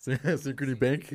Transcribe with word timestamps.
Synchrony 0.06 0.78
Bank. 0.78 1.12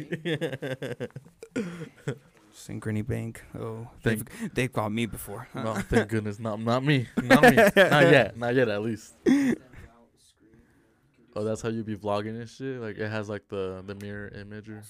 Synchrony 2.55 3.05
Bank. 3.05 3.43
Oh, 3.59 3.87
they've 4.03 4.23
they've 4.53 4.71
called 4.71 4.93
me 4.93 5.05
before. 5.05 5.47
no, 5.53 5.73
thank 5.73 6.09
goodness, 6.09 6.39
not 6.39 6.59
not 6.59 6.83
me, 6.83 7.07
not 7.17 7.41
me, 7.43 7.55
not 7.55 7.75
yet, 7.75 8.37
not 8.37 8.55
yet, 8.55 8.69
at 8.69 8.81
least. 8.81 9.15
Oh, 11.35 11.43
that's 11.43 11.61
how 11.61 11.69
you 11.69 11.83
be 11.83 11.97
vlogging 11.97 12.39
and 12.39 12.49
shit. 12.49 12.79
Like 12.79 12.97
it 12.97 13.09
has 13.09 13.27
like 13.27 13.47
the 13.49 13.83
the 13.85 13.95
mirror 13.95 14.29
image. 14.29 14.69
Or... 14.69 14.83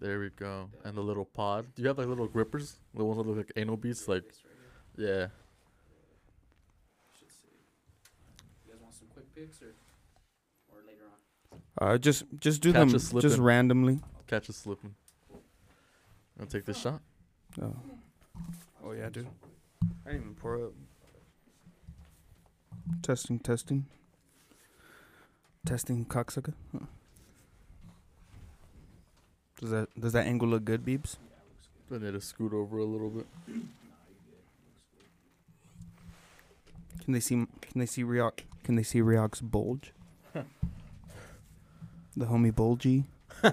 There 0.00 0.18
we 0.18 0.30
go, 0.30 0.70
and 0.84 0.96
the 0.96 1.02
little 1.02 1.24
pod. 1.24 1.66
Do 1.76 1.82
you 1.82 1.88
have 1.88 1.98
like 1.98 2.08
little 2.08 2.26
grippers? 2.26 2.76
The 2.94 3.04
ones 3.04 3.18
that 3.18 3.26
look 3.26 3.36
like 3.36 3.52
anal 3.56 3.76
beads, 3.76 4.08
like 4.08 4.24
yeah. 4.96 5.28
You 8.66 8.72
guys 8.72 8.80
want 8.80 8.94
some 8.94 9.08
quick 9.12 9.32
picks 9.34 9.62
or, 9.62 9.66
or 9.66 9.70
later 9.70 9.78
on? 9.78 9.81
Uh, 11.78 11.98
just 11.98 12.24
just 12.38 12.60
do 12.60 12.72
Catch 12.72 12.88
them 12.88 12.94
us 12.96 13.12
just 13.12 13.38
randomly. 13.38 14.00
Catch 14.26 14.50
us 14.50 14.56
slipping. 14.56 14.94
I'll 16.40 16.46
take 16.46 16.64
this 16.64 16.80
shot. 16.80 17.00
Oh. 17.60 17.74
oh 18.84 18.92
yeah, 18.92 19.08
dude. 19.08 19.28
I 20.06 20.10
didn't 20.10 20.22
even 20.22 20.34
pour 20.34 20.56
up. 20.56 20.72
Testing, 23.02 23.38
testing. 23.38 23.86
Testing 25.64 26.04
cocksucker. 26.04 26.54
Huh. 26.72 26.86
Does 29.60 29.70
that 29.70 29.88
does 29.98 30.12
that 30.12 30.26
angle 30.26 30.48
look 30.48 30.64
good, 30.64 30.84
Beebs? 30.84 31.16
I 31.90 31.98
need 31.98 32.12
to 32.12 32.20
scoot 32.20 32.52
over 32.52 32.78
a 32.78 32.84
little 32.84 33.10
bit. 33.10 33.26
Can 37.04 37.12
they 37.12 37.20
see 37.20 37.46
can 37.60 37.78
they 37.78 37.86
see 37.86 38.02
Ryok 38.02 38.40
can 38.64 38.74
they 38.74 38.82
see 38.82 39.00
Ryok's 39.00 39.40
bulge? 39.40 39.92
the 42.16 42.26
homie 42.26 42.54
bulgy. 42.54 43.04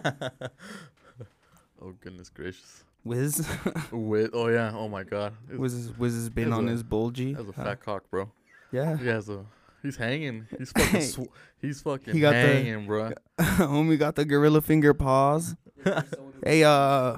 Oh 1.81 1.93
goodness 2.01 2.29
gracious. 2.29 2.83
Wiz 3.05 3.47
With 3.91 4.31
oh 4.33 4.49
yeah, 4.49 4.73
oh 4.75 4.89
my 4.89 5.03
god. 5.03 5.31
It's- 5.45 5.57
Wiz 5.57 5.73
is, 5.73 5.97
Wiz 5.97 6.13
has 6.13 6.29
been 6.29 6.51
on 6.51 6.67
a- 6.67 6.71
his 6.71 6.83
bulgy. 6.83 7.33
That's 7.33 7.47
a 7.49 7.53
Huh. 7.53 7.63
fat 7.63 7.79
cock, 7.83 8.03
bro. 8.11 8.29
Yeah. 8.71 8.97
He 8.97 9.07
has 9.07 9.29
a. 9.29 9.45
He's 9.81 9.95
hanging. 9.95 10.45
He's 10.57 10.71
fucking. 10.73 11.01
Sw- 11.01 11.29
he's 11.61 11.81
fucking 11.81 12.13
He 12.13 12.19
got 12.19 12.31
the- 12.31 12.37
hanging, 12.37 12.85
bro. 12.85 13.13
homie 13.39 13.97
got 13.97 14.15
the 14.15 14.25
gorilla 14.25 14.61
finger 14.61 14.93
paws. 14.93 15.55
Hey, 16.43 16.63
uh, 16.65 17.15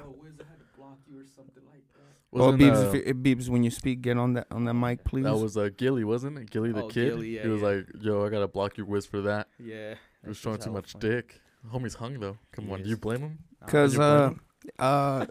Oh, 2.34 2.46
Wasn't, 2.46 2.62
Beebs, 2.62 2.76
uh, 2.84 2.88
if 2.96 3.06
you, 3.06 3.14
Beebs, 3.14 3.48
when 3.50 3.62
you 3.62 3.70
speak, 3.70 4.00
get 4.00 4.16
on 4.16 4.32
that 4.34 4.46
on 4.50 4.64
that 4.64 4.72
mic, 4.72 5.04
please. 5.04 5.24
that 5.24 5.36
was 5.36 5.54
uh, 5.58 5.68
Gilly, 5.76 6.02
wasn't 6.02 6.38
it? 6.38 6.48
Gilly 6.50 6.72
the 6.72 6.84
Oh, 6.84 6.88
kid. 6.88 7.10
Gilly, 7.12 7.36
yeah, 7.36 7.42
he 7.42 7.48
was 7.48 7.60
yeah. 7.60 7.66
like, 7.68 7.86
"Yo, 8.00 8.24
I 8.24 8.30
gotta 8.30 8.48
block 8.48 8.78
your 8.78 8.86
whiz 8.86 9.04
for 9.04 9.20
that." 9.22 9.48
Yeah. 9.58 9.96
He 10.22 10.28
was 10.28 10.36
showing 10.36 10.58
too 10.58 10.70
much 10.70 10.94
dick. 10.94 11.40
Homie's 11.72 11.94
hung 11.94 12.18
though. 12.20 12.38
Come 12.52 12.66
He 12.66 12.72
on, 12.72 12.82
do 12.82 12.88
you 12.88 12.96
blame 12.96 13.20
him? 13.20 13.38
Cause 13.66 13.98
uh, 13.98 14.28
blame 14.28 14.40
uh, 14.78 15.26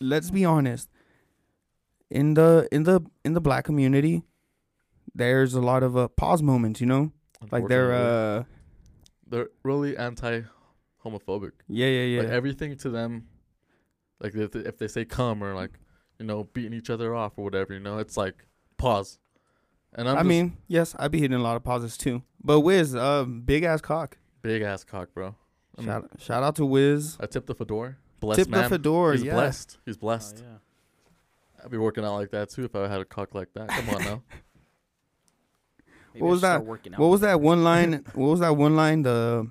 let's 0.00 0.30
be 0.30 0.44
honest. 0.44 0.88
In 2.10 2.34
the 2.34 2.68
in 2.70 2.84
the 2.84 3.00
in 3.24 3.32
the 3.32 3.40
black 3.40 3.64
community, 3.64 4.22
there's 5.14 5.54
a 5.54 5.60
lot 5.60 5.82
of 5.82 5.96
uh, 5.96 6.08
pause 6.08 6.42
moments. 6.42 6.80
You 6.80 6.86
know, 6.86 7.12
like 7.50 7.66
they're 7.66 7.92
uh, 7.92 8.44
they're 9.26 9.48
really 9.64 9.96
anti-homophobic. 9.96 11.52
yeah, 11.68 11.86
yeah, 11.88 12.02
yeah. 12.02 12.20
Like 12.22 12.30
everything 12.30 12.76
to 12.78 12.90
them, 12.90 13.26
like 14.20 14.34
if 14.34 14.52
they, 14.52 14.60
if 14.60 14.78
they 14.78 14.88
say 14.88 15.04
come 15.04 15.42
or 15.42 15.54
like, 15.54 15.78
you 16.20 16.26
know, 16.26 16.44
beating 16.44 16.74
each 16.74 16.90
other 16.90 17.14
off 17.14 17.32
or 17.36 17.44
whatever, 17.44 17.74
you 17.74 17.80
know, 17.80 17.98
it's 17.98 18.16
like 18.16 18.46
pause. 18.76 19.18
And 19.96 20.08
I'm 20.08 20.16
I 20.16 20.20
just 20.20 20.28
mean, 20.28 20.56
yes, 20.68 20.94
I'd 20.98 21.10
be 21.10 21.20
hitting 21.20 21.36
a 21.38 21.42
lot 21.42 21.56
of 21.56 21.64
pauses 21.64 21.96
too. 21.96 22.22
But 22.44 22.60
Wiz, 22.60 22.94
uh, 22.94 23.24
big 23.24 23.64
ass 23.64 23.80
cock. 23.80 24.18
big 24.42 24.62
ass 24.62 24.84
cock, 24.84 25.08
bro. 25.14 25.34
I'm- 25.78 25.86
Shout 25.86 26.10
shout 26.18 26.42
out 26.42 26.56
to 26.56 26.64
Wiz. 26.66 27.16
I 27.18 27.26
tipped 27.26 27.46
the 27.48 27.54
fedora. 27.54 27.96
Blessed 28.20 28.38
Tip 28.40 28.48
man. 28.48 28.62
the 28.64 28.68
fedora. 28.70 29.12
He's 29.14 29.24
yeah. 29.24 29.32
blessed. 29.34 29.78
He's 29.84 29.96
Oh, 29.96 30.00
blessed. 30.00 30.42
yeah. 30.46 31.64
I'd 31.64 31.70
be 31.70 31.78
working 31.78 32.04
out 32.04 32.14
like 32.14 32.30
that 32.30 32.50
too 32.50 32.64
if 32.64 32.74
I 32.76 32.86
had 32.88 33.00
a 33.00 33.04
cock 33.04 33.34
like 33.34 33.52
that. 33.54 33.68
Come 33.68 33.90
on 33.90 34.04
now. 34.04 34.22
What 36.18 36.30
was 36.30 36.40
that? 36.42 36.64
working 36.64 36.94
out 36.94 37.00
What 37.00 37.08
was 37.08 37.20
with 37.20 37.28
that 37.30 37.40
one 37.40 37.62
line? 37.64 38.04
what 38.14 38.26
was 38.30 38.40
that 38.40 38.56
one 38.56 38.74
line? 38.76 39.02
The 39.02 39.48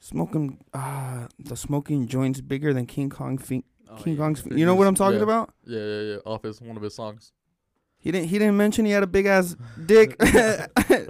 smoking, 0.00 0.58
ah, 0.74 1.26
the 1.38 1.56
smoking 1.56 2.06
joints 2.06 2.40
bigger 2.40 2.72
than 2.72 2.86
King 2.86 3.10
Kong. 3.10 3.38
Fin- 3.38 3.64
Oh, 3.90 3.96
King 3.96 4.12
yeah. 4.14 4.18
Kong's. 4.18 4.40
Fin- 4.42 4.58
you 4.58 4.66
know 4.66 4.74
what 4.74 4.86
I'm 4.86 4.94
talking 4.94 5.16
Yeah. 5.16 5.22
about? 5.24 5.50
Yeah, 5.64 5.80
yeah, 5.80 6.00
yeah. 6.02 6.16
Off 6.26 6.42
his 6.42 6.60
one 6.60 6.76
of 6.76 6.82
his 6.82 6.94
songs. 6.94 7.32
He 8.00 8.12
didn't. 8.12 8.28
He 8.28 8.38
didn't 8.38 8.56
mention 8.56 8.84
he 8.84 8.92
had 8.92 9.02
a 9.02 9.06
big 9.08 9.26
ass 9.26 9.56
dick, 9.84 10.16
King 10.20 10.36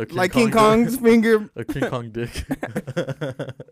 like 0.11 0.33
King 0.33 0.51
Kong 0.51 0.85
Kong's 0.87 0.97
finger. 0.97 1.49
A 1.55 1.65
King 1.65 1.89
Kong 1.91 2.11
dick. 2.11 2.45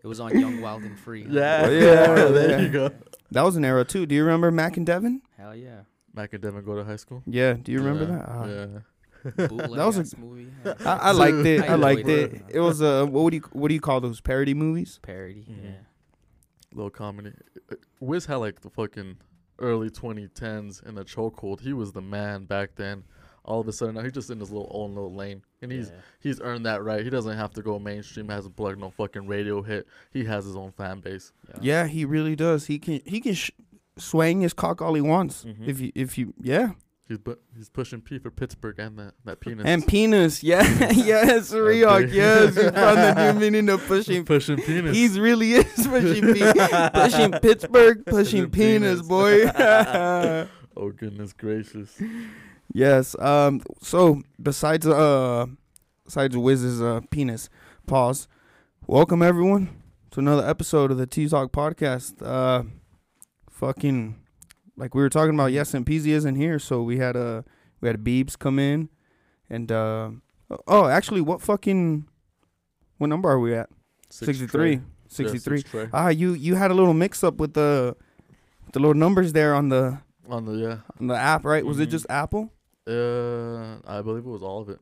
It 0.03 0.05
was 0.07 0.19
on 0.19 0.39
Young, 0.39 0.61
Wild, 0.61 0.83
and 0.83 0.97
Free. 0.99 1.23
huh? 1.23 1.29
yeah, 1.31 1.67
Yeah, 1.69 2.15
there 2.25 2.49
yeah. 2.51 2.59
you 2.59 2.69
go. 2.69 2.91
That 3.31 3.41
was 3.41 3.55
an 3.57 3.65
era 3.65 3.83
too. 3.83 4.05
Do 4.05 4.15
you 4.15 4.23
remember 4.23 4.51
Mac 4.51 4.77
and 4.77 4.85
Devin? 4.85 5.21
Hell 5.37 5.55
yeah. 5.55 5.81
Mac 6.13 6.31
and 6.33 6.41
Devin 6.41 6.63
go 6.63 6.75
to 6.77 6.83
high 6.85 6.95
school. 6.95 7.23
Yeah. 7.25 7.53
Do 7.53 7.71
you 7.71 7.79
remember 7.79 8.03
yeah, 8.05 8.17
that? 8.17 8.25
Ah. 8.29 8.45
Yeah. 8.45 9.47
Bootleg 9.47 9.71
That 9.77 9.85
was 9.85 10.13
a- 10.13 10.17
movie. 10.19 10.47
Yeah. 10.63 10.73
I, 10.85 10.93
I 11.09 11.11
liked 11.11 11.45
it. 11.45 11.61
I 11.63 11.73
I 11.73 11.75
liked 11.75 12.07
it. 12.07 12.33
it. 12.33 12.41
It 12.49 12.59
was 12.61 12.79
a 12.81 13.05
what 13.05 13.23
would 13.23 13.33
you 13.33 13.41
what 13.51 13.67
do 13.67 13.73
you 13.73 13.81
call 13.81 13.99
those 13.99 14.21
parody 14.21 14.53
movies? 14.53 14.99
Parody. 15.01 15.45
Mhm. 15.49 15.63
Yeah. 15.63 15.71
Little 16.73 16.91
comedy. 16.91 17.33
Uh, 17.71 17.75
Wiz 17.99 18.27
had 18.27 18.35
like 18.35 18.61
the 18.61 18.69
fucking 18.69 19.17
early 19.59 19.89
2010s 19.89 20.85
in 20.87 20.95
the 20.95 21.05
chokehold. 21.05 21.61
He 21.61 21.73
was 21.73 21.91
the 21.91 22.01
man 22.01 22.45
back 22.45 22.71
then. 22.75 23.03
All 23.43 23.61
of 23.61 23.67
a 23.69 23.71
sudden, 23.71 23.95
now 23.95 24.01
he's 24.01 24.11
just 24.11 24.29
in 24.29 24.41
his 24.41 24.51
little 24.51 24.69
own 24.73 24.93
little 24.93 25.13
lane, 25.13 25.41
and 25.61 25.71
he's 25.71 25.89
yeah. 25.89 26.01
he's 26.19 26.41
earned 26.41 26.65
that 26.65 26.83
right. 26.83 27.01
He 27.01 27.09
doesn't 27.09 27.37
have 27.37 27.53
to 27.53 27.61
go 27.61 27.79
mainstream. 27.79 28.27
Hasn't 28.27 28.57
put 28.57 28.63
like 28.63 28.77
no 28.77 28.89
fucking 28.89 29.25
radio 29.25 29.61
hit. 29.61 29.87
He 30.11 30.25
has 30.25 30.43
his 30.43 30.57
own 30.57 30.73
fan 30.73 30.99
base. 30.99 31.31
Yeah, 31.61 31.87
he 31.87 32.03
really 32.03 32.35
does. 32.35 32.65
He 32.65 32.77
can 32.77 32.99
he 33.05 33.21
can 33.21 33.35
sh- 33.35 33.51
swing 33.97 34.41
his 34.41 34.51
cock 34.51 34.81
all 34.81 34.93
he 34.95 35.01
wants. 35.01 35.45
Mhm. 35.45 35.65
If 35.65 35.79
you 35.79 35.91
if 35.95 36.17
you 36.17 36.33
yeah. 36.41 36.71
He's 37.07 37.17
bu- 37.19 37.37
he's 37.55 37.69
pushing 37.69 38.01
P 38.01 38.19
for 38.19 38.29
Pittsburgh 38.31 38.77
and 38.79 38.99
that 38.99 39.13
that 39.23 39.39
penis. 39.39 39.65
And 39.65 39.87
penis, 39.87 40.43
yeah, 40.43 40.61
yes, 40.91 41.51
Ryok, 41.53 42.11
yes, 42.11 42.55
you 42.57 42.69
found 42.71 42.97
the 42.97 43.33
new 43.33 43.39
meaning 43.51 43.69
of 43.69 43.85
pushing. 43.87 44.25
pushing 44.25 44.57
penis. 44.61 44.95
He's 44.95 45.17
really 45.17 45.53
is 45.53 45.87
pushing, 45.87 46.33
pe- 46.33 46.89
pushing 46.93 47.31
Pittsburgh, 47.31 48.05
pushing 48.05 48.49
Pushing 48.49 48.49
penis, 48.51 49.01
penis. 49.01 49.07
boy. 49.07 49.49
oh 50.75 50.89
goodness 50.91 51.31
gracious. 51.33 51.97
yes. 52.73 53.15
Um. 53.19 53.61
So 53.81 54.21
besides 54.41 54.85
uh, 54.85 55.45
besides 56.03 56.35
Wiz's 56.35 56.81
uh 56.81 57.01
penis, 57.09 57.49
pause. 57.85 58.27
Welcome 58.85 59.21
everyone 59.21 59.81
to 60.11 60.19
another 60.19 60.45
episode 60.47 60.91
of 60.91 60.97
the 60.97 61.07
T 61.07 61.29
Talk 61.29 61.53
podcast. 61.53 62.15
Uh, 62.21 62.63
fucking 63.49 64.15
like 64.77 64.95
we 64.95 65.01
were 65.01 65.09
talking 65.09 65.33
about. 65.33 65.51
Yes, 65.51 65.73
and 65.73 65.85
Peasy 65.85 66.07
isn't 66.07 66.35
here, 66.35 66.59
so 66.59 66.81
we 66.83 66.97
had 66.97 67.15
uh 67.17 67.41
we 67.81 67.87
had 67.89 68.03
Beebs 68.03 68.37
come 68.37 68.59
in, 68.59 68.89
and 69.49 69.71
uh 69.71 70.11
oh, 70.67 70.87
actually, 70.87 71.21
what 71.21 71.41
fucking 71.41 72.07
what 72.97 73.07
number 73.07 73.29
are 73.29 73.39
we 73.39 73.53
at? 73.53 73.69
Six 74.09 74.37
63. 74.39 74.75
tray. 74.77 74.83
63. 75.09 75.55
Yeah, 75.57 75.59
six 75.61 75.69
tray. 75.71 75.89
Ah, 75.93 76.09
you 76.09 76.33
you 76.33 76.55
had 76.55 76.71
a 76.71 76.73
little 76.73 76.93
mix 76.93 77.23
up 77.23 77.35
with 77.37 77.53
the 77.53 77.95
the 78.73 78.79
little 78.79 78.93
numbers 78.95 79.33
there 79.33 79.53
on 79.55 79.69
the 79.69 79.99
On 80.29 80.45
the 80.45 80.53
yeah. 80.53 80.77
on 80.99 81.07
the 81.07 81.15
app, 81.15 81.43
right? 81.45 81.65
Was 81.65 81.79
it 81.79 81.87
Mhm. 81.89 81.91
just 81.91 82.05
Apple 82.09 82.51
Uh, 82.87 83.77
I 83.85 84.01
believe 84.01 84.25
it 84.25 84.29
was 84.29 84.43
all 84.43 84.61
of 84.61 84.69
it. 84.69 84.79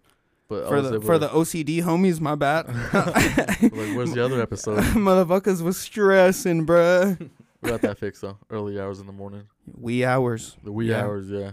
But 0.47 0.67
for 0.67 0.79
the 0.81 1.01
for 1.01 1.13
to- 1.13 1.19
the 1.19 1.29
OCD 1.29 1.81
homies? 1.81 2.19
My 2.21 2.35
bad. 2.35 2.67
like, 2.93 3.71
where's 3.95 4.11
the 4.13 4.23
other 4.23 4.39
episode? 4.41 4.77
Motherfuckers 4.93 5.61
was 5.63 5.77
stressing, 5.77 6.65
bruh. 6.67 7.17
We 7.61 7.69
got 7.71 7.81
that 7.81 7.97
fixed 7.97 8.21
though. 8.21 8.37
Early 8.51 8.79
hours 8.79 8.99
in 8.99 9.07
the 9.07 9.13
morning. 9.13 9.43
Wee 9.73 10.05
hours. 10.05 10.55
The 10.63 10.71
wee 10.71 10.89
Yeah. 10.89 11.03
hours, 11.03 11.29
yeah. 11.29 11.51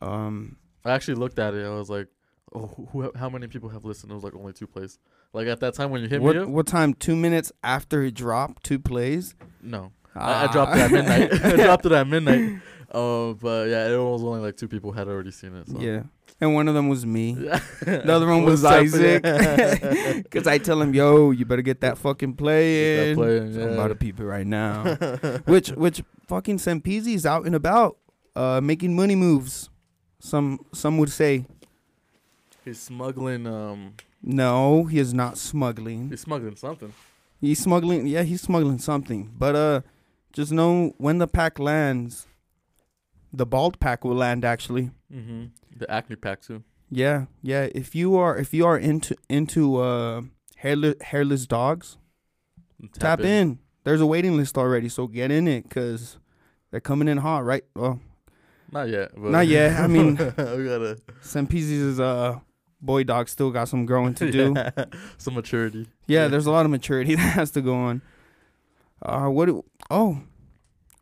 Um, 0.00 0.56
I 0.84 0.90
actually 0.92 1.14
looked 1.14 1.38
at 1.38 1.54
it. 1.54 1.64
I 1.64 1.70
was 1.70 1.88
like, 1.88 2.08
oh, 2.54 2.66
who, 2.66 2.86
who, 2.86 3.12
how 3.16 3.28
many 3.30 3.46
people 3.46 3.68
have 3.70 3.84
listened? 3.84 4.12
It 4.12 4.14
was 4.14 4.24
like 4.24 4.34
only 4.34 4.52
two 4.52 4.66
plays. 4.66 4.98
Like 5.32 5.46
at 5.48 5.60
that 5.60 5.74
time 5.74 5.90
when 5.90 6.02
you 6.02 6.08
hit 6.08 6.20
me 6.20 6.26
what 6.26 6.36
up, 6.36 6.48
what 6.48 6.66
time? 6.66 6.94
Two 6.94 7.16
minutes 7.16 7.50
after 7.62 8.02
it 8.02 8.14
dropped, 8.14 8.62
two 8.64 8.78
plays. 8.78 9.34
no, 9.62 9.92
I, 10.14 10.44
I 10.46 10.52
dropped 10.52 10.72
Ah. 10.72 10.76
it 10.76 10.80
at 10.82 10.90
midnight. 10.92 11.44
I 11.44 11.56
dropped 11.64 11.86
it 11.86 11.92
at 11.92 12.06
midnight. 12.06 12.60
Oh, 12.94 13.34
but 13.34 13.68
yeah, 13.68 13.88
it 13.88 13.98
was 13.98 14.22
only 14.22 14.40
like 14.40 14.56
two 14.56 14.68
people 14.68 14.92
had 14.92 15.08
already 15.08 15.32
seen 15.32 15.56
it. 15.56 15.68
So. 15.68 15.80
Yeah, 15.80 16.04
and 16.40 16.54
one 16.54 16.68
of 16.68 16.74
them 16.74 16.88
was 16.88 17.04
me. 17.04 17.34
The 17.84 18.12
other 18.12 18.26
one 18.26 18.44
was 18.44 18.64
Isaac. 18.64 19.22
Cause 20.30 20.46
I 20.46 20.58
tell 20.58 20.80
him, 20.80 20.94
"Yo, 20.94 21.32
you 21.32 21.44
better 21.44 21.62
get 21.62 21.80
that 21.80 21.98
fucking 21.98 22.34
play 22.34 23.10
in." 23.10 23.16
that 23.16 23.22
playing, 23.22 23.54
So 23.54 23.62
I'm 23.62 23.68
yeah. 23.68 23.74
about 23.74 23.88
to 23.88 23.94
peep 23.96 24.20
it 24.20 24.24
right 24.24 24.46
now. 24.46 24.94
which 25.44 25.68
which 25.70 26.02
fucking 26.28 26.58
Sempisi's 26.58 27.26
out 27.26 27.46
and 27.46 27.54
about, 27.54 27.98
uh, 28.36 28.60
making 28.62 28.94
money 28.94 29.16
moves. 29.16 29.70
Some 30.20 30.60
some 30.72 30.96
would 30.98 31.10
say 31.10 31.46
He's 32.64 32.80
smuggling. 32.80 33.46
Um, 33.46 33.94
no, 34.22 34.84
he 34.84 34.98
is 34.98 35.12
not 35.12 35.36
smuggling. 35.36 36.08
he's 36.10 36.20
smuggling 36.22 36.56
something. 36.56 36.92
He's 37.40 37.58
smuggling. 37.58 38.06
Yeah, 38.06 38.22
he's 38.22 38.40
smuggling 38.40 38.78
something. 38.78 39.30
But 39.36 39.54
uh, 39.56 39.80
just 40.32 40.50
know 40.52 40.94
when 40.96 41.18
the 41.18 41.26
pack 41.28 41.58
lands, 41.58 42.26
the 43.36 43.46
bald 43.46 43.78
pack 43.80 44.04
will 44.04 44.16
land. 44.16 44.44
Actually, 44.44 44.90
Mm-hmm. 45.12 45.44
The 45.76 45.90
acne 45.90 46.16
pack 46.16 46.40
too. 46.42 46.62
yeah, 46.90 47.26
yeah. 47.42 47.68
If 47.74 47.94
you 47.94 48.16
are 48.16 48.36
if 48.36 48.54
you 48.54 48.66
are 48.66 48.78
into 48.78 49.14
into 49.28 49.76
uh 49.76 50.22
hairless 50.56 50.94
hairless 51.02 51.46
dogs, 51.46 51.98
tap, 52.98 53.20
in. 53.20 53.58
There's 53.84 54.00
a 54.00 54.06
waiting 54.06 54.36
list 54.36 54.56
already, 54.56 54.88
so 54.88 55.06
get 55.06 55.30
in 55.30 55.46
it 55.48 55.68
because 55.68 56.18
they're 56.70 56.80
coming 56.80 57.06
in 57.08 57.18
hot, 57.18 57.44
right? 57.44 57.64
Well, 57.76 58.00
Not 58.72 58.88
yet. 58.88 59.16
Not 59.18 59.46
yet, 59.46 59.78
I 59.78 59.86
mean- 59.86 60.16
we 60.56 60.64
gotta 60.64 60.98
uh 62.00 62.38
boy 62.80 63.02
dog 63.04 63.28
still 63.28 63.50
got 63.50 63.68
some 63.68 63.86
growing 63.86 64.14
to 64.14 64.30
do. 64.38 64.52
yeah. 64.56 64.70
Yeah, 64.76 64.84
some 65.18 65.34
maturity. 65.34 65.86
Yeah. 66.06 66.28
there's 66.28 66.46
a 66.46 66.50
lot 66.50 66.64
of 66.64 66.70
maturity 66.70 67.14
that 67.20 67.34
has 67.34 67.50
to 67.52 67.60
go 67.60 67.74
on. 67.74 68.02
Uh, 69.02 69.26
what? 69.28 69.46
Do, 69.46 69.64
oh, 69.90 70.20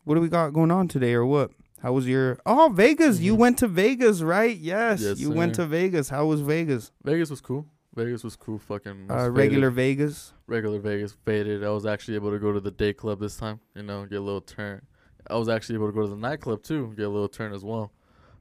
what 0.03 0.15
do 0.15 0.21
we 0.21 0.27
got 0.29 0.51
going 0.53 0.71
on 0.71 0.87
today, 0.87 1.13
or 1.13 1.25
what? 1.25 1.51
How 1.83 1.91
was 1.91 2.07
your? 2.07 2.39
Oh, 2.45 2.71
Vegas! 2.73 3.19
You 3.19 3.35
Mhm. 3.35 3.39
went 3.39 3.57
to 3.59 3.67
Vegas, 3.67 4.21
right? 4.21 4.55
Yes, 4.57 5.01
Yes, 5.01 5.19
you 5.19 5.29
went 5.31 5.55
to 5.55 5.65
Vegas. 5.65 6.07
How 6.07 6.25
was 6.25 6.39
Vegas? 6.39 6.93
Vegas 7.03 7.29
was 7.29 7.41
cool. 7.41 7.67
Vegas 7.93 8.23
was 8.23 8.37
cool. 8.37 8.57
Fucking 8.57 9.07
was 9.07 9.11
Uh, 9.11 9.17
faded. 9.25 9.37
regular 9.37 9.69
Vegas. 9.69 10.33
regular 10.47 10.79
Vegas 10.79 11.11
faded. 11.25 11.61
I 11.61 11.69
was 11.71 11.85
actually 11.85 12.15
able 12.15 12.31
to 12.31 12.39
go 12.39 12.53
to 12.53 12.61
the 12.61 12.71
day 12.71 12.93
club 12.93 13.19
this 13.19 13.35
time. 13.35 13.59
You 13.75 13.83
know, 13.83 14.05
get 14.05 14.19
a 14.19 14.21
little 14.21 14.39
turn. 14.39 14.83
I 15.29 15.35
was 15.37 15.49
actually 15.49 15.75
able 15.75 15.87
to 15.87 15.93
go 15.93 16.03
to 16.03 16.07
the 16.07 16.15
nightclub 16.15 16.63
too, 16.63 16.93
get 16.95 17.03
a 17.05 17.09
little 17.09 17.27
turn 17.27 17.51
as 17.53 17.65
well. 17.65 17.91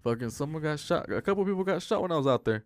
Fucking 0.05 0.31
someone 0.31 0.63
got 0.63 0.79
shot. 0.79 1.11
A 1.13 1.21
couple 1.21 1.45
people 1.45 1.65
got 1.65 1.83
shot 1.83 2.01
when 2.01 2.13
I 2.13 2.17
was 2.17 2.27
out 2.29 2.45
there, 2.45 2.63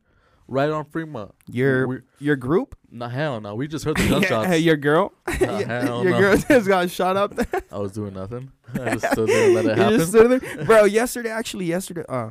right 0.48 0.70
on 0.70 0.84
Fremont. 0.84 1.34
Your 1.50 1.86
we, 1.88 1.96
your 2.18 2.36
group? 2.36 2.76
nah, 2.90 3.08
hell 3.08 3.40
no. 3.40 3.54
We 3.54 3.68
just 3.68 3.84
heard 3.84 3.96
the 3.96 4.08
gunshots. 4.08 4.46
Hey, 4.48 4.58
your 4.58 4.76
girl? 4.76 5.12
Nah, 5.40 5.58
hell 5.64 6.02
your 6.02 6.12
no. 6.12 6.18
girl 6.20 6.36
just 6.36 6.68
got 6.68 6.90
shot 6.90 7.16
up 7.16 7.34
there. 7.36 7.62
I 7.72 7.78
was 7.78 7.92
doing 7.92 8.14
nothing. 8.14 8.50
I 8.74 8.94
just 8.94 9.12
stood 9.12 9.28
there 9.28 9.46
and 9.46 9.54
let 9.54 9.64
it 9.66 9.76
You 9.76 9.82
happen. 9.82 9.98
just 9.98 10.10
stood 10.10 10.40
there, 10.40 10.64
bro. 10.64 10.84
Yesterday, 10.84 11.30
actually, 11.30 11.66
yesterday. 11.66 12.04
Uh, 12.08 12.30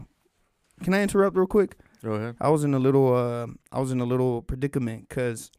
can 0.83 0.93
I 0.93 1.01
interrupt 1.01 1.35
real 1.37 1.47
quick? 1.47 1.77
Go 2.03 2.13
ahead. 2.13 2.35
I 2.39 2.49
was 2.49 2.63
in 2.63 2.73
a 2.73 2.79
little 2.79 3.15
uh 3.15 3.47
I 3.71 3.79
was 3.79 3.91
in 3.91 3.99
a 3.99 4.05
little 4.05 4.41
predicament 4.43 5.09
cuz 5.09 5.49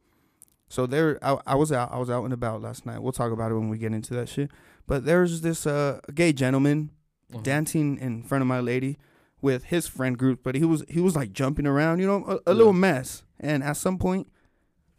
so 0.69 0.87
there 0.87 1.19
I, 1.23 1.39
I 1.47 1.55
was 1.57 1.73
out 1.73 1.91
I 1.93 1.99
was 1.99 2.09
out 2.11 2.23
and 2.25 2.33
about 2.33 2.63
last 2.63 2.87
night. 2.87 3.03
We'll 3.03 3.13
talk 3.13 3.33
about 3.33 3.51
it 3.51 3.55
when 3.55 3.69
we 3.69 3.79
get 3.79 3.93
into 3.93 4.15
that 4.15 4.29
shit. 4.29 4.51
But 4.87 5.05
there's 5.05 5.41
this 5.41 5.67
uh 5.67 6.01
gay 6.15 6.33
gentleman 6.33 6.91
Uh-huh. 7.33 7.43
dancing 7.43 7.99
in 7.99 8.23
front 8.23 8.43
of 8.43 8.47
my 8.49 8.61
lady 8.61 8.99
with 9.41 9.65
his 9.65 9.87
friend 9.87 10.17
group, 10.19 10.41
but 10.43 10.55
he 10.55 10.65
was 10.65 10.85
he 10.89 11.01
was 11.01 11.15
like 11.17 11.33
jumping 11.33 11.67
around, 11.67 11.99
you 12.01 12.07
know, 12.07 12.41
a, 12.47 12.53
a 12.53 12.55
little 12.55 12.73
mess. 12.73 13.23
And 13.39 13.63
at 13.63 13.77
some 13.77 13.99
point 13.99 14.29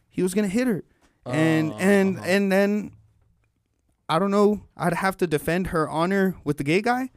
he 0.10 0.22
was 0.24 0.34
to 0.50 0.54
hit 0.54 0.68
her. 0.68 0.84
And 1.26 1.74
Uh, 1.74 1.76
and 1.78 2.18
uh-huh. 2.18 2.26
and 2.28 2.52
then 2.52 2.92
I 4.10 4.20
don't 4.20 4.32
know, 4.32 4.64
I'd 4.78 4.94
have 4.94 5.18
to 5.18 5.28
defend 5.28 5.68
her 5.68 5.90
honor 5.90 6.36
with 6.44 6.58
the 6.58 6.64
gay 6.64 6.82
guy. 6.82 7.10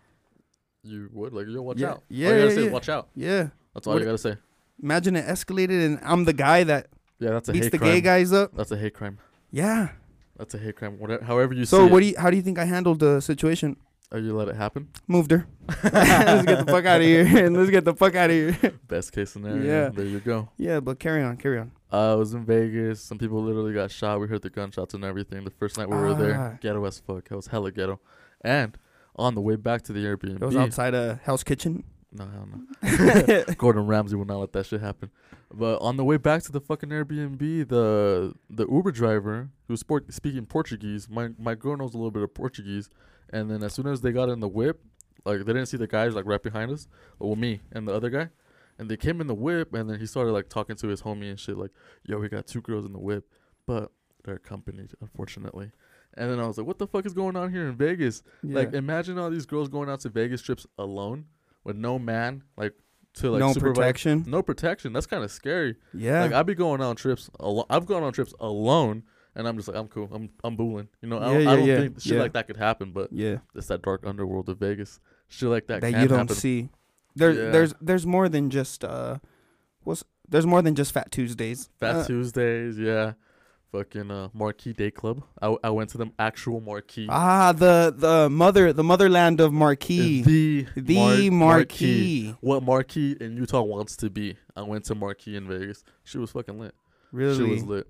you 0.82 1.08
would 1.12 1.32
like 1.32 1.46
yo, 1.46 1.60
watch 1.62 1.78
Yeah. 1.78 1.90
out. 1.90 2.02
Yeah, 2.08 2.28
all 2.28 2.34
you 2.34 2.38
gotta 2.40 2.50
yeah, 2.50 2.56
say 2.56 2.64
yeah. 2.64 2.70
watch 2.72 2.88
out. 2.88 3.08
Yeah. 3.14 3.48
That's 3.74 3.86
all 3.86 3.92
What- 3.94 4.00
you 4.00 4.06
gotta 4.06 4.18
say. 4.18 4.36
Imagine 4.82 5.14
it 5.16 5.26
escalated 5.26 5.84
and 5.84 5.98
I'm 6.02 6.24
the 6.24 6.32
guy 6.32 6.64
that 6.64 6.88
Yeah, 7.18 7.30
that's 7.30 7.50
a 7.50 7.52
beats 7.52 7.66
hate 7.66 7.72
the 7.72 7.78
crime. 7.78 7.90
gay 7.92 8.00
guys 8.00 8.32
up. 8.32 8.56
That's 8.56 8.70
a 8.72 8.78
hate 8.78 8.94
crime. 8.94 9.18
Yeah. 9.52 9.90
That's 10.38 10.54
a 10.54 10.58
hate 10.58 10.76
crime. 10.76 10.98
Whatever, 10.98 11.22
however 11.24 11.52
you 11.52 11.66
So 11.66 11.86
what 11.86 11.98
it. 11.98 12.00
do 12.00 12.06
you? 12.12 12.14
How 12.18 12.30
do 12.30 12.36
you 12.36 12.42
think 12.42 12.58
I 12.58 12.64
handled 12.64 12.98
the 13.00 13.20
situation? 13.20 13.76
Oh, 14.12 14.18
you 14.18 14.34
let 14.36 14.48
it 14.48 14.56
happen. 14.56 14.88
Moved 15.06 15.30
her. 15.30 15.46
Let's 15.84 16.44
get 16.46 16.66
the 16.66 16.72
fuck 16.72 16.84
out 16.84 17.00
of 17.00 17.06
here. 17.06 17.46
and 17.46 17.56
Let's 17.58 17.70
get 17.70 17.84
the 17.84 17.94
fuck 17.94 18.14
out 18.16 18.30
of 18.30 18.34
here. 18.36 18.72
Best 18.88 19.12
case 19.12 19.30
scenario. 19.30 19.62
Yeah. 19.62 19.88
There 19.90 20.04
you 20.04 20.18
go. 20.20 20.48
yeah, 20.56 20.80
but 20.80 20.98
carry 20.98 21.22
on, 21.22 21.36
carry 21.36 21.58
on. 21.60 21.70
Uh, 21.92 22.12
I 22.12 22.14
was 22.16 22.34
in 22.34 22.44
Vegas. 22.44 23.00
Some 23.00 23.18
people 23.18 23.42
literally 23.42 23.72
got 23.72 23.90
shot. 23.90 24.20
We 24.20 24.26
heard 24.26 24.42
the 24.42 24.50
gunshots 24.50 24.94
and 24.94 25.04
everything. 25.04 25.44
The 25.44 25.50
first 25.50 25.78
night 25.78 25.88
we 25.88 25.96
were 25.96 26.08
Ah. 26.10 26.14
there, 26.14 26.58
ghetto 26.60 26.84
as 26.86 26.98
fuck. 26.98 27.28
It 27.30 27.34
was 27.36 27.48
hella 27.48 27.70
ghetto. 27.70 28.00
And 28.40 28.76
on 29.16 29.34
the 29.34 29.40
way 29.40 29.56
back 29.56 29.82
to 29.82 29.92
the 29.92 30.04
Airbnb, 30.04 30.42
It 30.42 30.46
was 30.46 30.56
outside 30.56 30.94
a 30.94 31.20
Hell's 31.22 31.44
Kitchen. 31.44 31.84
No, 32.12 32.26
hell 32.26 32.48
no. 32.50 33.44
Gordon 33.58 33.86
Ramsay 33.86 34.16
will 34.16 34.24
not 34.24 34.38
let 34.38 34.52
that 34.52 34.66
shit 34.66 34.80
happen. 34.80 35.10
But 35.52 35.80
on 35.80 35.96
the 35.96 36.04
way 36.04 36.16
back 36.16 36.42
to 36.44 36.52
the 36.52 36.60
fucking 36.60 36.88
Airbnb, 36.88 37.68
the 37.68 38.34
the 38.48 38.66
Uber 38.68 38.92
driver 38.92 39.50
who 39.66 39.72
was 39.72 39.80
sport, 39.80 40.12
speaking 40.12 40.46
Portuguese, 40.46 41.08
my 41.08 41.30
my 41.38 41.54
girl 41.54 41.76
knows 41.76 41.94
a 41.94 41.96
little 41.96 42.10
bit 42.10 42.22
of 42.22 42.34
Portuguese, 42.34 42.90
and 43.32 43.50
then 43.50 43.62
as 43.62 43.74
soon 43.74 43.86
as 43.86 44.00
they 44.00 44.12
got 44.12 44.28
in 44.28 44.40
the 44.40 44.48
whip, 44.48 44.80
like 45.24 45.38
they 45.38 45.52
didn't 45.52 45.66
see 45.66 45.76
the 45.76 45.86
guys 45.86 46.14
like 46.14 46.26
right 46.26 46.42
behind 46.42 46.70
us, 46.70 46.88
well 47.18 47.36
me 47.36 47.60
and 47.72 47.86
the 47.86 47.94
other 47.94 48.10
guy, 48.10 48.28
and 48.78 48.88
they 48.88 48.96
came 48.96 49.20
in 49.20 49.26
the 49.26 49.34
whip, 49.34 49.72
and 49.74 49.88
then 49.88 50.00
he 50.00 50.06
started 50.06 50.32
like 50.32 50.48
talking 50.48 50.76
to 50.76 50.88
his 50.88 51.02
homie 51.02 51.30
and 51.30 51.38
shit, 51.38 51.56
like, 51.56 51.70
"Yo, 52.04 52.18
we 52.18 52.28
got 52.28 52.46
two 52.46 52.60
girls 52.60 52.84
in 52.84 52.92
the 52.92 52.98
whip, 53.00 53.28
but 53.66 53.92
they're 54.24 54.36
accompanied, 54.36 54.92
unfortunately." 55.00 55.70
And 56.14 56.28
then 56.28 56.40
I 56.40 56.46
was 56.48 56.58
like, 56.58 56.66
"What 56.66 56.78
the 56.78 56.88
fuck 56.88 57.06
is 57.06 57.14
going 57.14 57.36
on 57.36 57.52
here 57.52 57.68
in 57.68 57.76
Vegas?" 57.76 58.22
Like, 58.42 58.72
imagine 58.72 59.16
all 59.16 59.30
these 59.30 59.46
girls 59.46 59.68
going 59.68 59.88
out 59.88 60.00
to 60.00 60.08
Vegas 60.08 60.42
trips 60.42 60.66
alone 60.76 61.26
with 61.64 61.76
no 61.76 61.98
man, 61.98 62.42
like 62.56 62.74
to 63.14 63.30
like 63.30 63.40
no 63.40 63.52
supervise- 63.52 63.76
protection. 63.76 64.24
no 64.26 64.42
protection. 64.42 64.92
That's 64.92 65.06
kind 65.06 65.24
of 65.24 65.30
scary. 65.30 65.76
Yeah. 65.94 66.22
Like 66.22 66.32
I'd 66.32 66.46
be 66.46 66.54
going 66.54 66.80
on 66.80 66.96
trips. 66.96 67.30
I've 67.70 67.86
gone 67.86 68.02
on 68.02 68.12
trips 68.12 68.32
alone, 68.40 69.02
and 69.34 69.46
I'm 69.48 69.56
just 69.56 69.68
like, 69.68 69.76
I'm 69.76 69.88
cool. 69.88 70.08
I'm 70.12 70.30
I'm 70.44 70.56
booling. 70.56 70.88
You 71.02 71.08
know, 71.08 71.18
I 71.18 71.26
Yeah, 71.26 71.32
don't, 71.32 71.42
yeah, 71.44 71.50
I 71.52 71.56
don't 71.56 71.66
yeah, 71.66 71.76
think 71.78 72.00
shit 72.00 72.18
like 72.18 72.32
that 72.34 72.46
could 72.46 72.56
happen. 72.56 72.92
But 72.92 73.12
yeah. 73.12 73.38
it's 73.54 73.66
that 73.68 73.82
dark 73.82 74.06
underworld 74.06 74.48
of 74.48 74.58
Vegas. 74.58 75.00
Shit 75.28 75.48
like 75.48 75.66
that, 75.68 75.80
That 75.80 75.92
you 76.00 76.08
don't 76.08 76.18
happen. 76.18 76.34
see. 76.36 76.68
There, 77.16 77.50
there's, 77.50 77.74
there's 77.80 78.06
more 78.06 78.28
than 78.28 78.50
just 78.50 78.84
uh, 78.84 79.18
what's 79.82 80.04
there's 80.28 80.46
more 80.46 80.62
than 80.62 80.74
just 80.76 80.92
Fat 80.92 81.10
Tuesdays. 81.10 81.68
Fat 81.80 81.96
Uh, 81.96 82.04
Tuesdays, 82.06 82.78
yeah. 82.78 83.12
Fucking 83.72 84.10
uh, 84.10 84.28
Marquee 84.32 84.72
Day 84.72 84.90
Club. 84.90 85.22
I, 85.40 85.54
I 85.62 85.70
went 85.70 85.90
to 85.90 85.98
the 85.98 86.10
actual 86.18 86.60
Marquee. 86.60 87.06
Ah, 87.08 87.52
the 87.52 87.94
the 87.96 88.28
mother, 88.28 88.72
the 88.72 88.82
motherland 88.82 89.40
of 89.40 89.52
Marquee, 89.52 90.22
The 90.22 90.66
the 90.74 91.30
Mar- 91.30 91.56
Marquee. 91.56 92.34
What 92.40 92.64
Marquee 92.64 93.16
in 93.20 93.36
Utah 93.36 93.62
wants 93.62 93.96
to 93.98 94.10
be. 94.10 94.36
I 94.56 94.62
went 94.62 94.86
to 94.86 94.96
Marquee 94.96 95.36
in 95.36 95.46
Vegas. 95.46 95.84
She 96.02 96.18
was 96.18 96.32
fucking 96.32 96.58
lit. 96.58 96.74
Really? 97.12 97.36
She 97.36 97.42
was 97.54 97.62
lit. 97.62 97.86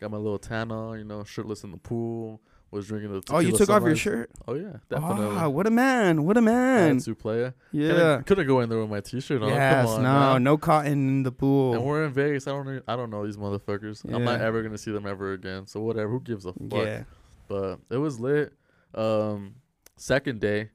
Got 0.00 0.12
my 0.12 0.18
little 0.18 0.38
tan 0.38 0.70
on, 0.70 0.98
you 0.98 1.04
know, 1.04 1.24
shirtless 1.24 1.64
in 1.64 1.72
the 1.72 1.78
pool. 1.78 2.40
Was 2.70 2.86
drinking 2.86 3.12
the. 3.12 3.22
oh, 3.30 3.38
you 3.38 3.52
took 3.56 3.70
off 3.70 3.82
your 3.82 3.96
shirt. 3.96 4.30
Oh 4.46 4.54
yeah, 4.54 4.76
definitely. 4.90 5.26
Ah, 5.36 5.48
what 5.48 5.66
a 5.66 5.70
man! 5.70 6.24
What 6.24 6.36
a 6.36 6.42
man! 6.42 6.96
had 6.96 7.04
to 7.04 7.14
play. 7.14 7.50
Yeah. 7.72 8.20
Couldn't, 8.26 8.46
go 8.46 8.60
in 8.60 8.68
there 8.68 8.78
with 8.78 8.90
my 8.90 9.00
t-shirt 9.00 9.42
on. 9.42 9.48
Yes. 9.48 9.86
Come 9.86 9.94
on, 9.94 10.02
no. 10.02 10.08
now. 10.20 10.38
No 10.38 10.58
cotton 10.58 10.92
in 10.92 11.22
the 11.22 11.32
pool. 11.32 11.72
And 11.72 11.82
we're 11.82 12.04
in 12.04 12.12
Vegas. 12.12 12.46
I 12.46 12.50
don't. 12.50 12.82
I 12.86 12.94
don't 12.94 13.08
know 13.08 13.24
these 13.24 13.38
motherfuckers. 13.38 14.04
I'm 14.12 14.22
not 14.24 14.42
ever 14.42 14.62
gonna 14.62 14.76
see 14.76 14.90
them 14.92 15.06
ever 15.06 15.32
again. 15.32 15.66
So 15.66 15.80
whatever. 15.80 16.10
Who 16.10 16.20
gives 16.20 16.44
a 16.44 16.52
fuck? 16.52 16.72
Yeah. 16.84 17.04
But 17.48 17.78
it 17.90 17.96
was 17.96 18.20
lit. 18.20 18.52
Um, 18.94 19.54
second 19.96 20.40
day, 20.40 20.68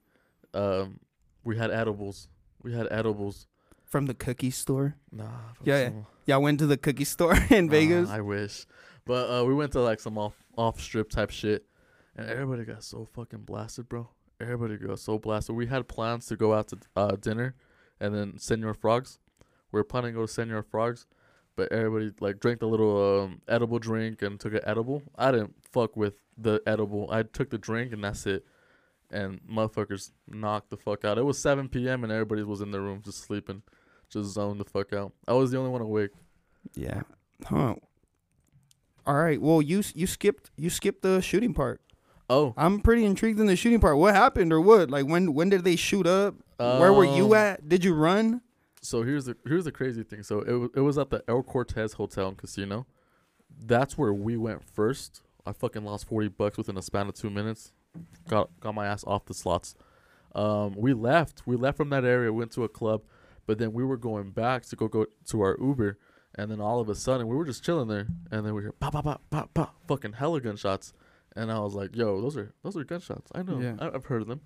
um, 0.55 0.99
we 1.43 1.57
had 1.57 1.69
edibles. 1.69 2.27
We 2.63 2.73
had 2.73 2.87
edibles. 2.89 3.47
From 3.85 4.07
the 4.07 4.15
cookie 4.15 4.49
store. 4.49 4.95
Nah. 5.11 5.25
Yeah, 5.63 5.77
yeah. 5.79 5.87
some- 5.89 6.05
Y'all 6.25 6.41
went 6.41 6.57
to 6.59 6.65
the 6.65 6.77
cookie 6.77 7.03
store 7.03 7.35
in 7.51 7.67
Nah, 7.67 7.71
Vegas. 7.71 8.09
I 8.09 8.21
wish. 8.21 8.65
But 9.05 9.29
uh, 9.29 9.45
we 9.45 9.53
went 9.53 9.73
to 9.73 9.81
like 9.81 9.99
some 9.99 10.17
off 10.17 10.33
off 10.57 10.79
strip 10.79 11.09
type 11.11 11.29
shit, 11.29 11.65
and 12.15 12.29
everybody 12.29 12.63
got 12.65 12.83
so 12.83 13.07
fucking 13.13 13.41
blasted, 13.41 13.89
bro. 13.89 14.09
Everybody 14.39 14.77
got 14.77 14.99
so 14.99 15.17
blasted. 15.17 15.55
We 15.55 15.67
had 15.67 15.87
plans 15.87 16.25
to 16.27 16.35
go 16.35 16.53
out 16.53 16.67
to 16.69 16.77
uh, 16.95 17.15
dinner, 17.15 17.55
and 17.99 18.13
then 18.13 18.37
Senor 18.37 18.73
Frogs. 18.73 19.19
We 19.71 19.79
were 19.79 19.83
planning 19.83 20.13
to 20.13 20.19
go 20.19 20.25
to 20.25 20.31
Senor 20.31 20.63
Frogs, 20.63 21.07
but 21.55 21.71
everybody 21.71 22.11
like 22.19 22.39
drank 22.39 22.59
the 22.59 22.67
little 22.67 23.21
um, 23.21 23.41
edible 23.47 23.79
drink 23.79 24.21
and 24.21 24.39
took 24.39 24.53
an 24.53 24.61
edible. 24.65 25.01
I 25.15 25.31
didn't 25.31 25.55
fuck 25.71 25.95
with 25.95 26.15
the 26.37 26.61
edible. 26.67 27.09
I 27.11 27.23
took 27.23 27.49
the 27.49 27.57
drink 27.57 27.93
and 27.93 28.03
that's 28.03 28.25
it. 28.25 28.45
And 29.11 29.39
motherfuckers 29.49 30.11
knocked 30.27 30.69
the 30.71 30.77
fuck 30.77 31.05
out. 31.05 31.17
It 31.17 31.23
was 31.23 31.37
7 31.39 31.69
p.m. 31.69 32.03
and 32.03 32.11
everybody 32.11 32.43
was 32.43 32.61
in 32.61 32.71
their 32.71 32.81
room 32.81 33.01
just 33.03 33.19
sleeping, 33.19 33.61
just 34.09 34.31
zoned 34.31 34.59
the 34.59 34.65
fuck 34.65 34.93
out. 34.93 35.13
I 35.27 35.33
was 35.33 35.51
the 35.51 35.57
only 35.57 35.69
one 35.69 35.81
awake. 35.81 36.11
yeah. 36.75 37.01
Huh. 37.45 37.75
All 39.05 39.15
right. 39.15 39.41
Well, 39.41 39.61
you 39.61 39.83
you 39.93 40.07
skipped 40.07 40.49
you 40.55 40.69
skipped 40.69 41.01
the 41.01 41.21
shooting 41.21 41.53
part. 41.53 41.81
Oh, 42.29 42.53
I'm 42.57 42.79
pretty 42.79 43.05
intrigued 43.05 43.39
in 43.39 43.45
the 43.47 43.55
shooting 43.55 43.79
part. 43.79 43.97
What 43.97 44.15
happened 44.15 44.53
or 44.53 44.61
what? 44.61 44.89
Like 44.89 45.05
when 45.05 45.33
when 45.33 45.49
did 45.49 45.63
they 45.63 45.75
shoot 45.75 46.07
up? 46.07 46.35
Where 46.57 46.93
were 46.93 47.03
you 47.05 47.27
Um, 47.27 47.33
at? 47.33 47.67
Did 47.67 47.83
you 47.83 47.93
run? 47.93 48.41
So 48.81 49.03
here's 49.03 49.25
the 49.25 49.35
here's 49.45 49.65
the 49.65 49.71
crazy 49.71 50.03
thing. 50.03 50.23
So 50.23 50.39
it 50.39 50.71
it 50.77 50.81
was 50.81 50.97
at 50.97 51.09
the 51.09 51.23
El 51.27 51.43
Cortez 51.43 51.93
Hotel 51.93 52.29
and 52.29 52.37
Casino. 52.37 52.85
That's 53.65 53.97
where 53.97 54.13
we 54.13 54.37
went 54.37 54.63
first. 54.63 55.21
I 55.45 55.51
fucking 55.51 55.83
lost 55.83 56.07
forty 56.07 56.29
bucks 56.29 56.57
within 56.57 56.77
a 56.77 56.81
span 56.81 57.07
of 57.07 57.13
two 57.15 57.29
minutes. 57.29 57.73
Got 58.27 58.49
got 58.59 58.73
my 58.73 58.87
ass 58.87 59.03
off 59.05 59.25
the 59.25 59.33
slots. 59.33 59.75
Um, 60.33 60.73
we 60.75 60.93
left. 60.93 61.43
We 61.45 61.55
left 61.55 61.77
from 61.77 61.89
that 61.89 62.05
area. 62.05 62.31
Went 62.33 62.51
to 62.53 62.63
a 62.63 62.69
club, 62.69 63.03
but 63.45 63.57
then 63.59 63.73
we 63.73 63.83
were 63.83 63.97
going 63.97 64.31
back 64.31 64.63
to 64.67 64.75
go 64.75 64.87
go 64.87 65.05
to 65.27 65.41
our 65.41 65.57
Uber. 65.61 65.97
And 66.35 66.49
then 66.49 66.59
all 66.59 66.79
of 66.79 66.89
a 66.89 66.95
sudden 66.95 67.27
we 67.27 67.35
were 67.35 67.45
just 67.45 67.63
chilling 67.63 67.87
there, 67.87 68.07
and 68.31 68.43
then 68.43 68.55
we 68.55 68.63
hear 68.63 68.71
pop 68.71 68.93
pop 68.93 69.03
pop 69.03 69.21
pop 69.29 69.53
pop, 69.53 69.75
fucking 69.87 70.13
hella 70.13 70.41
gunshots. 70.41 70.91
And 71.35 71.51
I 71.51 71.59
was 71.59 71.73
like, 71.73 71.95
"Yo, 71.95 72.21
those 72.21 72.37
are 72.37 72.53
those 72.63 72.77
are 72.77 72.83
gunshots. 72.83 73.31
I 73.33 73.43
know. 73.43 73.59
Yeah. 73.59 73.75
I, 73.79 73.87
I've 73.87 74.05
heard 74.05 74.21
of 74.21 74.27
them." 74.27 74.41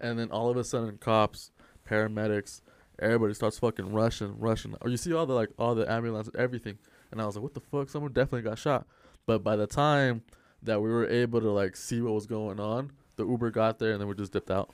And 0.00 0.18
then 0.18 0.30
all 0.30 0.48
of 0.48 0.56
a 0.56 0.64
sudden, 0.64 0.96
cops, 0.96 1.50
paramedics, 1.88 2.62
everybody 2.98 3.34
starts 3.34 3.58
fucking 3.58 3.92
rushing, 3.92 4.38
rushing. 4.38 4.74
Or 4.80 4.88
you 4.88 4.96
see 4.96 5.12
all 5.12 5.26
the 5.26 5.34
like 5.34 5.50
all 5.58 5.74
the 5.74 5.90
ambulance, 5.90 6.30
everything. 6.36 6.78
And 7.10 7.20
I 7.20 7.26
was 7.26 7.36
like, 7.36 7.42
what 7.42 7.54
the 7.54 7.60
fuck? 7.60 7.88
Someone 7.88 8.12
definitely 8.12 8.48
got 8.48 8.58
shot. 8.58 8.86
But 9.26 9.42
by 9.42 9.56
the 9.56 9.66
time 9.66 10.22
that 10.62 10.80
we 10.80 10.90
were 10.90 11.08
able 11.08 11.40
to 11.40 11.50
like 11.50 11.76
see 11.76 12.00
what 12.00 12.14
was 12.14 12.26
going 12.26 12.60
on, 12.60 12.92
the 13.16 13.26
Uber 13.26 13.50
got 13.50 13.78
there 13.78 13.92
and 13.92 14.00
then 14.00 14.08
we 14.08 14.14
just 14.14 14.32
dipped 14.32 14.50
out. 14.50 14.70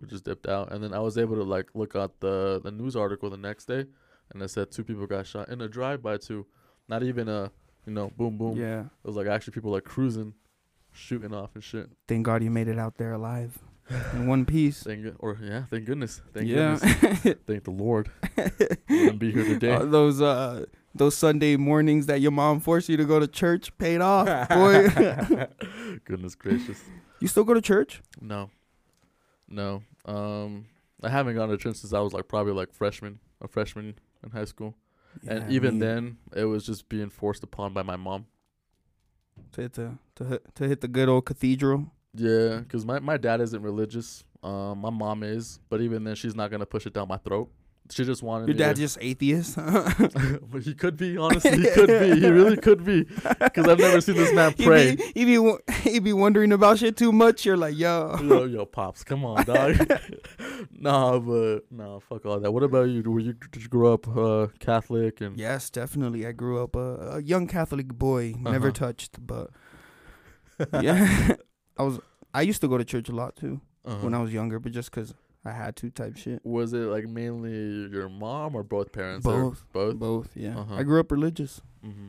We 0.00 0.08
just 0.08 0.24
dipped 0.24 0.48
out. 0.48 0.72
And 0.72 0.82
then 0.82 0.94
I 0.94 1.00
was 1.00 1.18
able 1.18 1.36
to 1.36 1.42
like 1.42 1.68
look 1.74 1.94
at 1.94 2.20
the 2.20 2.60
the 2.62 2.70
news 2.70 2.96
article 2.96 3.30
the 3.30 3.36
next 3.36 3.66
day 3.66 3.84
and 4.32 4.42
it 4.42 4.48
said 4.48 4.70
two 4.70 4.84
people 4.84 5.06
got 5.06 5.26
shot 5.26 5.48
in 5.48 5.60
a 5.60 5.68
drive 5.68 6.02
by 6.02 6.16
too. 6.16 6.46
Not 6.88 7.02
even 7.02 7.28
a 7.28 7.52
you 7.86 7.92
know, 7.92 8.10
boom 8.16 8.36
boom. 8.36 8.56
Yeah. 8.56 8.80
It 8.82 9.06
was 9.06 9.16
like 9.16 9.26
actually 9.26 9.52
people 9.52 9.72
like 9.72 9.84
cruising 9.84 10.34
shooting 10.92 11.32
off 11.34 11.50
and 11.54 11.62
shit. 11.64 11.88
Thank 12.08 12.24
God 12.26 12.42
you 12.42 12.50
made 12.50 12.68
it 12.68 12.78
out 12.78 12.96
there 12.96 13.12
alive 13.12 13.58
in 14.12 14.26
one 14.26 14.44
piece. 14.44 14.82
Thank 14.82 15.04
go- 15.04 15.14
or 15.18 15.38
yeah, 15.42 15.64
thank 15.70 15.84
goodness. 15.84 16.20
Thank 16.32 16.48
yeah. 16.48 16.78
goodness. 16.80 17.36
Thank 17.46 17.64
the 17.64 17.70
Lord. 17.72 18.10
Wouldn't 18.88 19.18
be 19.18 19.32
here 19.32 19.44
today. 19.44 19.72
Uh, 19.72 19.84
those 19.84 20.20
uh 20.20 20.64
those 20.94 21.16
Sunday 21.16 21.56
mornings 21.56 22.06
that 22.06 22.20
your 22.20 22.30
mom 22.32 22.60
forced 22.60 22.88
you 22.88 22.96
to 22.96 23.04
go 23.04 23.18
to 23.20 23.26
church 23.28 23.76
paid 23.78 24.00
off, 24.00 24.48
boy. 24.48 24.88
goodness 26.04 26.34
gracious. 26.34 26.80
you 27.20 27.28
still 27.28 27.44
go 27.44 27.54
to 27.54 27.60
church? 27.62 28.00
No. 28.20 28.50
No. 29.48 29.82
Um 30.04 30.66
I 31.02 31.08
haven't 31.08 31.34
gone 31.34 31.48
to 31.48 31.56
church 31.56 31.76
since 31.76 31.92
I 31.92 32.00
was 32.00 32.12
like 32.12 32.28
probably 32.28 32.52
like 32.52 32.72
freshman, 32.72 33.20
a 33.40 33.48
freshman 33.48 33.94
in 34.22 34.30
high 34.30 34.44
school. 34.44 34.74
and 35.26 35.44
Yeah, 35.44 35.56
even 35.56 35.74
me- 35.78 35.86
then 35.86 36.16
it 36.36 36.44
was 36.44 36.64
just 36.66 36.88
being 36.88 37.10
forced 37.10 37.42
upon 37.42 37.72
by 37.72 37.82
my 37.82 37.96
mom. 37.96 38.26
To 39.52 39.60
hit 39.62 39.72
the 39.74 39.98
to 40.16 40.24
hit, 40.24 40.54
to 40.56 40.68
hit 40.68 40.80
the 40.80 40.88
good 40.88 41.08
old 41.08 41.26
cathedral. 41.26 41.86
Yeah, 42.14 42.62
cuz 42.68 42.84
my 42.84 42.98
my 43.00 43.16
dad 43.16 43.40
isn't 43.40 43.62
religious. 43.62 44.24
Um 44.42 44.78
my 44.78 44.90
mom 44.90 45.22
is, 45.22 45.60
but 45.68 45.80
even 45.80 46.04
then 46.04 46.14
she's 46.14 46.34
not 46.34 46.50
going 46.50 46.60
to 46.60 46.66
push 46.66 46.86
it 46.86 46.92
down 46.92 47.08
my 47.08 47.18
throat. 47.18 47.50
She 47.90 48.04
just 48.04 48.22
wanted 48.22 48.46
Your 48.46 48.54
me 48.54 48.58
dad 48.58 48.76
just 48.76 48.98
atheist? 49.00 49.56
but 50.52 50.62
he 50.62 50.74
could 50.74 50.96
be, 50.96 51.16
honestly, 51.16 51.58
he 51.58 51.70
could 51.70 51.88
be. 51.88 52.20
He 52.20 52.28
really 52.28 52.56
could 52.56 52.84
be. 52.84 53.02
Because 53.02 53.66
I've 53.66 53.78
never 53.78 54.00
seen 54.00 54.14
this 54.14 54.32
man 54.32 54.52
pray. 54.58 54.90
he 55.14 55.24
be, 55.24 55.32
he 55.32 55.38
be 55.38 55.56
he 55.90 55.98
be 55.98 56.12
wondering 56.12 56.52
about 56.52 56.78
shit 56.78 56.96
too 56.96 57.10
much. 57.10 57.44
You're 57.44 57.56
like, 57.56 57.76
yo, 57.76 58.16
yo, 58.22 58.44
yo, 58.44 58.64
pops, 58.64 59.02
come 59.02 59.24
on, 59.24 59.44
dog. 59.44 59.76
nah, 60.72 61.18
but 61.18 61.60
nah, 61.70 61.98
fuck 62.00 62.26
all 62.26 62.40
that. 62.40 62.50
What 62.52 62.62
about 62.62 62.88
you? 62.88 63.02
Were 63.10 63.20
you 63.20 63.34
did 63.52 63.62
you 63.62 63.68
grow 63.68 63.92
up 63.94 64.08
uh, 64.16 64.46
Catholic 64.58 65.20
and 65.20 65.36
yes, 65.38 65.70
definitely. 65.70 66.26
I 66.26 66.32
grew 66.32 66.62
up 66.62 66.76
a, 66.76 67.16
a 67.16 67.22
young 67.22 67.46
Catholic 67.46 67.88
boy, 67.88 68.34
never 68.38 68.68
Uh-huh. 68.68 68.86
touched, 68.86 69.24
but 69.26 69.50
yeah, 70.82 71.34
I 71.78 71.82
was. 71.82 72.00
I 72.32 72.42
used 72.42 72.60
to 72.60 72.68
go 72.68 72.78
to 72.78 72.84
church 72.84 73.08
a 73.08 73.12
lot 73.12 73.34
too 73.36 73.60
uh 73.84 73.96
when 73.96 74.14
I 74.14 74.20
was 74.22 74.32
younger, 74.32 74.58
but 74.60 74.72
just 74.72 74.90
because 74.90 75.14
I 75.44 75.50
had 75.52 75.74
to 75.76 75.90
type 75.90 76.16
shit. 76.16 76.40
was 76.44 76.72
it 76.74 76.86
like 76.94 77.06
mainly 77.08 77.88
your 77.90 78.08
mom 78.08 78.54
or 78.54 78.62
both 78.62 78.92
parents? 78.92 79.24
Both, 79.24 79.64
both. 79.72 79.96
both. 79.96 80.28
Yeah, 80.36 80.58
Uh-huh. 80.58 80.76
I 80.76 80.82
grew 80.84 81.00
up 81.00 81.10
religious. 81.10 81.60
hmm 81.82 82.08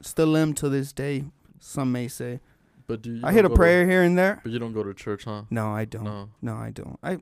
Still 0.00 0.36
am 0.36 0.52
to 0.54 0.68
this 0.68 0.92
day. 0.92 1.24
Some 1.60 1.90
may 1.92 2.08
say. 2.08 2.40
But 2.86 3.00
do 3.00 3.12
you? 3.14 3.20
I 3.24 3.32
hit 3.32 3.44
a 3.44 3.48
go 3.48 3.54
to- 3.54 3.58
prayer 3.58 3.86
here 3.88 4.02
and 4.02 4.16
there. 4.18 4.40
but 4.42 4.52
you 4.52 4.58
don't 4.58 4.74
go 4.74 4.82
to 4.82 4.92
church, 4.92 5.24
huh? 5.24 5.42
No, 5.50 5.70
I 5.70 5.84
don't. 5.86 6.04
No. 6.04 6.28
No, 6.42 6.54
I 6.56 6.70
don't. 6.70 6.98
I. 7.02 7.18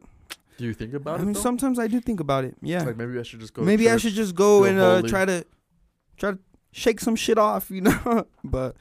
Do 0.63 0.69
you 0.69 0.75
think 0.75 0.95
about 0.95 1.15
I 1.15 1.17
it? 1.17 1.23
I 1.23 1.25
mean, 1.25 1.33
though? 1.33 1.41
sometimes 1.41 1.81
I 1.81 1.89
do 1.89 2.01
think 2.01 2.21
about 2.21 2.45
it. 2.45 2.55
Yeah. 2.63 2.85
Like 2.85 2.97
maybe 2.97 3.19
I 3.19 3.25
should 3.25 3.41
just 3.41 3.53
go. 3.53 3.63
Maybe 3.63 3.91
I 3.91 3.97
should 3.97 4.13
just 4.13 4.37
go 4.37 4.63
and 4.63 4.79
uh, 4.79 5.03
try 5.03 5.25
to 5.25 5.45
try 6.17 6.31
to 6.31 6.39
shake 6.71 7.01
some 7.01 7.17
shit 7.17 7.37
off, 7.37 7.69
you 7.69 7.81
know. 7.81 8.27
but 8.45 8.77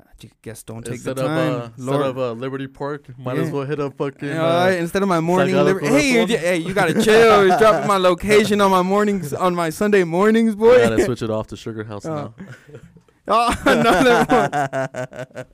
I 0.00 0.30
guess 0.40 0.62
don't 0.62 0.82
take 0.82 0.94
instead 0.94 1.16
the 1.16 1.26
time, 1.26 1.52
of 1.52 1.60
uh, 1.60 1.70
instead 1.76 2.00
of 2.00 2.18
uh, 2.18 2.32
Liberty 2.32 2.66
Park, 2.66 3.18
might 3.18 3.36
as 3.36 3.50
well 3.50 3.66
hit 3.66 3.78
up 3.80 3.98
fucking. 3.98 4.26
Yeah, 4.26 4.42
uh, 4.42 4.46
all 4.46 4.64
right, 4.64 4.78
instead 4.78 5.02
of 5.02 5.10
my 5.10 5.20
morning, 5.20 5.54
Sagrado 5.54 5.64
liber- 5.74 5.80
hey, 5.80 6.12
you 6.12 6.26
hey, 6.26 6.56
you 6.56 6.72
gotta 6.72 6.94
chill. 7.04 7.46
You're 7.46 7.58
dropping 7.64 7.86
my 7.86 7.98
location 7.98 8.62
on 8.62 8.70
my 8.70 8.80
mornings 8.80 9.34
on 9.34 9.54
my 9.54 9.68
Sunday 9.68 10.04
mornings, 10.04 10.54
boy. 10.54 10.76
I 10.86 10.88
gotta 10.88 11.04
switch 11.04 11.20
it 11.20 11.28
off 11.28 11.48
to 11.48 11.56
Sugar 11.58 11.84
House 11.84 12.06
Oh. 12.06 12.32
now. 13.26 13.28
oh, 13.28 13.62
another 13.66 14.24
one. 15.34 15.44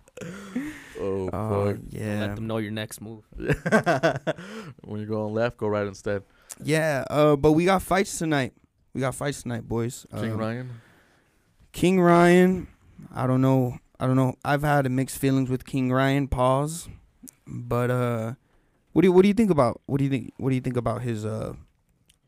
Oh, 1.03 1.29
fuck. 1.31 1.81
yeah, 1.91 2.21
Let 2.21 2.37
them 2.37 2.47
know 2.47 2.59
your 2.59 2.71
next 2.73 3.01
move. 3.01 3.25
when 3.37 5.01
you're 5.01 5.07
going 5.07 5.35
left, 5.35 5.57
go 5.57 5.69
right 5.69 5.87
instead. 5.87 6.23
yeah. 6.63 7.05
Uh, 7.11 7.37
but 7.37 7.53
we 7.53 7.65
got 7.65 7.83
fights 7.83 8.19
tonight. 8.19 8.53
We 8.95 9.01
got 9.01 9.15
fights 9.15 9.43
tonight, 9.43 9.67
boys. 9.67 10.07
King 10.15 10.33
Um, 10.33 10.39
Ryan. 10.39 10.71
King 11.73 12.01
Ryan, 12.01 12.67
I 13.15 13.27
don't 13.27 13.41
know. 13.41 13.79
I 13.99 14.07
don't 14.07 14.17
know. 14.17 14.35
I've 14.45 14.63
had 14.63 14.91
mixed 14.91 15.17
feelings 15.19 15.49
with 15.49 15.65
King 15.65 15.91
Ryan. 15.93 16.29
Pause. 16.29 16.89
But 17.47 17.91
uh, 17.91 18.35
what 18.93 19.03
do 19.03 19.09
you 19.09 19.13
what 19.13 19.23
do 19.23 19.29
you 19.29 19.35
think 19.35 19.51
about 19.51 19.81
what 19.87 19.99
do 19.99 20.05
you 20.05 20.11
think 20.11 20.33
what 20.37 20.51
do 20.51 20.55
you 20.55 20.61
think 20.61 20.77
about 20.77 21.03
his 21.03 21.25
uh 21.25 21.55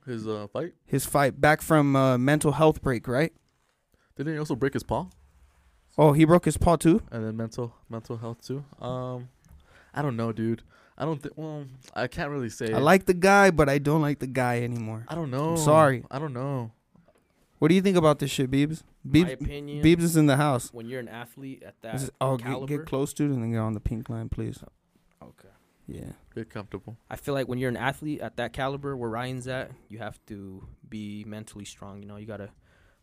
His 0.07 0.27
uh, 0.27 0.47
fight. 0.53 0.73
his 0.87 1.05
fight 1.07 1.41
back 1.41 1.61
from 1.63 1.95
uh, 1.97 2.17
mental 2.19 2.53
health 2.53 2.81
break? 2.83 3.07
Right. 3.07 3.33
Didn't 4.17 4.33
he 4.33 4.39
also 4.39 4.55
break 4.57 4.73
his 4.75 4.83
paw? 4.83 5.07
Oh, 5.97 6.13
he 6.13 6.25
broke 6.25 6.45
his 6.45 6.57
paw 6.57 6.77
too. 6.77 7.03
And 7.11 7.25
then 7.25 7.37
mental 7.37 7.75
mental 7.89 8.17
health 8.17 8.41
too. 8.47 8.65
Um, 8.81 9.29
I 9.95 10.03
don't 10.03 10.17
know, 10.17 10.33
dude. 10.33 10.63
I 10.99 11.05
don't 11.05 11.21
think. 11.23 11.35
Well, 11.37 11.65
I 11.95 12.07
can't 12.07 12.31
really 12.31 12.51
say. 12.51 12.73
I 12.73 12.79
like 12.79 13.07
the 13.07 13.15
guy, 13.15 13.51
but 13.51 13.69
I 13.69 13.79
don't 13.79 14.01
like 14.03 14.19
the 14.21 14.27
guy 14.27 14.63
anymore. 14.63 15.05
I 15.09 15.15
don't 15.15 15.31
know. 15.31 15.57
sorry. 15.57 16.05
I 16.11 16.19
don't 16.19 16.33
know. 16.33 16.71
What 17.59 17.69
do 17.69 17.75
you 17.75 17.81
think 17.81 17.97
about 17.97 18.19
this 18.19 18.31
shit, 18.31 18.51
Beebs? 18.51 18.83
My 19.05 19.21
Beebs, 19.21 19.33
opinion. 19.35 19.85
Beebs 19.85 20.03
is 20.03 20.17
in 20.17 20.27
the 20.27 20.37
house. 20.37 20.69
when 20.73 20.87
you're 20.89 21.01
an 21.01 21.09
athlete 21.09 21.63
at 21.65 21.81
that 21.83 21.93
This 21.95 22.03
is- 22.05 22.11
oh, 22.21 22.37
get, 22.37 22.47
caliber. 22.47 22.77
get 22.77 22.87
close 22.87 23.13
to 23.15 23.25
it 23.25 23.31
and 23.31 23.43
then 23.43 23.53
get 23.53 23.59
on 23.59 23.73
the 23.73 23.81
pink 23.81 24.09
line, 24.11 24.29
please. 24.29 24.63
Okay. 25.23 25.49
Yeah. 25.87 26.13
Get 26.35 26.51
comfortable. 26.51 26.97
I 27.09 27.17
feel 27.17 27.33
like 27.35 27.49
when 27.49 27.59
you're 27.59 27.71
an 27.71 27.77
athlete 27.77 28.21
at 28.21 28.37
that 28.37 28.53
caliber 28.53 28.97
where 28.97 29.09
Ryan's 29.09 29.47
at, 29.49 29.71
you 29.89 29.99
have 29.99 30.19
to 30.27 30.67
be 30.89 31.25
mentally 31.27 31.65
strong. 31.65 32.03
You 32.03 32.09
know, 32.09 32.17
you 32.17 32.27
gotta 32.27 32.51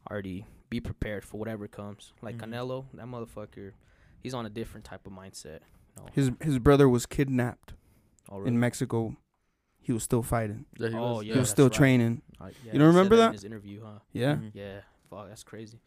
already 0.09 0.45
be 0.71 0.79
prepared 0.79 1.23
for 1.23 1.37
whatever 1.37 1.67
comes. 1.67 2.13
Like 2.23 2.37
Mhm. 2.37 2.49
Canelo, 2.49 2.85
that 2.95 3.05
motherfucker, 3.05 3.73
he's 4.19 4.33
on 4.33 4.47
a 4.47 4.49
different 4.49 4.85
type 4.85 5.05
of 5.05 5.11
mindset. 5.13 5.59
You 5.95 5.97
know, 6.03 6.09
His 6.13 6.31
his 6.41 6.57
brother 6.57 6.89
was 6.89 7.05
kidnapped 7.05 7.73
oh, 8.29 8.43
in 8.45 8.59
Mexico. 8.59 9.15
He 9.83 9.91
was 9.91 10.01
still 10.03 10.23
fighting. 10.23 10.65
Yeah, 10.79 10.89
he 10.89 10.95
Oh, 10.95 11.15
was. 11.17 11.25
yeah. 11.25 11.33
he 11.33 11.39
was 11.39 11.49
still 11.49 11.65
right. 11.65 11.73
training. 11.73 12.21
Uh, 12.39 12.45
yeah, 12.45 12.51
You 12.51 12.55
don't 12.63 12.71
he 12.73 12.77
said 12.79 12.85
remember 12.87 13.15
in 13.15 13.19
that? 13.19 13.31
his 13.33 13.43
interview, 13.43 13.81
huh? 13.83 13.99
Yeah. 14.13 14.35
Mhm. 14.35 14.51
Yeah. 14.53 14.81
Fuck, 15.09 15.27
that's 15.27 15.43
crazy. 15.43 15.81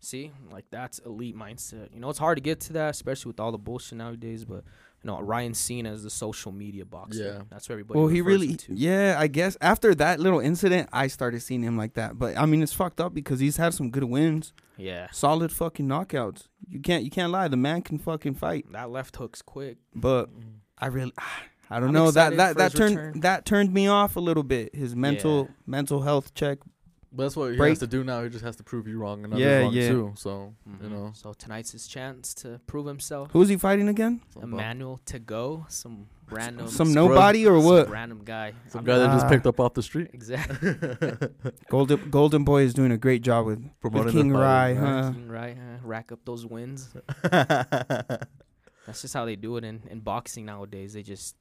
See, 0.00 0.32
like 0.50 0.64
that's 0.70 0.98
elite 1.00 1.36
mindset. 1.36 1.92
You 1.92 2.00
know, 2.00 2.08
it's 2.08 2.18
hard 2.18 2.36
to 2.38 2.42
get 2.42 2.60
to 2.62 2.72
that, 2.74 2.90
especially 2.90 3.30
with 3.30 3.40
all 3.40 3.52
the 3.52 3.58
bullshit 3.58 3.98
nowadays. 3.98 4.44
But 4.44 4.64
you 5.02 5.08
know, 5.10 5.20
Ryan's 5.20 5.58
seen 5.58 5.86
as 5.86 6.02
the 6.02 6.10
social 6.10 6.50
media 6.52 6.84
boxer. 6.84 7.22
Yeah. 7.38 7.42
that's 7.50 7.68
where 7.68 7.74
everybody. 7.74 7.98
Well, 8.00 8.08
he 8.08 8.20
really, 8.22 8.56
to. 8.56 8.74
yeah, 8.74 9.16
I 9.18 9.26
guess 9.28 9.56
after 9.60 9.94
that 9.96 10.18
little 10.20 10.40
incident, 10.40 10.88
I 10.92 11.06
started 11.06 11.40
seeing 11.40 11.62
him 11.62 11.76
like 11.76 11.94
that. 11.94 12.18
But 12.18 12.36
I 12.36 12.46
mean, 12.46 12.62
it's 12.62 12.72
fucked 12.72 13.00
up 13.00 13.14
because 13.14 13.38
he's 13.40 13.56
had 13.56 13.72
some 13.74 13.90
good 13.90 14.04
wins, 14.04 14.52
Yeah, 14.76 15.08
solid 15.12 15.52
fucking 15.52 15.86
knockouts. 15.86 16.48
You 16.68 16.80
can't, 16.80 17.04
you 17.04 17.10
can't 17.10 17.30
lie. 17.32 17.48
The 17.48 17.56
man 17.56 17.82
can 17.82 17.98
fucking 17.98 18.34
fight. 18.34 18.66
that 18.72 18.90
left 18.90 19.16
hook's 19.16 19.42
quick. 19.42 19.76
But 19.94 20.26
Mhm. 20.30 20.42
I 20.78 20.86
really, 20.88 21.12
I 21.70 21.80
don't 21.80 21.88
I'm 21.88 21.94
know 21.94 22.10
that 22.12 22.36
that 22.36 22.56
that 22.58 22.72
turned 22.74 22.96
return. 22.96 23.20
that 23.20 23.44
turned 23.44 23.72
me 23.74 23.86
off 23.88 24.16
a 24.16 24.20
little 24.20 24.42
bit. 24.44 24.74
His 24.74 24.94
mental 24.96 25.46
Yeah. 25.48 25.54
mental 25.66 26.02
health 26.02 26.32
check. 26.34 26.58
But 27.16 27.22
that's 27.24 27.36
what 27.36 27.50
he 27.52 27.56
Break- 27.56 27.70
has 27.70 27.78
to 27.78 27.86
do 27.86 28.04
now. 28.04 28.22
He 28.22 28.28
just 28.28 28.44
has 28.44 28.56
to 28.56 28.62
prove 28.62 28.86
you 28.86 28.98
wrong 28.98 29.24
and 29.24 29.32
others 29.32 29.42
Yeah, 29.44 29.58
wrong 29.60 29.72
yeah. 29.72 29.88
too. 29.88 30.12
So 30.16 30.54
you 30.66 30.88
Mhm. 30.88 30.90
know, 30.92 31.10
So 31.14 31.32
tonight's 31.32 31.72
his 31.72 31.86
chance 31.86 32.34
to 32.34 32.60
prove 32.66 32.86
himself. 32.86 33.30
Who's 33.32 33.48
he 33.48 33.56
fighting 33.56 33.88
again? 33.88 34.20
Emmanuel 34.40 35.00
Tagoe, 35.06 35.70
some 35.70 36.08
random, 36.30 36.68
Some 36.68 36.90
scrub. 36.90 37.08
nobody 37.10 37.46
or 37.46 37.56
some 37.58 37.64
what? 37.64 37.88
random 37.90 38.22
guy. 38.24 38.52
some 38.68 38.80
I'm 38.80 38.84
guy 38.84 38.98
that 38.98 39.06
just 39.14 39.26
Ah. 39.26 39.28
picked 39.30 39.46
up 39.46 39.58
off 39.60 39.72
the 39.74 39.82
street. 39.82 40.10
Exactly. 40.12 40.74
Golden 41.70 42.10
Golden 42.10 42.44
Boy 42.44 42.62
is 42.62 42.74
doing 42.74 42.92
a 42.92 42.98
great 42.98 43.22
job 43.22 43.46
with, 43.46 43.60
with 43.60 43.80
Promoting 43.80 44.06
the 44.14 44.22
King 44.22 44.32
Rai, 44.32 44.72
right? 44.74 44.76
huh? 44.76 45.12
King 45.12 45.28
Right, 45.28 45.56
uh, 45.56 45.78
rack 45.86 46.12
up 46.12 46.20
those 46.26 46.44
wins. 46.44 46.92
That's 48.86 49.02
just 49.02 49.14
how 49.14 49.24
they 49.24 49.34
do 49.36 49.56
it 49.56 49.64
in, 49.64 49.82
in 49.90 50.00
boxing 50.00 50.44
nowadays. 50.44 50.92
They 50.92 51.02
just 51.02 51.34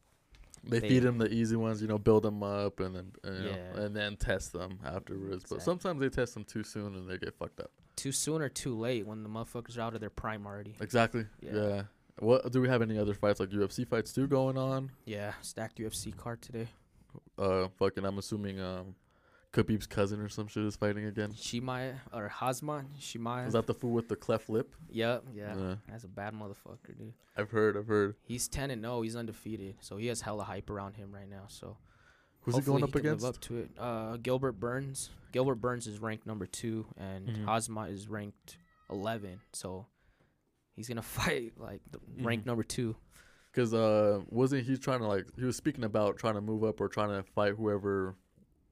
They, 0.67 0.79
They- 0.79 0.89
feed 0.89 1.05
him 1.05 1.17
the 1.19 1.31
easy 1.31 1.55
ones, 1.55 1.81
you 1.81 1.87
know, 1.87 1.97
build 1.97 2.23
them 2.23 2.41
up, 2.43 2.79
and 2.79 2.95
then 2.95 3.11
know, 3.23 3.49
Yeah. 3.49 3.81
and 3.83 3.95
then 3.95 4.17
test 4.17 4.51
them 4.53 4.79
afterwards. 4.83 5.45
But 5.49 5.61
sometimes 5.61 5.99
they 6.01 6.09
test 6.09 6.33
them 6.33 6.43
too 6.43 6.63
soon 6.63 6.95
and 6.95 7.09
they 7.09 7.17
get 7.17 7.35
fucked 7.37 7.59
up. 7.59 7.71
too 7.95 8.11
soon 8.11 8.41
or 8.41 8.49
too 8.49 8.75
late 8.77 9.05
when 9.07 9.23
the 9.23 9.29
motherfuckers 9.29 9.77
are 9.77 9.81
out 9.81 9.93
of 9.95 10.01
their 10.01 10.09
prime 10.09 10.45
already. 10.45 10.75
Exactly. 10.81 11.25
Yeah. 11.39 11.53
Yeah. 11.53 11.83
What 12.19 12.51
do 12.51 12.59
we 12.61 12.67
have 12.67 12.81
any 12.81 12.97
other 12.97 13.13
fights 13.13 13.39
like 13.39 13.49
UFC 13.51 13.85
fights 13.87 14.11
too 14.11 14.27
going 14.27 14.57
on? 14.57 14.91
Yeah, 15.05 15.33
stacked 15.41 15.77
UFC 15.79 16.11
card 16.15 16.41
today. 16.41 16.67
Uh, 17.37 17.67
fucking, 17.77 18.03
I'm 18.05 18.17
assuming 18.17 18.59
um, 18.59 18.95
Khabib's 19.55 19.87
cousin 19.87 20.19
or 20.19 20.27
some 20.29 20.47
shit 20.47 20.63
is 20.65 20.75
fighting 20.75 21.05
again. 21.05 21.31
Shimai 21.31 21.93
or 22.13 22.29
Hazman, 22.29 22.85
Shimai. 22.99 23.47
Is 23.47 23.53
that 23.53 23.65
the 23.67 23.73
fool 23.73 23.91
with 23.91 24.09
the 24.09 24.15
cleft 24.15 24.49
lip? 24.49 24.75
Yep, 24.89 25.23
yeah. 25.33 25.55
Yeah. 25.57 25.75
That's 25.89 26.03
a 26.03 26.07
bad 26.09 26.33
motherfucker, 26.33 26.97
dude. 26.97 27.13
I've 27.37 27.49
heard. 27.51 27.77
I've 27.77 27.87
heard. 27.87 28.15
He's 28.23 28.47
10 28.47 28.69
and 28.71 28.81
0. 28.81 29.01
He's 29.01 29.15
undefeated. 29.15 29.75
So 29.79 29.97
he 29.97 30.07
has 30.07 30.21
hella 30.21 30.43
hype 30.43 30.69
around 30.69 30.95
him 30.95 31.11
right 31.13 31.29
now. 31.29 31.45
So 31.47 31.77
Who's 32.41 32.55
he 32.57 32.61
going 32.61 32.83
up 32.83 32.91
can 32.91 33.01
live 33.03 33.13
against? 33.13 33.25
up 33.25 33.39
to 33.41 33.57
it. 33.59 33.69
Uh, 33.79 34.17
Gilbert 34.17 34.59
Burns. 34.59 35.09
Gilbert 35.31 35.55
Burns 35.55 35.87
is 35.87 35.99
ranked 35.99 36.27
number 36.27 36.45
two, 36.45 36.85
and 36.97 37.27
Mhm. 37.27 37.45
Hazmat 37.45 37.91
is 37.91 38.07
ranked 38.07 38.57
11. 38.89 39.39
So 39.53 39.87
he's 40.75 40.87
gonna 40.87 41.01
fight 41.01 41.53
like 41.57 41.81
the 41.91 41.99
ranked 42.21 42.45
number 42.45 42.63
two. 42.63 42.95
Because 43.51 43.73
uh, 43.73 44.19
wasn't 44.29 44.65
he 44.65 44.77
trying 44.77 44.99
to 44.99 45.07
like 45.07 45.25
he 45.37 45.45
was 45.45 45.55
speaking 45.55 45.85
about 45.85 46.17
trying 46.17 46.33
to 46.35 46.41
move 46.41 46.63
up 46.65 46.81
or 46.81 46.89
trying 46.89 47.09
to 47.09 47.23
fight 47.31 47.53
whoever? 47.55 48.15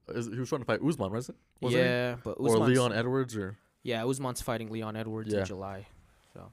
Is, 0.08 0.26
he 0.26 0.38
was 0.38 0.48
trying 0.48 0.60
to 0.60 0.64
fight 0.66 0.80
Usman, 0.86 1.10
wasn't? 1.12 1.38
wasn't 1.60 1.82
he? 1.82 1.88
yeah, 1.88 2.16
but 2.22 2.32
Or 2.38 2.58
Leon 2.58 2.92
Edwards 2.92 3.36
or 3.36 3.56
Yeah, 3.82 4.04
Usman's 4.04 4.42
fighting 4.42 4.70
Leon 4.70 4.96
Edwards 4.96 5.32
Yeah. 5.32 5.40
in 5.40 5.46
July. 5.46 5.86
So, 6.34 6.52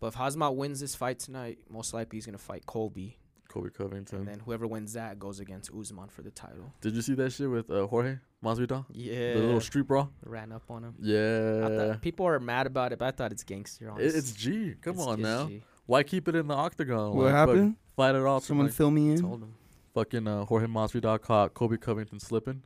but 0.00 0.08
if 0.08 0.14
Hazmat 0.16 0.54
wins 0.54 0.80
this 0.80 0.94
fight 0.94 1.18
tonight, 1.18 1.58
most 1.70 1.94
likely 1.94 2.16
he's 2.18 2.26
gonna 2.26 2.36
fight 2.38 2.66
Colby, 2.66 3.18
Kobe 3.48 3.70
Covington. 3.70 4.18
and 4.18 4.28
then 4.28 4.40
whoever 4.40 4.66
wins 4.66 4.92
that 4.94 5.18
goes 5.18 5.40
against 5.40 5.70
Usman 5.72 6.08
for 6.08 6.22
the 6.22 6.30
title. 6.30 6.72
Did 6.80 6.94
you 6.94 7.02
see 7.02 7.14
that 7.14 7.30
shit 7.32 7.48
with 7.48 7.70
uh, 7.70 7.86
Jorge 7.86 8.18
Masvidal? 8.44 8.84
Yeah, 8.92 9.34
The 9.34 9.40
little 9.40 9.60
street 9.60 9.86
brawl. 9.86 10.10
ran 10.26 10.52
up 10.52 10.64
on 10.70 10.84
him. 10.84 10.94
Yeah. 11.00 11.68
thought, 11.68 12.02
people 12.02 12.26
are 12.26 12.38
mad 12.40 12.66
about 12.66 12.92
it, 12.92 12.98
but 12.98 13.06
I 13.06 13.10
thought 13.12 13.32
it's 13.32 13.44
gangster. 13.44 13.86
It, 13.86 13.90
Honestly. 13.90 14.18
it's 14.18 14.32
G. 14.32 14.74
Come 14.82 14.94
It's- 14.94 15.06
on 15.06 15.14
it's 15.14 15.22
now. 15.22 15.46
G. 15.48 15.62
Why 15.86 16.02
keep 16.02 16.28
it 16.28 16.34
in 16.34 16.48
the 16.48 16.54
octagon? 16.54 17.14
What 17.14 17.24
Like, 17.26 17.32
happened? 17.34 17.76
Fight 17.96 18.14
it 18.14 18.22
off. 18.22 18.44
Someone 18.44 18.66
like, 18.66 18.74
fill 18.74 18.90
me 18.90 19.10
in. 19.12 19.20
Told 19.20 19.42
him. 19.42 19.54
fucking 19.94 20.26
uh, 20.26 20.44
Jorge 20.46 20.66
Masvidal 20.66 21.20
caught 21.20 21.54
Colby 21.54 21.76
Covington 21.78 22.18
slipping 22.18 22.62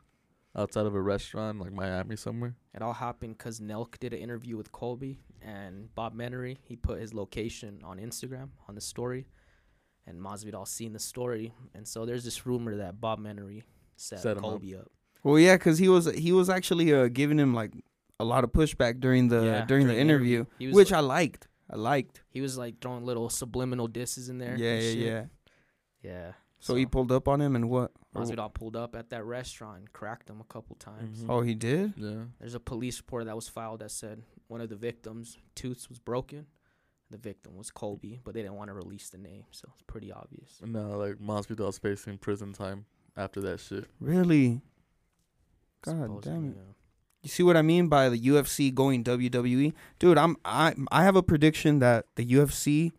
outside 0.59 0.87
of 0.87 0.95
a 0.95 1.01
restaurant 1.01 1.61
like 1.61 1.73
Miami 1.73 2.17
somewhere. 2.17 2.55
It 2.75 2.83
all 2.83 2.93
happened 2.93 3.39
because 3.39 3.61
Nelk 3.61 3.99
did 3.99 4.13
an 4.13 4.19
interview 4.19 4.57
with 4.57 4.73
Colby 4.73 5.21
and 5.41 5.95
Bob 5.95 6.15
Menery. 6.15 6.59
He 6.63 6.77
put 6.77 7.01
his 7.01 7.15
location 7.15 7.81
on 7.85 7.99
Instagram 7.99 8.49
on 8.69 8.75
the 8.75 8.81
story, 8.81 9.27
and 10.07 10.21
Masvidal 10.21 10.67
seen 10.67 10.93
the 10.93 10.99
story, 10.99 11.53
and 11.75 11.87
so 11.87 12.05
there's 12.05 12.25
this 12.25 12.47
rumor 12.47 12.77
that 12.77 13.01
Bob 13.01 13.21
Menery 13.21 13.63
set, 13.97 14.21
Set 14.21 14.37
him 14.37 14.45
up. 14.45 14.51
Colby 14.51 14.75
up. 14.77 14.91
Well, 15.23 15.39
yeah, 15.39 15.57
because 15.57 15.79
he 15.79 15.89
was 15.89 16.07
he 16.15 16.33
was 16.33 16.49
actually 16.49 16.93
uh, 16.93 17.09
giving 17.09 17.39
him 17.39 17.55
like 17.55 17.73
a 18.21 18.25
lot 18.25 18.45
of 18.45 18.53
pushback 18.53 19.01
during 19.01 19.29
the 19.29 19.37
Yeah, 19.37 19.43
during, 19.43 19.59
the 19.63 19.67
during 19.67 19.87
the 19.89 19.99
interview, 19.99 20.45
He 20.59 20.67
was 20.67 20.75
which 20.75 20.91
like, 20.91 20.99
I 20.99 21.01
liked. 21.01 21.49
I 21.71 21.77
liked. 21.77 22.23
he 22.31 22.41
was 22.41 22.57
like 22.57 22.81
throwing 22.81 23.05
little 23.05 23.29
subliminal 23.29 23.89
disses 23.89 24.29
in 24.29 24.39
there. 24.39 24.57
Yeah, 24.57 24.75
yeah, 24.75 24.81
shit. 24.81 24.99
yeah. 24.99 25.25
yeah. 26.03 26.33
So, 26.61 26.75
he 26.75 26.87
pulled 26.87 27.13
up 27.13 27.29
on 27.29 27.41
him 27.41 27.55
and 27.55 27.71
what? 27.71 27.93
Or- 28.15 28.23
Masvidal 28.23 28.53
pulled 28.53 28.75
up 28.77 28.97
at 28.97 29.11
that 29.11 29.25
restaurant, 29.25 29.79
and 29.79 29.93
cracked 29.93 30.29
him 30.29 30.41
a 30.41 30.45
couple 30.53 30.75
times. 30.77 31.23
Mhm. 31.23 31.31
Oh, 31.31 31.41
he 31.41 31.55
did. 31.55 31.95
Yeah. 31.97 32.25
There's 32.41 32.55
a 32.55 32.61
police 32.61 32.99
report 32.99 33.27
that 33.27 33.37
was 33.37 33.49
filed 33.49 33.81
that 33.81 33.91
said 33.93 34.23
one 34.49 34.61
of 34.61 34.69
the 34.69 34.77
victims' 34.77 35.39
tooth 35.55 35.89
was 35.89 35.99
broken. 36.01 36.47
The 37.11 37.17
victim 37.19 37.57
was 37.57 37.71
Colby, 37.71 38.21
but 38.25 38.35
they 38.35 38.43
didn't 38.43 38.57
want 38.57 38.69
to 38.69 38.75
release 38.75 39.09
the 39.09 39.19
name, 39.19 39.45
so 39.51 39.69
it's 39.73 39.83
pretty 39.87 40.11
obvious. 40.13 40.61
No, 40.65 40.99
like 40.99 41.17
Masvidal's 41.19 41.79
facing 41.79 42.19
prison 42.19 42.53
time 42.53 42.85
after 43.17 43.41
that 43.43 43.61
shit. 43.61 43.87
Really? 44.01 44.61
God 45.83 46.03
Supposedly, 46.03 46.33
damn 46.33 46.51
it. 46.51 46.57
yeah. 46.57 46.73
You 47.23 47.29
see 47.29 47.43
what 47.43 47.57
I 47.57 47.63
mean 47.63 47.89
by 47.89 48.09
the 48.09 48.19
UFC 48.19 48.71
going 48.75 49.05
WWE, 49.05 49.73
dude? 49.99 50.19
I'm 50.19 50.37
I 50.45 50.75
I 50.91 51.05
have 51.05 51.17
a 51.17 51.23
prediction 51.23 51.79
that 51.81 52.07
the 52.17 52.25
UFC 52.25 52.93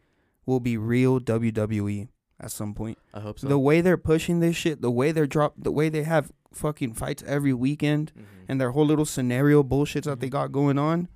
will 0.46 0.60
be 0.60 0.76
real 0.78 1.20
WWE 1.20 2.08
at 2.40 2.52
some 2.52 2.74
point. 2.74 2.98
I 3.14 3.20
hope 3.20 3.40
so. 3.40 3.48
The 3.48 3.60
way 3.60 3.82
they're 3.82 3.98
pushing 3.98 4.40
this 4.40 4.56
shit, 4.56 4.82
the 4.82 4.92
way 4.92 5.12
they're 5.12 5.28
drop, 5.28 5.54
the 5.58 5.72
way 5.72 5.90
they 5.90 6.04
have 6.04 6.32
fucking 6.54 6.94
fights 6.94 7.24
every 7.28 7.54
weekend, 7.54 8.12
Mhm. 8.18 8.24
and 8.48 8.62
their 8.62 8.72
whole 8.72 8.86
little 8.86 9.06
scenario 9.06 9.62
bullshits 9.64 10.04
that 10.06 10.20
they 10.20 10.28
Mhm. 10.28 10.32
got 10.32 10.52
going 10.52 10.78
on, 10.78 11.08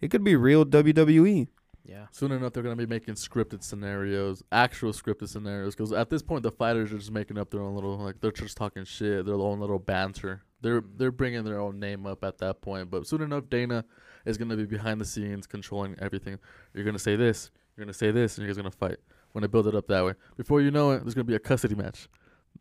it 0.00 0.10
could 0.10 0.24
be 0.24 0.36
real. 0.36 0.64
WWE. 0.64 1.48
Yeah. 1.84 2.06
Soon 2.10 2.32
enough, 2.32 2.52
they're 2.52 2.62
gonna 2.62 2.76
be 2.76 2.86
making 2.86 3.14
scripted 3.14 3.62
scenarios, 3.62 4.42
actual 4.52 4.92
scripted 4.92 5.28
scenarios. 5.28 5.74
Because 5.74 5.92
at 5.92 6.10
this 6.10 6.22
point, 6.22 6.42
the 6.42 6.50
fighters 6.50 6.92
are 6.92 6.98
just 6.98 7.10
making 7.12 7.38
up 7.38 7.50
their 7.50 7.60
own 7.62 7.74
little, 7.74 7.96
like 7.98 8.20
they're 8.20 8.30
just 8.30 8.56
talking 8.58 8.84
shit, 8.84 9.24
their 9.24 9.34
own 9.36 9.58
little 9.60 9.78
banter. 9.78 10.42
They're 10.60 10.82
Mm. 10.82 10.98
they're 10.98 11.12
bringing 11.12 11.44
their 11.44 11.58
own 11.60 11.78
name 11.80 12.06
up 12.06 12.22
at 12.24 12.38
that 12.38 12.60
point. 12.60 12.90
But 12.90 13.06
soon 13.06 13.22
enough, 13.22 13.48
Dana 13.48 13.84
is 14.26 14.36
gonna 14.36 14.56
be 14.56 14.66
behind 14.66 15.00
the 15.00 15.04
scenes, 15.06 15.46
controlling 15.46 15.94
everything. 15.98 16.38
You're 16.74 16.84
gonna 16.84 16.98
say 16.98 17.16
this, 17.16 17.50
you're 17.76 17.84
gonna 17.86 17.94
say 17.94 18.10
this, 18.10 18.36
and 18.36 18.46
you 18.46 18.52
guys 18.52 18.56
gonna 18.58 18.70
fight. 18.70 18.98
When 19.32 19.44
I 19.44 19.46
build 19.46 19.66
it 19.66 19.74
up 19.74 19.86
that 19.88 20.04
way, 20.04 20.14
before 20.36 20.60
you 20.60 20.70
know 20.70 20.92
it, 20.92 21.02
there's 21.04 21.14
gonna 21.14 21.24
be 21.24 21.34
a 21.34 21.38
custody 21.40 21.74
match. 21.74 22.08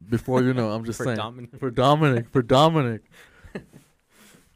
Before 0.09 0.43
you 0.43 0.53
know, 0.53 0.69
I'm 0.71 0.85
just 0.85 0.97
For 0.99 1.05
saying 1.05 1.17
Dominic. 1.17 1.59
for 1.59 1.71
Dominic, 1.71 2.29
for 2.29 2.41
Dominic. 2.41 3.01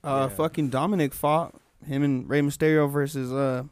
Uh, 0.04 0.28
Yeah. 0.30 0.36
fucking 0.36 0.70
Dominic 0.70 1.14
fought 1.14 1.54
him 1.86 2.02
and 2.04 2.28
Rey 2.28 2.42
Mysterio 2.42 2.92
versus 2.92 3.32
uh 3.32 3.64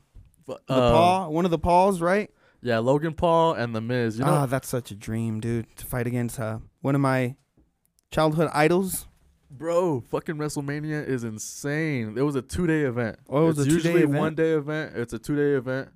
the 0.48 0.54
uh, 0.68 0.92
Paul, 0.92 1.34
one 1.34 1.46
of 1.46 1.52
the 1.52 1.58
Pauls, 1.60 2.02
right? 2.02 2.30
Yeah, 2.62 2.80
Logan 2.80 3.14
Paul 3.14 3.54
and 3.54 3.74
the 3.76 3.82
Miz. 3.82 4.20
You 4.20 4.26
know, 4.26 4.32
ah, 4.32 4.46
that's 4.46 4.68
such 4.68 4.92
a 4.92 4.96
dream, 4.96 5.40
dude, 5.40 5.66
to 5.78 5.86
fight 5.86 6.06
against 6.08 6.40
uh 6.40 6.60
one 6.82 6.94
of 6.96 7.02
my 7.02 7.36
childhood 8.12 8.50
idols. 8.54 9.08
Bro, 9.52 10.02
fucking 10.02 10.36
WrestleMania 10.36 11.08
is 11.08 11.24
insane. 11.24 12.16
It 12.16 12.22
was 12.22 12.36
a 12.36 12.42
two 12.44 12.68
day 12.68 12.82
event. 12.82 13.18
Oh, 13.28 13.44
it 13.44 13.48
was 13.48 13.60
it's 13.60 13.68
a 13.68 13.70
two-day 13.72 13.88
usually 13.90 14.04
event? 14.04 14.20
one 14.20 14.36
day 14.36 14.52
event. 14.52 14.96
It's 14.96 15.14
a 15.14 15.20
two 15.20 15.36
day 15.36 15.54
event, 15.58 15.90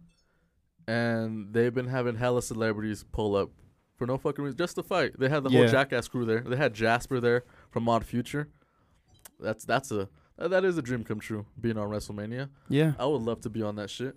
and 0.88 1.54
they've 1.54 1.74
been 1.74 1.88
having 1.88 2.16
hella 2.16 2.42
celebrities 2.42 3.04
pull 3.12 3.36
up 3.36 3.50
for 3.98 4.08
no 4.08 4.18
fucking 4.18 4.44
reason, 4.44 4.58
just 4.58 4.76
to 4.76 4.84
fight. 4.84 5.18
They 5.20 5.30
had 5.30 5.44
the 5.44 5.50
Yeah. 5.50 5.60
whole 5.60 5.68
Jackass 5.70 6.08
crew 6.08 6.26
there. 6.26 6.42
They 6.42 6.56
had 6.58 6.74
Jasper 6.74 7.20
there 7.20 7.44
from 7.70 7.88
Odd 7.88 8.06
Future. 8.06 8.48
That's 9.40 9.66
that's 9.66 9.92
a 9.92 10.10
that- 10.38 10.50
that 10.50 10.66
is 10.66 10.78
a 10.78 10.82
dream 10.82 11.04
come 11.04 11.20
true. 11.20 11.46
Being 11.60 11.78
on 11.78 11.90
WrestleMania, 11.90 12.50
Yeah. 12.68 12.94
I 12.98 13.06
would 13.06 13.22
love 13.22 13.42
to 13.42 13.50
be 13.50 13.62
on 13.62 13.76
that 13.76 13.90
shit. 13.92 14.16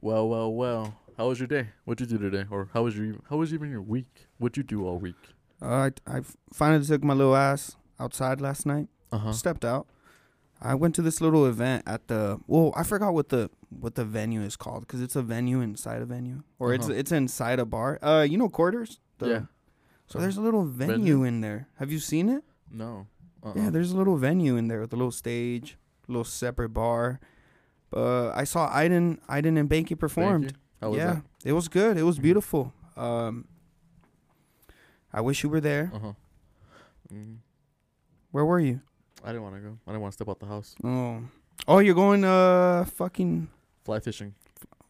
Well, 0.00 0.26
well, 0.28 0.52
well. 0.52 0.96
How 1.18 1.28
was 1.28 1.38
your 1.38 1.48
day? 1.48 1.68
What'd 1.84 2.10
you 2.10 2.18
do 2.18 2.30
today? 2.30 2.46
Or 2.50 2.70
how 2.72 2.84
was 2.84 2.96
your 2.96 3.16
how 3.28 3.36
was 3.36 3.52
even 3.52 3.70
your 3.70 3.82
week? 3.82 4.28
What'd 4.38 4.56
you 4.56 4.62
do 4.62 4.86
all 4.86 4.98
week? 4.98 5.16
Uh, 5.60 5.90
I 6.06 6.16
I 6.18 6.20
finally 6.52 6.84
took 6.86 7.04
my 7.04 7.12
little 7.12 7.36
ass 7.36 7.76
outside 7.98 8.40
last 8.40 8.64
night. 8.64 8.88
Uh 9.12 9.18
huh. 9.18 9.32
Stepped 9.32 9.64
out. 9.66 9.86
I 10.62 10.74
went 10.74 10.94
to 10.96 11.02
this 11.02 11.20
little 11.20 11.46
event 11.46 11.84
at 11.86 12.08
the. 12.08 12.38
Well, 12.46 12.72
I 12.76 12.82
forgot 12.82 13.14
what 13.14 13.28
the 13.30 13.50
what 13.70 13.94
the 13.94 14.04
venue 14.04 14.42
is 14.42 14.56
called 14.56 14.82
because 14.82 15.00
it's 15.00 15.16
a 15.16 15.22
venue 15.22 15.60
inside 15.60 16.02
a 16.02 16.06
venue, 16.06 16.42
or 16.58 16.74
it's 16.74 16.86
Uh-huh. 16.86 16.94
it's 16.98 17.12
inside 17.12 17.58
a 17.58 17.64
bar. 17.64 17.98
Uh, 18.02 18.26
you 18.28 18.36
know 18.36 18.48
quarters. 18.48 19.00
The- 19.18 19.28
Yeah. 19.28 19.42
So 20.06 20.18
there's 20.18 20.36
a 20.36 20.40
little 20.42 20.64
venue, 20.64 20.96
Venue? 20.96 21.22
in 21.24 21.40
there. 21.40 21.68
Have 21.76 21.92
you 21.92 22.00
seen 22.00 22.28
it? 22.28 22.42
No. 22.68 23.06
Uh-uh. 23.44 23.52
Yeah, 23.54 23.70
there's 23.70 23.92
a 23.92 23.96
little 23.96 24.16
venue 24.16 24.56
in 24.56 24.66
there 24.66 24.80
with 24.80 24.92
a 24.92 24.96
little 24.96 25.12
stage, 25.12 25.78
a 26.08 26.12
little 26.12 26.24
separate 26.24 26.70
bar. 26.70 27.20
But 27.90 28.32
I 28.36 28.42
saw 28.42 28.68
Iden, 28.74 29.20
Iden 29.28 29.56
and 29.56 29.68
Banky 29.70 29.96
performed. 29.96 30.44
you. 30.44 30.50
How 30.80 30.88
was 30.90 30.98
yeah, 30.98 31.12
that? 31.14 31.22
it 31.44 31.52
was 31.52 31.68
good. 31.68 31.96
It 31.96 32.02
was 32.02 32.18
beautiful. 32.18 32.74
Um, 32.96 33.46
I 35.12 35.20
wish 35.20 35.42
you 35.44 35.48
were 35.48 35.60
there. 35.60 35.90
Uh 35.94 35.98
huh. 36.00 36.12
Mm. 37.12 37.36
Where 38.32 38.44
were 38.44 38.60
you? 38.60 38.80
I 39.24 39.28
didn't 39.28 39.42
want 39.42 39.54
to 39.56 39.60
go. 39.60 39.78
I 39.86 39.90
didn't 39.90 40.02
want 40.02 40.12
to 40.12 40.16
step 40.16 40.28
out 40.28 40.40
the 40.40 40.46
house. 40.46 40.74
Oh, 40.84 41.22
oh, 41.68 41.78
you're 41.78 41.94
going 41.94 42.24
uh 42.24 42.84
fucking. 42.84 43.48
Fly 43.84 44.00
fishing. 44.00 44.34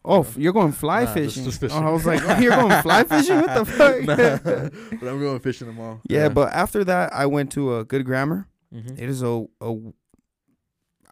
Oh, 0.03 0.21
f- 0.21 0.35
you're 0.37 0.53
going 0.53 0.71
fly 0.71 1.03
Nah, 1.03 1.13
just- 1.13 1.35
fishing. 1.35 1.43
just 1.45 1.63
Oh, 1.63 1.67
fishing. 1.67 1.83
I 1.83 1.91
was 1.91 2.05
like, 2.05 2.21
oh, 2.27 2.39
you're 2.39 2.55
going 2.55 2.81
fly 2.81 3.03
fishing? 3.03 3.37
What 3.41 3.53
the 3.53 3.65
fuck? 3.65 4.01
Nah, 4.91 4.97
but 4.99 5.07
I'm 5.09 5.19
going 5.19 5.39
fishing 5.39 5.67
tomorrow. 5.67 5.99
yeah, 6.09 6.27
but 6.29 6.51
after 6.53 6.83
that, 6.85 7.13
I 7.13 7.25
went 7.27 7.51
to 7.53 7.77
a 7.77 7.85
good 7.85 8.03
grammar. 8.05 8.47
Mhm. 8.73 8.97
It 8.99 9.09
is 9.09 9.21
a, 9.21 9.45
a. 9.61 9.75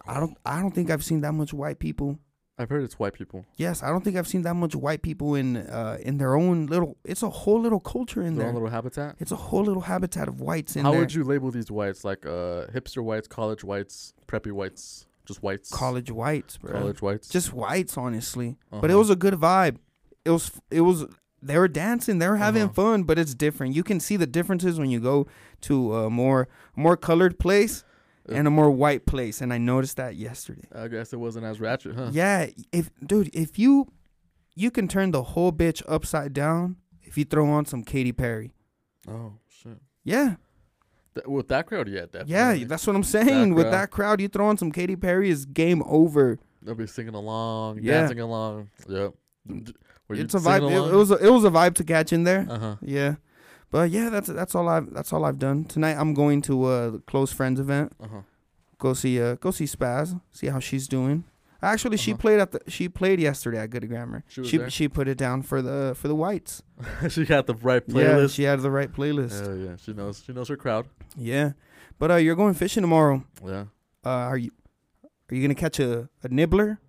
I 0.08 0.19
don't. 0.19 0.36
I 0.45 0.62
don't 0.62 0.71
think 0.73 0.89
I've 0.89 1.03
seen 1.03 1.21
that 1.21 1.34
much 1.34 1.53
white 1.53 1.77
people. 1.79 2.17
I've 2.60 2.69
heard 2.69 2.84
it's 2.84 3.00
white 3.00 3.13
people. 3.13 3.45
Yes, 3.56 3.82
I 3.82 3.88
don't 3.89 4.04
think 4.04 4.17
I've 4.17 4.28
seen 4.28 4.41
that 4.41 4.54
much 4.56 4.76
white 4.76 5.02
people 5.02 5.34
in 5.36 5.56
uh 5.58 5.98
in 6.02 6.17
their 6.17 6.36
own 6.36 6.65
little. 6.65 6.98
It's 7.06 7.24
a 7.24 7.30
whole 7.30 7.60
little 7.62 7.80
culture 7.80 8.22
in 8.22 8.36
Their 8.36 8.39
there. 8.39 8.48
own 8.50 8.54
little 8.56 8.69
habitat. 8.69 9.15
It's 9.19 9.32
a 9.32 9.38
whole 9.48 9.63
little 9.63 9.84
habitat 9.93 10.28
of 10.28 10.41
whites 10.41 10.76
in 10.76 10.84
How 10.84 10.91
there. 10.91 11.00
would 11.00 11.13
you 11.13 11.24
label 11.24 11.50
these 11.52 11.72
whites? 11.72 12.04
Like 12.04 12.26
uh, 12.26 12.67
hipster 12.76 13.02
whites, 13.02 13.28
college 13.28 13.63
whites, 13.63 14.13
preppy 14.28 14.52
whites, 14.52 15.08
just 15.26 15.41
whites. 15.41 15.69
college 15.72 16.12
whites, 16.12 16.58
bro? 16.58 16.74
College 16.74 17.02
whites. 17.02 17.30
Just 17.30 17.54
whites, 17.54 17.98
honestly. 17.98 18.58
But 18.69 18.89
it 18.89 18.93
Uh-huh. 18.93 19.00
was 19.00 19.10
a 19.10 19.15
good 19.15 19.36
vibe. 19.36 19.78
It 20.26 20.32
was. 20.32 20.52
It 20.69 20.82
was. 20.82 21.06
They 21.41 21.58
were 21.58 21.69
dancing. 21.69 22.19
They 22.19 22.28
were 22.28 22.36
having 22.48 22.63
Uh-huh. 22.63 22.74
fun. 22.74 23.04
But 23.04 23.17
it's 23.17 23.34
different. 23.34 23.74
You 23.74 23.84
can 23.84 24.00
see 24.02 24.17
the 24.17 24.28
differences 24.28 24.78
when 24.78 24.89
you 24.89 25.00
go 25.00 25.28
to 25.62 25.95
a 25.95 26.10
more 26.10 26.50
more 26.76 26.98
colored 26.98 27.39
place 27.39 27.86
and 28.32 28.48
a 28.48 28.52
more 28.52 28.72
white 28.72 29.06
place. 29.06 29.42
And 29.42 29.52
I 29.54 29.58
noticed 29.58 29.98
that 29.98 30.15
yesterday. 30.15 30.68
I 30.74 30.88
guess 30.88 31.13
it 31.13 31.18
wasn't 31.20 31.46
as 31.46 31.60
ratchet, 31.60 31.96
huh? 31.96 32.10
Yeah, 32.12 32.48
if 32.72 32.89
dude, 33.06 33.30
if 33.34 33.58
you 33.60 33.88
you 34.56 34.72
can 34.72 34.88
turn 34.88 35.12
the 35.12 35.24
whole 35.24 35.52
bitch 35.52 35.82
upside 35.88 36.34
down 36.34 36.78
if 37.04 37.18
you 37.18 37.26
throw 37.26 37.48
on 37.50 37.65
some 37.65 37.84
Katy 37.84 38.12
Perry. 38.12 38.52
Oh 39.08 39.34
shit. 39.48 39.78
Yeah. 40.04 40.36
Th- 41.15 41.26
with 41.28 41.48
that 41.48 41.65
crowd, 41.65 41.88
yeah, 41.88 42.02
definitely. 42.02 42.34
Yeah, 42.62 42.65
that's 42.68 42.86
what 42.86 42.96
I'm 42.96 43.04
saying. 43.04 43.56
With 43.56 43.72
that 43.72 43.89
crowd, 43.89 44.22
you 44.22 44.28
throw 44.28 44.48
on 44.48 44.58
some 44.58 44.72
Katy 44.72 44.96
Perry 44.96 45.30
is 45.30 45.46
game 45.46 45.82
over. 45.86 46.38
They'll 46.62 46.76
be 46.76 46.88
singing 46.88 47.15
along, 47.15 47.80
Yeah. 47.82 48.02
dancing 48.02 48.20
along. 48.20 48.70
Yep. 48.88 49.13
Were 50.08 50.15
It's 50.15 50.34
a 50.34 50.39
vibe. 50.39 50.70
It, 50.70 50.94
it 50.94 50.96
was 50.96 51.12
a, 51.12 51.15
it 51.15 51.30
was 51.30 51.44
a 51.46 51.50
vibe 51.50 51.76
to 51.76 51.84
catch 51.84 52.12
in 52.13 52.24
there. 52.26 52.46
Uh 52.50 52.60
huh. 52.60 52.76
Yeah. 52.82 53.15
But 53.71 53.91
yeah, 53.91 54.10
that's 54.10 54.27
that's 54.27 54.55
all 54.55 54.67
I've 54.67 54.91
that's 54.93 55.13
all 55.13 55.25
I've 55.25 55.38
done. 55.39 55.65
Tonight 55.65 55.95
I'm 55.95 56.13
going 56.13 56.41
to 56.43 56.69
a 56.71 56.99
close 56.99 57.32
friends 57.32 57.60
event. 57.60 57.93
Uh 58.01 58.08
huh. 58.08 58.21
Go 58.79 58.93
see 58.93 59.21
uh 59.21 59.36
go 59.36 59.51
see 59.51 59.65
Spaz, 59.65 60.19
see 60.32 60.47
how 60.47 60.60
she's 60.60 60.88
doing. 60.88 61.23
Actually, 61.62 61.97
she 61.97 62.12
Uh-huh. 62.13 62.21
played 62.21 62.39
at 62.39 62.51
the 62.51 62.60
she 62.67 62.88
played 62.89 63.19
yesterday 63.19 63.60
at 63.60 63.69
Good 63.69 63.88
Grammar. 63.89 64.23
She 64.27 64.41
was 64.41 64.49
she 64.49 64.69
she 64.69 64.88
put 64.88 65.08
it 65.08 65.17
down 65.17 65.41
for 65.43 65.62
the 65.62 65.93
for 65.95 66.08
the 66.08 66.15
whites. 66.15 66.63
she 67.10 67.25
got 67.25 67.45
the 67.47 67.53
right 67.55 67.84
Yeah, 67.86 67.93
playlist. 67.95 68.34
she 68.36 68.43
had 68.43 68.62
the 68.62 68.71
right 68.71 68.91
playlist. 68.91 69.45
Hell 69.45 69.55
yeah, 69.58 69.75
she 69.75 69.93
knows. 69.93 70.23
She 70.25 70.32
knows 70.34 70.47
her 70.47 70.58
crowd. 70.58 70.88
Yeah. 71.15 71.51
But 71.99 72.12
uh 72.12 72.15
you're 72.15 72.36
going 72.38 72.53
fishing 72.55 72.82
tomorrow. 72.82 73.23
Yeah. 73.45 73.65
Uh 74.05 74.10
are 74.32 74.38
you 74.38 74.51
are 75.29 75.36
you 75.36 75.41
going 75.43 75.53
to 75.55 75.62
catch 75.62 75.79
a, 75.79 76.10
a 76.23 76.27
nibbler? 76.29 76.79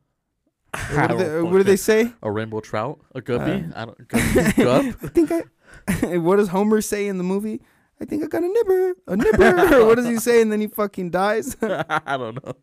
What, 0.94 1.10
do 1.10 1.16
they, 1.18 1.42
what 1.42 1.58
do 1.58 1.62
they 1.64 1.76
say? 1.76 2.12
A 2.22 2.30
rainbow 2.30 2.60
trout, 2.60 3.00
a 3.14 3.20
guppy. 3.20 3.66
Uh, 3.74 3.82
I 3.82 3.84
don't. 3.84 4.08
Guppy, 4.08 4.62
gup. 4.62 4.84
I 5.02 5.08
think 5.08 5.30
I 5.32 5.42
What 6.02 6.37
does 6.37 6.48
Homer 6.48 6.80
say 6.80 7.06
in 7.06 7.18
the 7.18 7.24
movie? 7.24 7.61
I 8.00 8.04
think 8.04 8.24
I 8.24 8.26
got 8.26 8.42
a 8.42 8.48
nibber. 8.48 8.94
A 9.09 9.16
nibber. 9.16 9.85
what 9.87 9.96
does 9.96 10.06
he 10.06 10.16
say 10.16 10.40
and 10.40 10.50
then 10.50 10.61
he 10.61 10.66
fucking 10.66 11.11
dies? 11.11 11.56
I 11.62 12.16
don't 12.16 12.42
know. 12.44 12.54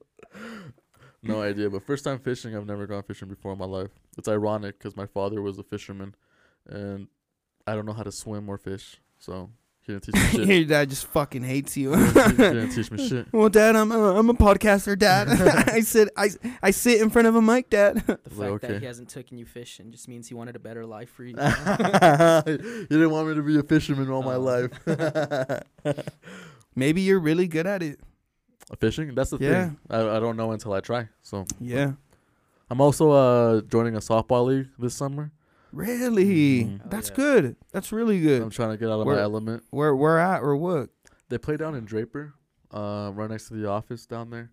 No 1.24 1.42
idea. 1.42 1.70
But 1.70 1.84
first 1.84 2.04
time 2.04 2.20
fishing, 2.20 2.56
I've 2.56 2.66
never 2.66 2.88
gone 2.88 3.04
fishing 3.04 3.28
before 3.28 3.54
in 3.54 3.60
my 3.60 3.66
life. 3.66 3.92
It's 4.18 4.28
ironic 4.28 4.80
because 4.80 4.96
my 4.96 5.06
father 5.06 5.42
was 5.42 5.60
a 5.60 5.64
fisherman, 5.64 6.16
and 6.68 7.08
I 7.66 7.76
don't 7.76 7.86
know 7.86 7.94
how 7.94 8.04
to 8.04 8.12
swim 8.12 8.50
or 8.50 8.58
fish. 8.58 8.98
So 9.20 9.50
He 9.88 9.94
didn't 9.94 10.04
teach 10.04 10.16
me 10.16 10.22
shit. 10.46 10.48
Your 10.48 10.66
dad 10.66 10.90
just 10.90 11.06
fucking 11.08 11.44
hates 11.44 11.78
you. 11.78 11.96
he 11.96 12.12
didn't 12.36 12.72
teach 12.76 12.92
me 12.92 13.08
shit. 13.08 13.28
well, 13.32 13.48
Dad, 13.48 13.76
I'm 13.78 13.90
a, 13.94 14.20
I'm 14.20 14.30
a 14.30 14.34
podcaster, 14.34 15.00
Dad. 15.00 15.30
I 15.70 15.80
sit 15.80 16.10
I, 16.18 16.30
I 16.62 16.72
sit 16.72 17.00
in 17.02 17.10
front 17.10 17.28
of 17.30 17.36
a 17.36 17.42
mic, 17.42 17.70
Dad. 17.70 17.96
The 17.96 18.02
fact 18.18 18.36
Well, 18.36 18.58
that 18.58 18.70
okay. 18.70 18.80
he 18.80 18.86
hasn't 18.86 19.08
taken 19.08 19.38
you 19.38 19.46
fishing 19.46 19.90
just 19.92 20.10
means 20.10 20.28
he 20.28 20.34
wanted 20.36 20.58
a 20.58 20.60
better 20.60 20.86
life 20.86 21.10
for 21.10 21.24
you. 21.24 21.30
you 21.38 22.88
didn't 22.90 23.12
want 23.12 23.30
me 23.30 23.36
to 23.36 23.42
be 23.42 23.58
a 23.58 23.64
fisherman 23.64 24.10
all 24.12 24.24
my 24.24 24.36
Oh. 24.36 24.42
life. 24.42 26.04
Maybe 26.76 27.02
you're 27.02 27.20
really 27.20 27.48
good 27.48 27.66
at 27.66 27.82
it. 27.82 28.00
Fishing? 28.80 29.16
That's 29.16 29.30
the 29.30 29.38
Yeah. 29.40 29.66
thing. 29.68 29.78
I, 29.90 30.18
I 30.18 30.20
don't 30.20 30.36
know 30.36 30.52
until 30.52 30.74
I 30.74 30.82
try. 30.82 31.08
So 31.22 31.46
Yeah. 31.60 31.94
I'm 32.70 32.82
also 32.82 33.12
uh 33.12 33.62
joining 33.62 33.96
a 33.96 34.00
softball 34.00 34.46
league 34.48 34.68
this 34.78 34.94
summer. 34.94 35.32
Really? 35.72 36.64
Mhm. 36.66 36.82
Oh, 36.84 36.88
That's 36.90 37.10
yeah. 37.10 37.16
good. 37.16 37.56
That's 37.72 37.92
really 37.92 38.20
good. 38.22 38.42
I'm 38.42 38.50
trying 38.50 38.72
to 38.72 38.78
get 38.78 38.90
out 38.90 39.00
of 39.02 39.06
Where- 39.06 39.16
my 39.18 39.22
element. 39.22 39.64
Where 39.70 39.96
where 39.96 40.18
at 40.20 40.42
or 40.42 40.56
what? 40.56 40.90
They 41.30 41.38
play 41.38 41.58
down 41.58 41.76
in 41.76 41.86
Draper, 41.86 42.34
uh, 42.72 43.12
right 43.14 43.30
next 43.30 43.50
to 43.50 43.54
the 43.56 43.68
office 43.70 44.06
down 44.06 44.30
there. 44.30 44.52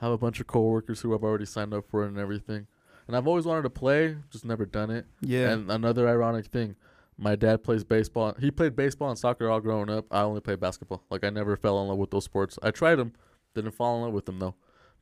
I 0.00 0.04
have 0.04 0.12
a 0.12 0.18
bunch 0.18 0.40
of 0.40 0.46
coworkers 0.46 1.00
who 1.00 1.14
I've 1.14 1.22
already 1.24 1.46
signed 1.46 1.72
up 1.74 1.86
for 1.88 2.04
it 2.04 2.08
and 2.08 2.18
everything. 2.18 2.66
And 3.06 3.16
I've 3.16 3.26
always 3.26 3.44
wanted 3.46 3.62
to 3.62 3.70
play, 3.70 4.16
just 4.30 4.44
never 4.44 4.64
done 4.66 4.90
it. 4.90 5.06
Yeah. 5.20 5.50
And 5.50 5.70
another 5.70 6.08
ironic 6.08 6.46
thing, 6.46 6.76
my 7.18 7.36
dad 7.36 7.62
plays 7.62 7.82
baseball. 7.84 8.34
He 8.38 8.50
played 8.50 8.76
baseball 8.76 9.08
and 9.10 9.18
soccer 9.18 9.48
all 9.50 9.60
growing 9.60 9.90
up. 9.90 10.06
I 10.10 10.20
only 10.22 10.40
played 10.40 10.60
basketball. 10.60 11.02
Like 11.10 11.24
I 11.24 11.30
never 11.30 11.56
fell 11.56 11.80
in 11.82 11.88
love 11.88 11.98
with 11.98 12.10
those 12.10 12.24
sports. 12.24 12.58
I 12.62 12.70
tried 12.70 12.96
them, 12.96 13.12
didn't 13.54 13.72
fall 13.72 13.96
in 13.96 14.02
love 14.04 14.12
with 14.12 14.26
them 14.26 14.38
though. 14.38 14.54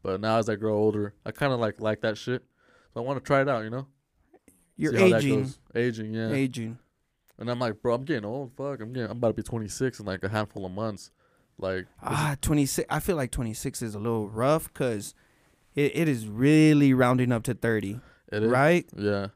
But 0.02 0.20
now 0.20 0.38
as 0.38 0.48
I 0.48 0.54
grow 0.54 0.74
older, 0.76 1.14
I 1.26 1.32
kind 1.32 1.52
of 1.52 1.58
like 1.60 1.80
like 1.80 2.00
that 2.02 2.16
shit. 2.16 2.44
So 2.94 3.00
I 3.00 3.04
want 3.04 3.18
to 3.18 3.24
try 3.26 3.40
it 3.42 3.48
out, 3.48 3.64
you 3.64 3.70
know. 3.70 3.88
You're 4.78 4.96
See 4.96 5.12
aging. 5.14 5.54
Aging, 5.74 6.14
yeah. 6.14 6.30
Aging. 6.30 6.78
And 7.38 7.50
I'm 7.50 7.58
like, 7.58 7.82
bro, 7.82 7.94
I'm 7.94 8.04
getting 8.04 8.24
old. 8.24 8.52
Fuck, 8.56 8.80
I'm 8.80 8.92
getting. 8.92 9.10
I'm 9.10 9.18
about 9.18 9.28
to 9.28 9.34
be 9.34 9.42
26 9.42 10.00
in 10.00 10.06
like 10.06 10.24
a 10.24 10.28
handful 10.30 10.64
of 10.64 10.72
months. 10.72 11.10
Like, 11.58 11.86
Ah, 12.02 12.36
26. 12.40 12.86
I 12.90 13.00
feel 13.00 13.16
like 13.16 13.30
26 13.32 13.82
is 13.82 13.94
a 13.94 13.98
little 13.98 14.28
rough 14.28 14.72
cuz 14.72 15.14
it, 15.74 15.92
it 15.94 16.08
is 16.08 16.26
really 16.26 16.94
rounding 16.94 17.30
up 17.32 17.42
to 17.44 17.54
30, 17.54 18.00
it 18.32 18.42
is. 18.44 18.50
right? 18.50 18.88
Yeah. 18.96 19.28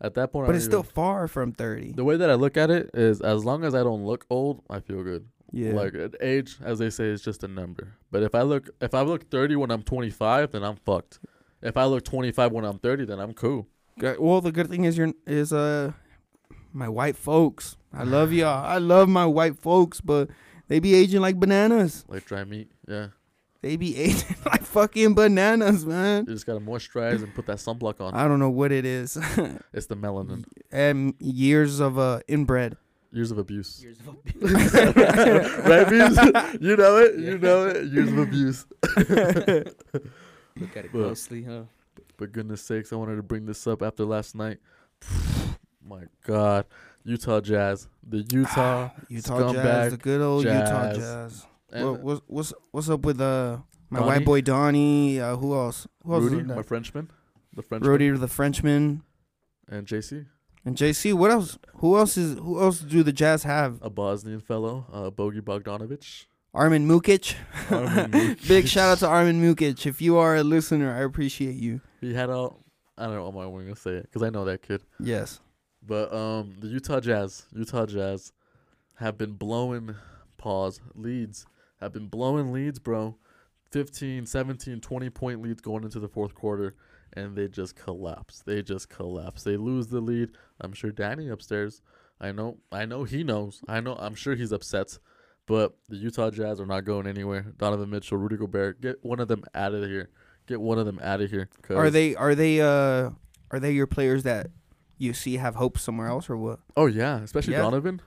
At 0.00 0.14
that 0.14 0.32
point, 0.32 0.46
But 0.46 0.52
don't 0.52 0.56
it's 0.56 0.64
still 0.66 0.80
even- 0.80 0.90
far 0.90 1.28
from 1.28 1.52
30. 1.52 1.92
the 1.92 2.04
way 2.04 2.16
that 2.18 2.28
I 2.28 2.34
look 2.34 2.56
at 2.58 2.70
it 2.70 2.90
is, 2.92 3.20
as 3.22 3.44
long 3.44 3.64
as 3.64 3.74
I 3.74 3.82
don't 3.82 4.04
look 4.04 4.26
old, 4.28 4.62
I 4.68 4.80
feel 4.80 5.02
good. 5.02 5.26
Yeah. 5.52 5.72
Like 5.72 5.94
age, 6.20 6.58
as 6.62 6.78
they 6.78 6.90
say, 6.90 7.06
is 7.06 7.22
just 7.22 7.42
a 7.44 7.48
number. 7.48 7.94
But 8.10 8.22
if 8.22 8.34
I 8.34 8.42
look, 8.42 8.68
if 8.82 8.92
I 8.94 9.00
look 9.02 9.30
30 9.30 9.56
when 9.56 9.70
I'm 9.70 9.82
25, 9.82 10.52
then 10.52 10.62
I'm 10.64 10.76
fucked. 10.76 11.18
If 11.62 11.76
I 11.78 11.84
look 11.86 12.04
25 12.04 12.52
when 12.52 12.64
I'm 12.66 12.78
30, 12.78 13.04
then 13.06 13.18
I'm 13.20 13.32
cool. 13.32 13.68
Good- 13.98 14.18
Well, 14.20 14.40
the 14.40 14.52
good 14.52 14.68
thing 14.68 14.84
is 14.84 14.96
you're 14.98 15.12
is 15.26 15.52
uh 15.52 15.92
my 16.72 16.88
white 16.88 17.16
folks. 17.16 17.76
I 17.92 18.04
love 18.04 18.32
y'all. 18.40 18.64
I 18.64 18.78
love 18.78 19.08
my 19.08 19.26
white 19.26 19.58
folks, 19.58 20.00
but 20.00 20.28
they 20.68 20.80
be 20.80 20.94
aging 20.94 21.20
like 21.20 21.38
bananas. 21.38 22.04
Like 22.08 22.24
dry 22.26 22.44
meat. 22.44 22.70
Yeah. 22.86 23.08
They 23.62 23.76
be 23.76 23.96
aging 24.04 24.36
like 24.44 24.62
fucking 24.62 25.14
bananas, 25.14 25.86
man. 25.86 26.26
You 26.28 26.34
just 26.34 26.46
gotta 26.46 26.60
moisturize 26.60 27.22
and 27.22 27.34
put 27.34 27.46
that 27.46 27.56
sunblock 27.58 28.00
on. 28.00 28.14
I 28.14 28.28
don't 28.28 28.38
know 28.38 28.50
what 28.50 28.70
it 28.72 28.84
is. 28.84 29.16
It's 29.72 29.86
the 29.86 29.96
melanin. 29.96 30.44
and 30.70 31.14
years 31.18 31.80
of 31.80 31.98
uh 31.98 32.20
inbred. 32.28 32.76
Years 33.12 33.30
of 33.30 33.38
abuse. 33.38 33.82
Years 33.82 33.98
of 34.00 34.08
right, 35.66 35.88
Bees? 35.88 36.60
You 36.60 36.76
know 36.76 36.98
it. 36.98 37.18
You 37.18 37.38
know 37.38 37.66
it. 37.68 37.86
Years 37.86 38.12
of 38.12 38.18
abuse. 38.18 38.66
Look 38.98 40.76
at 40.76 40.84
it 40.84 40.92
Well, 40.92 41.04
closely, 41.04 41.42
huh? 41.44 41.62
But 42.16 42.32
goodness 42.32 42.62
sakes, 42.62 42.92
I 42.92 42.96
wanted 42.96 43.16
to 43.16 43.22
bring 43.22 43.46
this 43.46 43.66
up 43.66 43.82
after 43.82 44.04
last 44.04 44.34
night. 44.34 44.58
My 45.88 46.04
God, 46.26 46.66
Utah 47.04 47.40
Jazz, 47.40 47.86
the 48.02 48.26
Utah 48.30 48.90
Utah 49.08 49.52
Jazz, 49.52 49.92
the 49.92 49.98
good 49.98 50.20
old 50.20 50.44
Utah 50.44 50.92
Jazz. 50.92 50.96
Jazz. 50.98 51.46
What, 51.84 52.00
what's 52.00 52.22
what's 52.26 52.54
what's 52.72 52.88
up 52.88 53.00
with 53.04 53.20
uh 53.20 53.58
my 53.90 54.00
Donnie? 54.00 54.10
white 54.10 54.24
boy 54.24 54.40
Donnie? 54.40 55.20
Uh, 55.20 55.36
who 55.36 55.54
else? 55.54 55.86
Who 56.04 56.14
else? 56.14 56.24
Rudy, 56.24 56.42
my? 56.42 56.62
Frenchman, 56.62 57.10
the 57.54 57.62
Frenchman, 57.62 57.90
Rudy 57.90 58.10
the 58.10 58.28
Frenchman 58.28 59.02
and 59.68 59.86
JC, 59.86 60.26
and 60.64 60.76
JC. 60.76 61.14
What 61.14 61.30
else? 61.30 61.58
Who 61.76 61.96
else 61.96 62.16
is? 62.16 62.38
Who 62.38 62.60
else 62.60 62.80
do 62.80 63.02
the 63.04 63.12
Jazz 63.12 63.44
have? 63.44 63.78
a 63.82 63.90
Bosnian 63.90 64.40
fellow, 64.40 64.86
uh, 64.92 65.10
Bogi 65.10 65.40
Bogdanovic. 65.40 66.26
Armin 66.52 66.88
Mukic. 66.88 67.34
Armin 67.70 68.38
Big 68.48 68.66
shout 68.66 68.88
out 68.90 68.98
to 68.98 69.06
Armin 69.06 69.42
Mukic. 69.42 69.84
If 69.84 70.00
you 70.00 70.16
are 70.16 70.36
a 70.36 70.42
listener, 70.42 70.92
I 70.92 71.02
appreciate 71.02 71.56
you. 71.56 71.82
He 72.06 72.14
had 72.14 72.30
all. 72.30 72.64
I 72.96 73.06
don't 73.06 73.14
know 73.14 73.28
what 73.28 73.44
I'm 73.44 73.52
gonna 73.52 73.76
say 73.76 73.92
it 73.92 74.02
because 74.04 74.22
I 74.22 74.30
know 74.30 74.44
that 74.44 74.62
kid. 74.62 74.82
Yes. 75.00 75.40
But 75.84 76.12
um, 76.14 76.54
the 76.60 76.68
Utah 76.68 77.00
Jazz, 77.00 77.46
Utah 77.52 77.86
Jazz, 77.86 78.32
have 78.96 79.18
been 79.18 79.32
blowing 79.32 79.94
pause 80.36 80.80
leads. 80.94 81.46
Have 81.80 81.92
been 81.92 82.08
blowing 82.08 82.52
leads, 82.52 82.78
bro. 82.78 83.16
15, 83.72 84.26
17, 84.26 84.80
20 84.80 85.10
point 85.10 85.42
leads 85.42 85.60
going 85.60 85.84
into 85.84 86.00
the 86.00 86.08
fourth 86.08 86.34
quarter, 86.34 86.74
and 87.12 87.36
they 87.36 87.48
just 87.48 87.76
collapse. 87.76 88.42
They 88.46 88.62
just 88.62 88.88
collapse. 88.88 89.42
They 89.42 89.56
lose 89.56 89.88
the 89.88 90.00
lead. 90.00 90.30
I'm 90.60 90.72
sure 90.72 90.92
Danny 90.92 91.28
upstairs. 91.28 91.82
I 92.20 92.32
know. 92.32 92.58
I 92.72 92.86
know 92.86 93.04
he 93.04 93.24
knows. 93.24 93.62
I 93.68 93.80
know. 93.80 93.96
I'm 93.98 94.14
sure 94.14 94.34
he's 94.34 94.52
upset. 94.52 94.98
But 95.46 95.76
the 95.88 95.96
Utah 95.96 96.30
Jazz 96.30 96.60
are 96.60 96.66
not 96.66 96.84
going 96.84 97.06
anywhere. 97.06 97.52
Donovan 97.56 97.90
Mitchell, 97.90 98.18
Rudy 98.18 98.36
Gobert, 98.36 98.80
get 98.80 99.04
one 99.04 99.20
of 99.20 99.28
them 99.28 99.44
out 99.54 99.74
of 99.74 99.84
here. 99.84 100.08
Get 100.46 100.60
one 100.60 100.78
of 100.78 100.86
them 100.86 100.98
out 101.02 101.20
of 101.20 101.30
here. 101.30 101.48
'cause- 101.62 101.76
Are 101.76 101.90
they? 101.90 102.14
Are 102.14 102.34
they? 102.34 102.60
Uh, 102.60 103.10
are 103.50 103.60
they 103.60 103.72
your 103.72 103.86
players 103.86 104.22
that 104.24 104.50
you 104.98 105.12
see 105.12 105.36
have 105.36 105.54
hope 105.56 105.78
somewhere 105.78 106.08
else 106.08 106.28
or 106.30 106.36
what? 106.36 106.60
Oh 106.76 106.86
yeah, 106.86 107.20
especially 107.22 107.52
Yeah. 107.54 107.62
Donovan. 107.62 108.00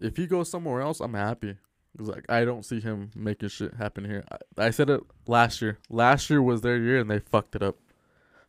If 0.00 0.16
he 0.16 0.26
goes 0.26 0.50
somewhere 0.50 0.80
else, 0.82 1.00
I'm 1.00 1.14
happy. 1.14 1.56
'Cause, 1.96 2.08
like 2.08 2.26
I 2.30 2.44
don't 2.44 2.62
see 2.64 2.80
him 2.80 3.10
making 3.14 3.48
shit 3.48 3.72
happen 3.74 4.04
here. 4.04 4.22
I, 4.30 4.66
I 4.66 4.70
said 4.70 4.90
it 4.90 5.00
last 5.26 5.62
year. 5.62 5.78
Last 5.88 6.28
year 6.28 6.42
was 6.42 6.60
their 6.60 6.76
year 6.76 6.98
and 7.00 7.10
they 7.10 7.18
fucked 7.20 7.56
it 7.56 7.62
up. 7.62 7.76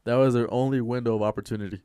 That 0.04 0.16
was 0.16 0.34
their 0.34 0.54
only 0.54 0.82
window 0.82 1.16
of 1.16 1.22
opportunity. 1.22 1.82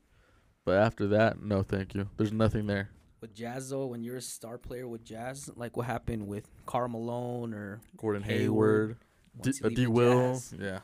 But 0.65 0.79
after 0.79 1.07
that, 1.09 1.41
no, 1.43 1.63
thank 1.63 1.95
you. 1.95 2.09
There's 2.17 2.33
nothing 2.33 2.67
there. 2.67 2.91
With 3.21 3.35
Jazz 3.35 3.71
though, 3.71 3.87
when 3.87 4.03
you're 4.03 4.17
a 4.17 4.21
star 4.21 4.59
player 4.59 4.89
with 4.89 5.05
Jazz, 5.05 5.49
like 5.55 5.77
what 5.77 5.87
happened 5.87 6.27
with 6.27 6.49
Karl 6.67 6.89
Malone 6.89 7.55
or 7.55 7.81
Gordon 7.97 8.23
Hayward, 8.25 8.41
Hayward, 8.43 8.97
D, 9.43 9.49
once 9.51 9.61
you 9.61 9.65
uh, 9.65 9.69
leave 9.69 9.77
D 9.77 9.85
the 9.85 9.91
Will, 9.91 10.33
Jazz, 10.33 10.55
yeah, 10.59 10.79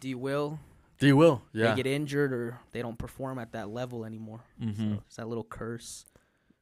D 0.00 0.14
Will, 0.14 0.58
D 0.98 1.12
Will, 1.12 1.42
yeah. 1.52 1.70
they 1.70 1.82
get 1.82 1.86
injured 1.86 2.32
or 2.32 2.58
they 2.72 2.82
don't 2.82 2.98
perform 2.98 3.38
at 3.38 3.52
that 3.52 3.68
level 3.70 4.04
anymore. 4.04 4.40
mm-hmm. 4.62 4.94
So 4.94 5.02
it's 5.06 5.16
that 5.16 5.28
little 5.28 5.44
curse. 5.44 6.04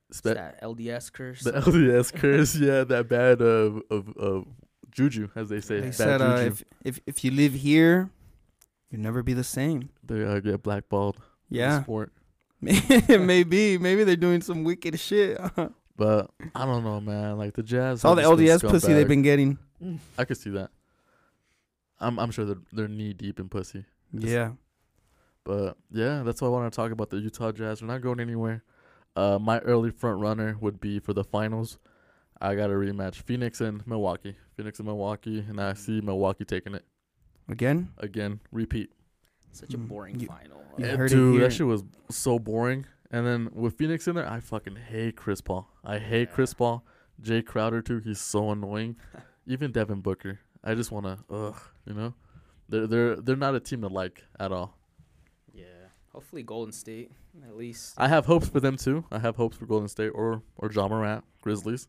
It's 0.09 0.19
Spe- 0.19 0.35
that 0.35 0.61
LDS 0.63 1.13
curse. 1.13 1.43
the 1.43 1.53
LDS 1.67 2.13
curse, 2.15 2.55
yeah, 2.57 2.85
that 2.85 3.09
bad 3.09 3.41
of 3.41 3.83
of 3.91 4.09
of 4.17 4.47
juju, 4.91 5.29
as 5.35 5.49
they 5.49 5.61
say, 5.61 5.77
They 5.81 5.87
bad 5.87 5.95
said 5.95 6.23
uh, 6.23 6.37
if 6.47 6.65
if 6.85 7.01
if 7.07 7.25
you 7.25 7.31
live 7.31 7.55
here, 7.55 8.11
you'll 8.91 9.01
never 9.03 9.23
be 9.23 9.33
the 9.33 9.45
same. 9.45 9.89
they 10.05 10.25
uh, 10.25 10.41
get 10.41 10.63
blackballed. 10.63 11.17
in 11.17 11.23
the 11.51 11.57
Yeah, 11.59 11.83
sport. 11.83 12.13
maybe 12.61 13.79
maybe 13.79 14.05
they're 14.05 14.17
doing 14.17 14.41
some 14.41 14.65
wicked 14.65 14.99
shit. 14.99 15.41
But 15.97 16.29
I 16.57 16.65
don't 16.67 16.83
know, 16.83 17.01
man. 17.01 17.39
Like 17.39 17.55
the 17.55 17.63
Jazz. 17.63 18.05
All 18.05 18.17
the 18.17 18.23
LDS 18.23 18.63
been 18.63 18.71
pussy 18.71 18.93
they've 18.95 19.07
been 19.07 19.23
getting. 19.23 19.59
I 20.19 20.25
could 20.25 20.37
see 20.37 20.51
that. 20.51 20.71
I'm 22.00 22.18
I'm 22.18 22.30
sure 22.30 22.44
they're 22.44 22.62
they're 22.72 22.88
knee 22.88 23.12
deep 23.12 23.38
in 23.40 23.48
pussy. 23.48 23.85
Yeah. 24.12 24.52
But 25.44 25.76
yeah, 25.90 26.22
that's 26.22 26.40
why 26.40 26.48
I 26.48 26.50
want 26.50 26.72
to 26.72 26.74
talk 26.76 26.90
about 26.90 27.11
the 27.11 27.18
Utah 27.18 27.52
Jazz. 27.52 27.83
We're 27.83 27.88
not 27.88 28.00
going 28.00 28.20
anywhere. 28.20 28.62
Uh, 29.16 29.38
my 29.40 29.59
early 29.61 29.90
front 29.90 30.20
runner 30.20 30.57
would 30.61 30.80
be 30.80 30.98
for 30.98 31.12
the 31.12 31.22
finals. 31.24 31.78
I 32.40 32.54
got 32.54 32.70
a 32.70 32.74
rematch: 32.74 33.16
Phoenix 33.22 33.61
and 33.61 33.87
Milwaukee. 33.87 34.37
Phoenix 34.57 34.78
and 34.78 34.87
Milwaukee, 34.87 35.40
and 35.40 35.61
I 35.61 35.74
see 35.74 36.00
Milwaukee 36.00 36.44
taking 36.44 36.74
it 36.74 36.85
Again. 37.48 37.90
again. 37.98 38.40
Repeat. 38.52 38.90
Such 39.52 39.74
a 39.74 39.78
Mm, 39.78 39.88
boring 39.88 40.20
you- 40.20 40.26
final. 40.26 40.64
you 40.78 40.85
And 40.87 40.98
heard 40.98 41.12
it 41.12 41.14
dude, 41.14 41.35
here. 41.35 41.42
that 41.48 41.52
shit 41.52 41.66
was 41.66 41.85
so 42.11 42.38
boring. 42.38 42.87
And 43.11 43.24
then 43.24 43.50
with 43.52 43.76
Phoenix 43.78 44.09
in 44.09 44.16
there, 44.16 44.28
I 44.28 44.40
fucking 44.40 44.74
hate 44.76 45.14
Chris 45.16 45.40
Paul. 45.40 45.68
I 45.85 45.98
hate 45.98 46.28
Yeah. 46.28 46.35
Chris 46.35 46.54
Paul. 46.54 46.85
Jae 47.22 47.44
Crowder 47.46 47.80
too. 47.83 47.98
He's 47.98 48.20
so 48.20 48.50
annoying. 48.50 48.96
Even 49.46 49.70
Devin 49.70 50.00
Booker. 50.00 50.40
I 50.64 50.74
just 50.74 50.90
wanna 50.90 51.18
ugh, 51.31 51.61
you 51.87 51.94
know. 51.94 52.14
They're 52.68 52.87
they're 52.87 53.16
they're 53.16 53.37
not 53.37 53.55
a 53.55 53.61
team 53.61 53.83
to 53.83 53.88
like 53.88 54.24
at 54.40 54.50
all. 54.50 54.77
Yeah. 55.53 55.64
Hopefully 56.12 56.42
Golden 56.42 56.72
State 56.72 57.11
at 57.46 57.57
least. 57.57 57.94
I 57.98 58.09
have 58.09 58.27
hopes 58.27 58.48
for 58.48 58.61
them 58.61 58.77
too. 58.77 59.05
I 59.11 59.18
have 59.18 59.37
hopes 59.37 59.57
for 59.57 59.66
Golden 59.66 59.88
State 59.88 60.11
or 60.14 60.42
or 60.57 60.70
Ja 60.72 60.88
Morant, 60.88 61.24
Grizzlies. 61.42 61.87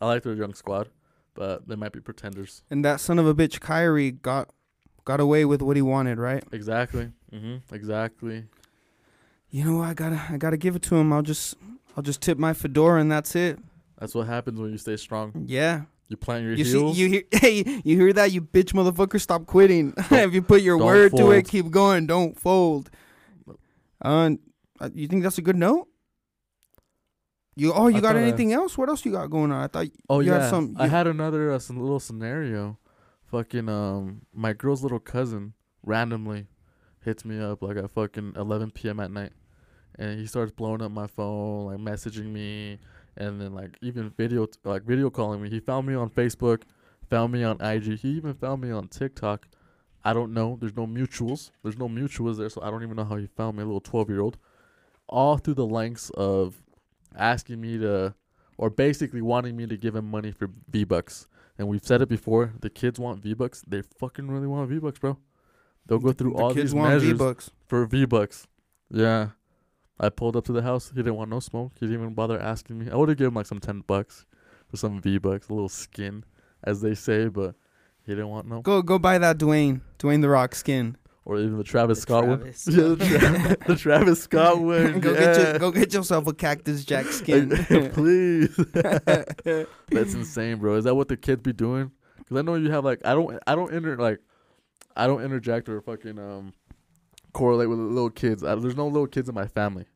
I 0.00 0.06
like 0.06 0.22
their 0.22 0.34
young 0.34 0.54
squad, 0.54 0.90
but 1.34 1.66
they 1.66 1.76
might 1.76 1.92
be 1.92 2.00
pretenders. 2.00 2.62
And 2.70 2.84
that 2.84 3.00
son 3.00 3.18
of 3.18 3.26
a 3.26 3.34
bitch 3.34 3.60
Kyrie 3.60 4.12
got 4.12 4.50
got 5.04 5.20
away 5.20 5.44
with 5.44 5.62
what 5.62 5.76
he 5.76 5.82
wanted, 5.82 6.18
right? 6.18 6.44
Exactly. 6.52 7.10
Mm-hmm. 7.32 7.74
Exactly. 7.74 8.44
You 9.50 9.64
know 9.64 9.78
what? 9.78 9.88
I 9.88 9.94
gotta 9.94 10.22
I 10.28 10.36
gotta 10.36 10.58
give 10.58 10.76
it 10.76 10.82
to 10.82 10.96
him. 10.96 11.12
I'll 11.12 11.22
just 11.22 11.56
I'll 11.96 12.02
just 12.02 12.20
tip 12.20 12.38
my 12.38 12.52
fedora 12.52 13.00
and 13.00 13.10
that's 13.10 13.34
it. 13.34 13.58
That's 13.98 14.14
what 14.14 14.26
happens 14.26 14.60
when 14.60 14.70
you 14.70 14.78
stay 14.78 14.96
strong. 14.96 15.32
Yeah. 15.46 15.82
You 16.08 16.16
plant 16.16 16.44
your 16.44 16.54
You 16.54 16.64
see 16.64 16.70
heels. 16.78 16.98
you 16.98 17.08
hear 17.08 17.22
hey 17.32 17.64
you 17.84 17.96
hear 18.00 18.12
that 18.14 18.32
you 18.32 18.40
bitch 18.40 18.72
motherfucker 18.72 19.20
stop 19.20 19.46
quitting. 19.46 19.92
if 20.10 20.32
you 20.32 20.42
put 20.42 20.62
your 20.62 20.78
word 20.78 21.12
to 21.16 21.30
it, 21.32 21.46
keep 21.48 21.70
going. 21.70 22.06
Don't 22.06 22.38
fold. 22.38 22.90
Uh, 24.00 24.30
you 24.94 25.08
think 25.08 25.22
that's 25.22 25.38
a 25.38 25.42
good 25.42 25.56
note? 25.56 25.88
You 27.56 27.72
oh, 27.72 27.88
you 27.88 27.96
I 27.96 28.00
got 28.00 28.08
thought 28.14 28.16
I- 28.16 28.22
anything 28.22 28.52
else? 28.52 28.78
What 28.78 28.88
else 28.88 29.04
you 29.04 29.12
got 29.12 29.26
going 29.30 29.50
on? 29.50 29.62
I 29.62 29.66
thought 29.66 29.86
Oh 30.08 30.20
you 30.20 30.30
had 30.32 30.42
yeah, 30.42 30.50
some- 30.50 30.76
I 30.78 30.86
had 30.86 31.06
another 31.06 31.52
uh, 31.52 31.58
some 31.58 31.80
little 31.80 32.00
scenario. 32.00 32.78
Fucking 33.30 33.68
um, 33.68 34.22
my 34.32 34.52
girl's 34.54 34.82
little 34.82 35.00
cousin 35.00 35.52
randomly 35.84 36.46
hits 37.04 37.24
me 37.24 37.38
up 37.40 37.60
like 37.62 37.76
at 37.76 37.90
fucking 37.90 38.32
11 38.36 38.70
p.m. 38.70 39.00
at 39.00 39.10
night, 39.10 39.32
and 39.98 40.18
he 40.18 40.26
starts 40.26 40.52
blowing 40.52 40.80
up 40.80 40.90
my 40.92 41.06
phone, 41.08 41.66
like 41.66 41.78
messaging 41.78 42.26
me, 42.32 42.78
and 43.18 43.40
then 43.40 43.52
like 43.52 43.76
even 43.82 44.10
video 44.16 44.46
like 44.64 44.84
video 44.84 45.10
calling 45.10 45.42
me. 45.42 45.50
He 45.50 45.60
found 45.60 45.86
me 45.86 45.94
on 45.94 46.08
Facebook, 46.08 46.62
found 47.10 47.32
me 47.32 47.44
on 47.44 47.60
IG. 47.60 47.98
He 47.98 48.08
even 48.10 48.32
found 48.32 48.62
me 48.62 48.70
on 48.70 48.88
TikTok. 48.88 49.46
I 50.04 50.14
don't 50.14 50.32
know. 50.32 50.56
There's 50.58 50.76
no 50.76 50.86
mutuals. 50.86 51.50
There's 51.62 51.76
no 51.76 51.88
mutuals 51.88 52.38
there, 52.38 52.48
so 52.48 52.62
I 52.62 52.70
don't 52.70 52.82
even 52.82 52.96
know 52.96 53.04
how 53.04 53.16
he 53.16 53.26
found 53.26 53.56
me. 53.58 53.62
A 53.62 53.66
little 53.66 53.80
12 53.80 54.08
year 54.08 54.20
old, 54.20 54.38
all 55.06 55.36
through 55.36 55.54
the 55.54 55.66
lengths 55.66 56.10
of 56.10 56.62
asking 57.14 57.60
me 57.60 57.76
to 57.78 58.14
or 58.56 58.70
basically 58.70 59.20
wanting 59.20 59.56
me 59.56 59.66
to 59.66 59.76
give 59.76 59.94
him 59.94 60.10
money 60.10 60.32
for 60.32 60.48
V 60.70 60.84
Bucks. 60.84 61.26
And 61.58 61.66
we've 61.66 61.84
said 61.84 62.00
it 62.02 62.08
before, 62.08 62.54
the 62.60 62.70
kids 62.70 63.00
want 63.00 63.22
V 63.22 63.34
Bucks. 63.34 63.62
They 63.66 63.82
fucking 63.82 64.28
really 64.28 64.46
want 64.46 64.70
V 64.70 64.78
Bucks, 64.78 64.98
bro. 64.98 65.18
They'll 65.88 65.98
go 65.98 66.12
through 66.12 66.34
the 66.34 66.38
all 66.38 66.54
kids 66.54 66.70
these 66.70 66.74
want 66.74 66.90
measures 66.90 67.10
V-Bucks. 67.12 67.50
for 67.66 67.86
V 67.86 68.04
Bucks. 68.04 68.46
Yeah. 68.90 69.30
I 70.00 70.08
pulled 70.10 70.36
up 70.36 70.44
to 70.46 70.52
the 70.52 70.62
house. 70.62 70.90
He 70.90 70.96
didn't 70.96 71.16
want 71.16 71.30
no 71.30 71.40
smoke. 71.40 71.72
He 71.80 71.86
didn't 71.86 72.00
even 72.00 72.14
bother 72.14 72.40
asking 72.40 72.78
me. 72.78 72.90
I 72.90 72.96
would 72.96 73.08
have 73.08 73.18
given 73.18 73.28
him 73.32 73.34
like 73.34 73.46
some 73.46 73.58
ten 73.60 73.80
bucks 73.80 74.26
for 74.68 74.76
some 74.76 75.00
V 75.00 75.18
Bucks, 75.18 75.48
a 75.48 75.52
little 75.54 75.68
skin, 75.68 76.24
as 76.64 76.80
they 76.80 76.94
say, 76.94 77.28
but 77.28 77.54
he 78.04 78.12
didn't 78.12 78.28
want 78.28 78.46
no. 78.46 78.60
Go 78.62 78.82
go 78.82 78.98
buy 78.98 79.18
that 79.18 79.38
Dwayne 79.38 79.80
Dwayne 79.98 80.20
the 80.22 80.28
Rock 80.28 80.54
skin. 80.54 80.96
Or 81.24 81.38
even 81.38 81.58
the 81.58 81.64
Travis 81.64 81.98
The 81.98 82.02
Scott 82.02 82.24
Travis 82.24 82.66
one. 82.66 82.74
Yeah, 82.74 82.94
the, 82.94 83.18
Tra- 83.18 83.56
the 83.66 83.76
Travis 83.76 84.22
Scott 84.22 84.58
one. 84.62 85.00
go 85.00 85.12
yeah. 85.12 85.18
get 85.18 85.36
your, 85.36 85.58
go 85.58 85.70
get 85.70 85.92
yourself 85.92 86.26
a 86.26 86.32
Cactus 86.32 86.86
Jack 86.86 87.04
skin. 87.06 87.50
Please. 87.92 88.56
That's 88.72 90.14
insane, 90.14 90.56
bro. 90.56 90.76
Is 90.76 90.84
that 90.84 90.94
what 90.94 91.08
the 91.08 91.18
kids 91.18 91.42
be 91.42 91.52
doing? 91.52 91.90
Because 92.16 92.38
I 92.38 92.42
know 92.42 92.54
you 92.54 92.70
have 92.70 92.84
like 92.84 93.00
I 93.04 93.12
don't 93.14 93.38
I 93.46 93.54
don't 93.54 93.72
inter 93.74 93.96
like 93.96 94.20
I 94.96 95.06
don't 95.06 95.22
interject 95.22 95.68
or 95.68 95.80
fucking 95.82 96.18
um 96.18 96.54
correlate 97.32 97.68
with 97.68 97.78
little 97.78 98.10
kids. 98.10 98.42
I, 98.44 98.54
there's 98.56 98.76
no 98.76 98.86
little 98.86 99.06
kids 99.06 99.28
in 99.28 99.34
my 99.34 99.46
family, 99.46 99.86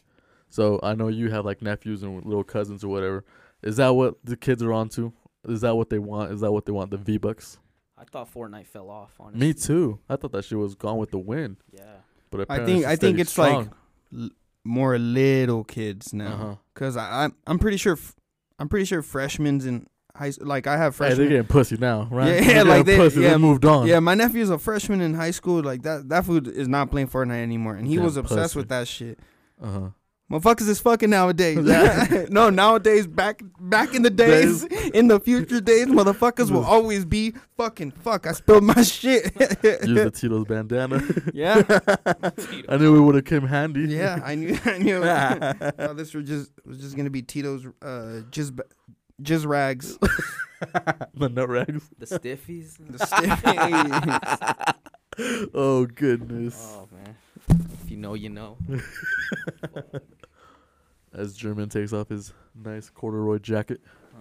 so 0.48 0.78
I 0.82 0.94
know 0.94 1.08
you 1.08 1.30
have 1.30 1.44
like 1.44 1.62
nephews 1.62 2.02
and 2.02 2.24
little 2.24 2.44
cousins 2.44 2.82
or 2.84 2.88
whatever. 2.88 3.24
Is 3.62 3.76
that 3.76 3.90
what 3.90 4.16
the 4.24 4.36
kids 4.36 4.62
are 4.62 4.72
onto? 4.72 5.12
Is 5.48 5.60
that 5.62 5.74
what 5.76 5.90
they 5.90 5.98
want? 5.98 6.32
Is 6.32 6.40
that 6.40 6.52
what 6.52 6.66
they 6.66 6.72
want? 6.72 6.90
The 6.90 6.96
V 6.98 7.16
bucks? 7.18 7.58
I 7.98 8.04
thought 8.04 8.32
Fortnite 8.32 8.66
fell 8.66 8.90
off. 8.90 9.14
Honestly. 9.20 9.46
Me 9.46 9.54
too. 9.54 9.98
I 10.08 10.16
thought 10.16 10.32
that 10.32 10.44
shit 10.44 10.58
was 10.58 10.74
gone 10.74 10.98
with 10.98 11.10
the 11.12 11.18
wind, 11.18 11.56
Yeah. 11.72 11.82
but 12.30 12.50
I 12.50 12.64
think 12.64 12.84
I 12.84 12.96
think 12.96 13.16
stayed 13.16 13.20
it's 13.20 13.38
like 13.38 13.68
l- 14.16 14.30
more 14.64 14.98
little 14.98 15.62
kids 15.64 16.12
now. 16.12 16.32
uh-huh. 16.32 16.54
Cause 16.74 16.96
I 16.96 17.24
I'm 17.24 17.34
I'm 17.46 17.58
pretty 17.58 17.76
sure 17.76 17.92
f- 17.94 18.14
I'm 18.58 18.68
pretty 18.68 18.84
sure 18.86 19.02
freshmen's 19.02 19.66
in 19.66 19.86
high 20.14 20.32
like 20.40 20.66
I 20.66 20.76
have 20.76 20.96
Hey, 20.98 21.14
they're 21.14 21.26
getting 21.28 21.44
pussy 21.44 21.76
now, 21.78 22.08
right? 22.10 22.42
Yeah, 22.42 22.50
yeah, 22.56 22.62
like 22.62 22.84
they- 22.86 22.96
pussy. 22.96 23.20
yeah, 23.20 23.30
they 23.30 23.36
moved 23.38 23.64
on. 23.64 23.86
yeah, 23.86 24.00
my 24.00 24.14
nephew's 24.14 24.50
a 24.50 24.58
freshman 24.58 25.00
in 25.00 25.14
high 25.14 25.30
school. 25.30 25.62
Like 25.62 25.82
that 25.82 26.08
that 26.08 26.24
food 26.26 26.48
is 26.48 26.68
not 26.68 26.90
playing 26.90 27.08
Fortnite 27.08 27.42
anymore, 27.42 27.74
and 27.76 27.86
he 27.86 27.94
Yeah, 27.96 28.02
was 28.02 28.16
obsessed 28.16 28.54
pussy. 28.54 28.58
with 28.58 28.68
that 28.68 28.88
shit. 28.88 29.18
Uh 29.62 29.66
huh. 29.70 29.88
Motherfuckers 30.30 30.66
is 30.68 30.80
fucking 30.80 31.10
nowadays. 31.10 31.58
No, 32.30 32.48
nowadays 32.48 33.06
back 33.06 33.42
back 33.60 33.94
in 33.94 34.00
the 34.02 34.08
days, 34.08 34.62
in 34.94 35.08
the 35.08 35.20
future 35.20 35.60
days, 35.60 35.86
motherfuckers 35.88 36.50
will 36.50 36.64
always 36.64 37.04
be 37.04 37.34
fucking 37.58 37.90
fuck. 37.90 38.26
I 38.26 38.32
spilled 38.32 38.64
my 38.64 38.82
shit. 38.82 39.24
Use 39.84 40.04
the 40.04 40.10
Tito's 40.14 40.46
bandana. 40.46 41.02
yeah, 41.34 41.62
I 42.68 42.76
knew 42.78 42.96
it 42.96 43.00
would 43.00 43.14
have 43.16 43.24
came 43.26 43.42
handy. 43.46 43.82
yeah. 43.94 44.20
I 44.24 44.34
knew. 44.34 44.58
I 44.64 44.78
knew. 44.78 45.02
oh, 45.04 45.92
this 45.94 46.14
was 46.14 46.26
just 46.26 46.50
was 46.64 46.78
just 46.78 46.96
gonna 46.96 47.10
be 47.10 47.20
Tito's 47.22 47.66
uh 47.82 48.22
ba- 48.52 48.64
jizz 49.20 49.46
rags. 49.46 49.98
the 51.14 51.28
nut 51.28 51.48
rags. 51.48 51.88
The 51.98 52.06
stiffies. 52.06 52.76
The 52.78 52.98
stiffies. 52.98 54.74
Oh 55.52 55.84
goodness. 55.84 56.56
oh 56.74 56.88
man. 56.90 57.16
If 57.84 57.90
you 57.90 57.98
know, 57.98 58.14
you 58.14 58.30
know. 58.30 58.56
As 61.12 61.34
German 61.36 61.68
takes 61.68 61.92
off 61.92 62.08
his 62.08 62.32
nice 62.54 62.88
corduroy 62.88 63.38
jacket 63.38 63.82
Uh, 64.14 64.18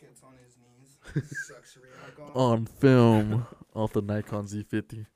Gets 0.00 0.20
on 0.24 0.32
his 0.44 0.56
knees. 0.58 1.30
Sucks 1.46 1.78
on 2.34 2.66
film 2.66 3.46
off 3.74 3.92
the 3.92 4.02
Nikon 4.02 4.46
Z50. 4.46 5.06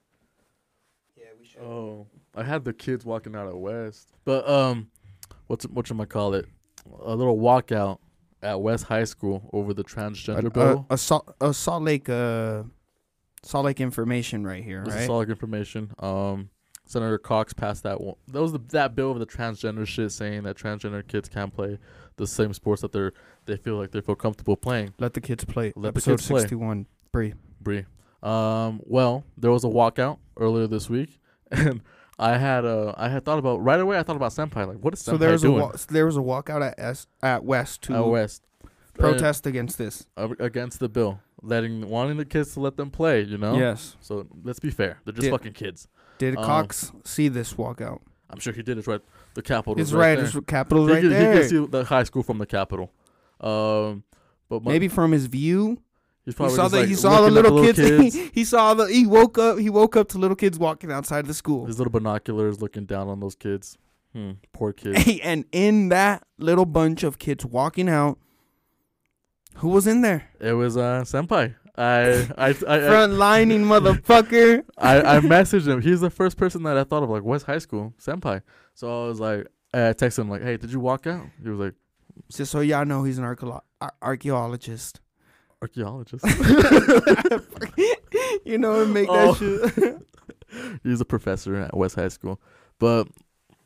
Yeah, 1.16 1.24
we 1.38 1.44
should. 1.46 1.60
Oh, 1.62 2.06
I 2.36 2.44
had 2.44 2.64
the 2.64 2.72
kids 2.72 3.04
walking 3.04 3.34
out 3.34 3.48
of 3.48 3.54
West, 3.56 4.12
but 4.24 4.48
um, 4.48 4.90
what's 5.48 5.64
what 5.66 5.90
I 5.90 6.04
call 6.04 6.34
it? 6.34 6.46
A 7.02 7.14
little 7.16 7.36
walkout 7.36 7.98
at 8.42 8.60
West 8.60 8.84
High 8.84 9.04
School 9.04 9.48
over 9.52 9.74
the 9.74 9.84
transgender 9.84 10.46
a, 10.46 10.50
bill. 10.50 10.86
a, 10.90 10.94
a 10.94 10.98
Salt 10.98 11.34
a 11.40 11.52
Salt 11.54 11.82
Lake 11.82 12.08
uh 12.08 12.62
Salt 13.42 13.64
Lake 13.64 13.80
information 13.80 14.46
right 14.46 14.62
here, 14.62 14.82
This 14.84 14.94
right? 14.94 15.00
is 15.00 15.06
solid 15.06 15.30
information. 15.30 15.90
Um, 15.98 16.50
Senator 16.84 17.18
Cox 17.18 17.52
passed 17.54 17.84
that 17.84 18.00
one. 18.00 18.16
That 18.28 18.42
was 18.42 18.52
the, 18.52 18.58
that 18.70 18.94
bill 18.94 19.12
of 19.12 19.18
the 19.18 19.26
transgender 19.26 19.86
shit, 19.86 20.12
saying 20.12 20.42
that 20.42 20.56
transgender 20.56 21.06
kids 21.06 21.28
can't 21.28 21.54
play 21.54 21.78
the 22.16 22.26
same 22.26 22.52
sports 22.52 22.82
that 22.82 22.92
they're 22.92 23.12
they 23.46 23.56
feel 23.56 23.76
like 23.76 23.92
they 23.92 24.00
feel 24.00 24.14
comfortable 24.16 24.56
playing. 24.56 24.92
Let 24.98 25.14
the 25.14 25.20
kids 25.20 25.44
play. 25.44 25.72
Let 25.76 25.94
the 25.94 25.98
Episode 26.00 26.10
kids 26.18 26.26
play. 26.26 26.40
sixty 26.40 26.56
one. 26.56 26.86
Bree. 27.12 27.34
Bree. 27.60 27.86
Um, 28.22 28.80
well, 28.84 29.24
there 29.38 29.50
was 29.50 29.64
a 29.64 29.68
walkout 29.68 30.18
earlier 30.36 30.66
this 30.66 30.90
week, 30.90 31.18
and 31.50 31.80
I 32.22 32.36
had 32.36 32.64
uh 32.66 32.92
I 32.96 33.08
had 33.08 33.24
thought 33.24 33.38
about 33.38 33.56
right 33.64 33.80
away. 33.80 33.98
I 33.98 34.02
thought 34.02 34.16
about 34.16 34.32
senpai. 34.32 34.66
Like, 34.68 34.78
what 34.78 34.92
is 34.94 35.00
senpai 35.00 35.04
So 35.12 35.16
there 35.16 35.32
was 35.32 35.42
a 35.42 35.46
doing 35.48 35.60
wa- 35.62 35.72
there 35.88 36.04
was 36.06 36.16
a 36.16 36.20
walkout 36.20 36.62
at 36.64 36.74
S 36.78 37.06
at 37.22 37.44
West 37.44 37.82
to 37.82 37.94
at 37.94 38.06
West? 38.06 38.42
protest 38.94 39.46
against 39.46 39.78
this. 39.78 40.06
uh, 40.18 40.28
against 40.38 40.78
the 40.80 40.88
bill, 40.88 41.20
letting 41.42 41.88
wanting 41.88 42.18
the 42.18 42.24
kids 42.26 42.52
to 42.54 42.60
let 42.60 42.76
them 42.76 42.90
play. 42.90 43.22
You 43.22 43.38
know. 43.38 43.56
Yes. 43.56 43.96
So 44.00 44.26
let's 44.44 44.60
be 44.60 44.70
fair. 44.70 45.00
They're 45.04 45.14
just 45.14 45.22
Did- 45.24 45.30
fucking 45.30 45.54
kids. 45.54 45.88
Did 46.18 46.36
Um, 46.36 46.44
Cox 46.44 46.92
see 47.04 47.28
this 47.28 47.54
walkout? 47.54 48.00
I'm 48.28 48.38
sure 48.38 48.52
he 48.52 48.62
did. 48.62 48.76
It's 48.76 48.86
right. 48.86 49.00
The 49.34 49.42
Capitol. 49.42 49.80
It's 49.80 49.88
is 49.90 49.94
right. 49.94 50.16
there. 50.16 50.26
It's 50.26 50.36
Capitol's 50.46 50.88
he 50.88 50.94
right 50.94 51.02
there. 51.08 51.32
He 51.32 51.38
could 51.40 51.48
see 51.48 51.66
the 51.66 51.84
high 51.84 52.02
school 52.04 52.22
from 52.22 52.36
the 52.38 52.46
Capitol. 52.46 52.92
Um, 53.40 54.04
but 54.50 54.62
my, 54.62 54.72
Maybe 54.72 54.88
from 54.88 55.12
his 55.12 55.26
view, 55.26 55.78
he's 56.24 56.36
he 56.36 56.48
saw 56.50 56.68
the 56.68 56.80
like, 56.80 56.88
he 56.88 56.94
saw 56.94 57.20
the 57.22 57.26
at 57.26 57.32
little, 57.32 57.62
kids. 57.62 57.78
kids 57.78 58.16
he 58.32 58.44
saw 58.44 58.74
the 58.74 58.86
he 58.86 59.06
woke 59.06 59.38
up. 59.38 59.58
He 59.58 59.70
woke 59.70 59.96
up 59.96 60.08
to 60.10 60.18
little 60.18 60.36
kids 60.36 60.58
walking 60.58 60.90
outside 60.92 61.20
of 61.20 61.28
the 61.28 61.34
school. 61.34 61.66
his 61.66 61.78
little 61.78 61.90
binoculars, 61.92 62.60
looking 62.60 62.84
down 62.84 63.08
on 63.08 63.20
those 63.20 63.34
kids. 63.34 63.76
Hmm, 64.12 64.32
poor 64.52 64.72
kids. 64.80 64.98
Hey, 65.02 65.20
and 65.22 65.44
in 65.52 65.88
that 65.90 66.24
little 66.38 66.66
bunch 66.66 67.02
of 67.02 67.18
kids 67.18 67.44
walking 67.46 67.88
out, 67.88 68.18
who 69.56 69.68
was 69.68 69.86
in 69.86 70.02
there? 70.02 70.28
it 70.40 70.52
was 70.52 70.76
uh 70.76 71.02
senpai. 71.04 71.54
I 71.76 72.28
I 72.36 72.48
I, 72.48 72.48
I, 72.48 72.80
Front 72.80 73.12
lining 73.14 73.62
motherfucker. 73.74 74.64
I 74.76 75.16
I 75.16 75.20
messaged 75.20 75.66
him. 75.68 75.80
He's 75.80 76.00
the 76.00 76.10
first 76.10 76.36
person 76.36 76.62
that 76.64 76.76
I 76.76 76.84
thought 76.84 77.02
of. 77.02 77.10
Like, 77.10 77.22
West 77.22 77.46
High 77.46 77.58
School 77.58 77.94
senpai. 78.02 78.42
So 78.74 79.04
I 79.04 79.08
was 79.08 79.20
like, 79.20 79.46
I 79.72 79.78
texted 79.94 80.20
him 80.20 80.30
like, 80.30 80.42
Hey, 80.42 80.56
did 80.56 80.72
you 80.72 80.80
walk 80.80 81.06
out? 81.06 81.26
He 81.42 81.48
was 81.48 81.58
like, 81.60 81.74
Just 82.32 82.50
so 82.50 82.60
y'all 82.60 82.84
know, 82.84 83.04
he's 83.04 83.18
an 83.18 83.24
archeolo- 83.24 83.60
ar- 83.80 83.94
archaeologist. 84.02 85.00
Archaeologist. 85.62 86.24
you 88.44 88.58
know, 88.58 88.82
and 88.82 88.94
make 88.94 89.08
Oh. 89.10 89.34
that 89.34 89.72
shit. 89.74 90.80
He's 90.82 91.00
a 91.00 91.04
professor 91.04 91.54
at 91.56 91.76
West 91.76 91.94
High 91.94 92.08
School. 92.08 92.40
But 92.78 93.04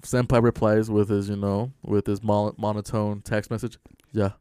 Senpai 0.02 0.42
replies 0.42 0.90
with 0.90 1.08
his, 1.08 1.28
you 1.28 1.36
know, 1.36 1.72
with 1.82 2.06
his 2.06 2.22
mon- 2.22 2.54
monotone 2.58 3.22
text 3.22 3.50
message. 3.50 3.78
Yeah. 4.12 4.32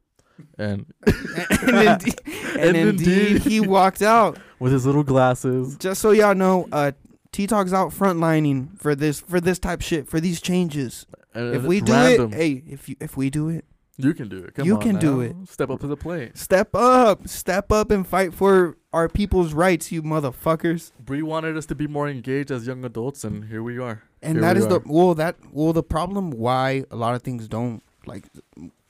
And 0.57 0.87
and 1.05 1.87
indeed, 1.87 2.15
and 2.25 2.59
And 2.59 2.77
indeed, 2.77 3.27
indeed. 3.37 3.41
he 3.43 3.59
walked 3.61 4.01
out. 4.01 4.37
with 4.59 4.73
his 4.73 4.85
little 4.85 5.03
glasses. 5.03 5.77
Just 5.77 6.01
so 6.01 6.11
y'all 6.11 6.35
know, 6.35 6.67
uh, 6.71 6.91
T 7.31 7.47
Talk's 7.47 7.71
out 7.71 7.91
frontlining 7.91 8.77
for 8.79 8.95
this 8.95 9.19
for 9.19 9.39
this 9.39 9.59
type 9.59 9.81
shit 9.81 10.09
for 10.09 10.19
these 10.19 10.41
changes. 10.41 11.05
And 11.35 11.55
if 11.55 11.63
we 11.63 11.81
do 11.81 11.91
random. 11.93 12.33
it, 12.33 12.35
hey, 12.35 12.63
if 12.67 12.89
you 12.89 12.95
if 12.99 13.15
we 13.15 13.29
do 13.29 13.47
it, 13.49 13.65
you 13.97 14.13
can 14.13 14.27
do 14.27 14.37
it. 14.37 14.55
Come 14.55 14.65
you 14.65 14.75
on 14.75 14.81
can 14.81 14.95
do 14.97 15.21
it. 15.21 15.35
Step 15.47 15.69
up 15.69 15.79
to 15.81 15.87
the 15.87 15.97
plate. 15.97 16.37
step 16.37 16.73
up, 16.73 17.27
step 17.27 17.71
up 17.71 17.91
and 17.91 18.07
fight 18.07 18.33
for 18.33 18.77
our 18.91 19.07
people's 19.07 19.53
rights, 19.53 19.91
you 19.91 20.01
motherfuckers. 20.01 20.91
Bree 20.99 21.21
wanted 21.21 21.57
us 21.57 21.65
to 21.67 21.75
be 21.75 21.87
more 21.87 22.07
engaged 22.07 22.51
as 22.51 22.65
young 22.65 22.83
adults, 22.83 23.23
and 23.23 23.45
here 23.45 23.61
we 23.63 23.77
are. 23.77 24.03
And 24.21 24.35
Here 24.35 24.41
that 24.41 24.57
is 24.57 24.67
the 24.67 24.81
well 24.85 25.13
that 25.15 25.35
well 25.51 25.73
the 25.73 25.83
problem 25.83 26.31
why 26.31 26.85
a 26.89 26.95
lot 26.95 27.15
of 27.15 27.21
things 27.21 27.47
don't 27.47 27.83
like 28.05 28.25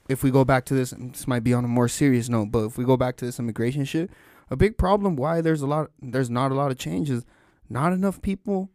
if 0.10 0.24
we 0.24 0.32
go 0.32 0.46
back 0.46 0.66
to 0.66 0.74
this 0.74 0.92
and 0.92 1.14
this 1.14 1.28
might 1.28 1.44
be 1.44 1.54
on 1.54 1.66
a 1.66 1.68
more 1.68 1.88
serious 1.88 2.30
note, 2.30 2.52
but 2.52 2.66
if 2.66 2.78
we 2.78 2.86
go 2.86 2.98
back 2.98 3.16
to 3.18 3.26
this 3.26 3.40
immigration 3.40 3.86
shit, 3.86 4.10
a 4.50 4.56
big 4.56 4.78
problem 4.78 5.16
why 5.16 5.42
there's 5.42 5.62
a 5.62 5.68
lot 5.68 5.92
there's 6.02 6.30
not 6.30 6.52
a 6.52 6.56
lot 6.56 6.72
of 6.72 6.78
changes. 6.78 7.26
Not 7.70 7.94
enough 7.94 8.22
people 8.22 8.70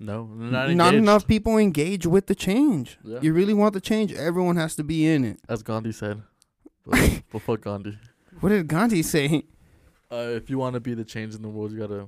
No, 0.00 0.24
not, 0.26 0.70
not, 0.70 0.94
enough 0.94 1.26
people 1.26 1.58
engage 1.58 2.06
with 2.06 2.26
the 2.26 2.34
change. 2.34 2.98
Yeah. 3.02 3.18
You 3.20 3.32
really 3.32 3.54
want 3.54 3.74
the 3.74 3.80
change, 3.80 4.12
everyone 4.12 4.56
has 4.56 4.76
to 4.76 4.84
be 4.84 5.06
in 5.06 5.24
it. 5.24 5.40
As 5.48 5.62
Gandhi 5.62 5.92
said. 5.92 6.22
But, 6.86 7.22
but 7.32 7.42
fuck 7.42 7.62
Gandhi. 7.62 7.98
What 8.40 8.50
did 8.50 8.68
Gandhi 8.68 9.02
say? 9.02 9.42
Uh, 10.10 10.30
if 10.36 10.48
you 10.48 10.56
want 10.58 10.74
to 10.74 10.80
be 10.80 10.94
the 10.94 11.04
change 11.04 11.34
in 11.34 11.42
the 11.42 11.48
world, 11.48 11.72
you 11.72 11.78
gotta 11.78 12.06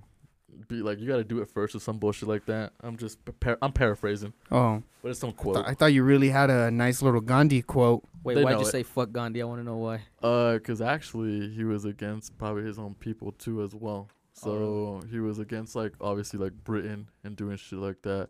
be 0.69 0.83
like, 0.83 1.01
you 1.01 1.07
gotta 1.09 1.25
do 1.25 1.41
it 1.43 1.49
first 1.49 1.75
or 1.75 1.81
some 1.81 1.99
bullshit 1.99 2.29
like 2.29 2.47
that. 2.47 2.73
I'm 2.81 2.97
just 2.97 3.19
par- 3.41 3.59
I'm 3.61 3.73
paraphrasing, 3.73 4.33
Oh, 4.51 4.83
but 5.03 5.11
it's 5.11 5.21
some 5.21 5.31
I 5.31 5.33
quote. 5.33 5.57
I 5.57 5.75
thought 5.75 5.93
you 5.93 6.05
really 6.05 6.31
had 6.31 6.49
a 6.49 6.71
nice 6.71 7.03
little 7.03 7.21
Gandhi 7.21 7.61
quote. 7.63 8.05
Wait, 8.23 8.35
They 8.35 8.45
why'd 8.45 8.61
you 8.61 8.67
it. 8.67 8.71
say 8.71 8.83
fuck 8.85 9.11
Gandhi? 9.13 9.43
I 9.43 9.45
want 9.47 9.61
to 9.61 9.65
know 9.65 9.77
why. 9.79 10.03
Uh, 10.23 10.59
cause 10.63 10.81
actually 10.81 11.51
he 11.51 11.65
was 11.65 11.85
against 11.85 12.39
probably 12.39 12.63
his 12.63 12.79
own 12.79 12.95
people 12.95 13.33
too 13.33 13.63
as 13.63 13.75
well. 13.75 14.09
So 14.41 14.51
Oh, 14.53 15.03
he 15.11 15.21
was 15.21 15.39
against 15.39 15.75
like 15.77 15.93
obviously 16.01 16.39
like 16.39 16.53
Britain 16.65 17.09
and 17.25 17.37
doing 17.37 17.57
shit 17.57 17.79
like 17.79 18.03
that, 18.03 18.29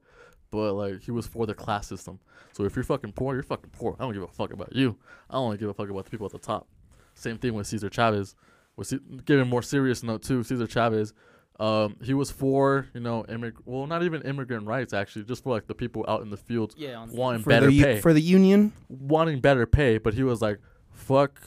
but 0.50 0.74
like 0.74 1.02
he 1.02 1.10
was 1.10 1.26
for 1.26 1.46
the 1.46 1.54
class 1.54 1.86
system. 1.86 2.18
So 2.52 2.64
if 2.64 2.74
you're 2.76 2.84
fucking 2.84 3.12
poor, 3.12 3.34
you're 3.34 3.42
fucking 3.42 3.70
poor. 3.70 3.96
I 3.98 4.04
don't 4.04 4.12
give 4.12 4.22
a 4.22 4.28
fuck 4.28 4.52
about 4.52 4.74
you. 4.74 4.96
I 5.30 5.36
only 5.36 5.56
give 5.56 5.68
a 5.68 5.74
fuck 5.74 5.88
about 5.88 6.04
the 6.04 6.10
people 6.10 6.26
at 6.26 6.32
the 6.32 6.38
top. 6.38 6.66
Same 7.14 7.38
thing 7.38 7.54
with 7.54 7.66
Cesar 7.66 7.88
Chavez. 7.90 8.34
Was 8.76 8.88
Ce- 8.88 8.98
giving 9.24 9.46
more 9.48 9.62
serious 9.62 10.02
note 10.02 10.22
too, 10.22 10.42
Cesar 10.42 10.66
Chavez, 10.66 11.12
um, 11.58 11.96
he 12.02 12.14
was 12.14 12.30
for 12.30 12.86
you 12.94 13.00
know 13.00 13.24
immig 13.28 13.52
well 13.66 13.86
not 13.86 14.02
even 14.02 14.22
immigrant 14.22 14.66
rights 14.66 14.92
actually, 14.94 15.24
just 15.26 15.42
for 15.44 15.50
like 15.52 15.66
the 15.66 15.74
people 15.74 16.04
out 16.08 16.22
in 16.22 16.30
the 16.30 16.36
fields 16.38 16.74
Yeah, 16.78 17.04
wanting 17.10 17.42
For 17.42 17.50
better 17.50 17.66
the, 17.66 17.82
pay 17.82 18.00
for 18.00 18.12
the 18.14 18.22
union? 18.22 18.72
wanting 18.88 19.40
better 19.40 19.66
pay, 19.66 19.98
but 19.98 20.14
he 20.14 20.22
was 20.22 20.40
like, 20.40 20.58
fuck, 20.92 21.40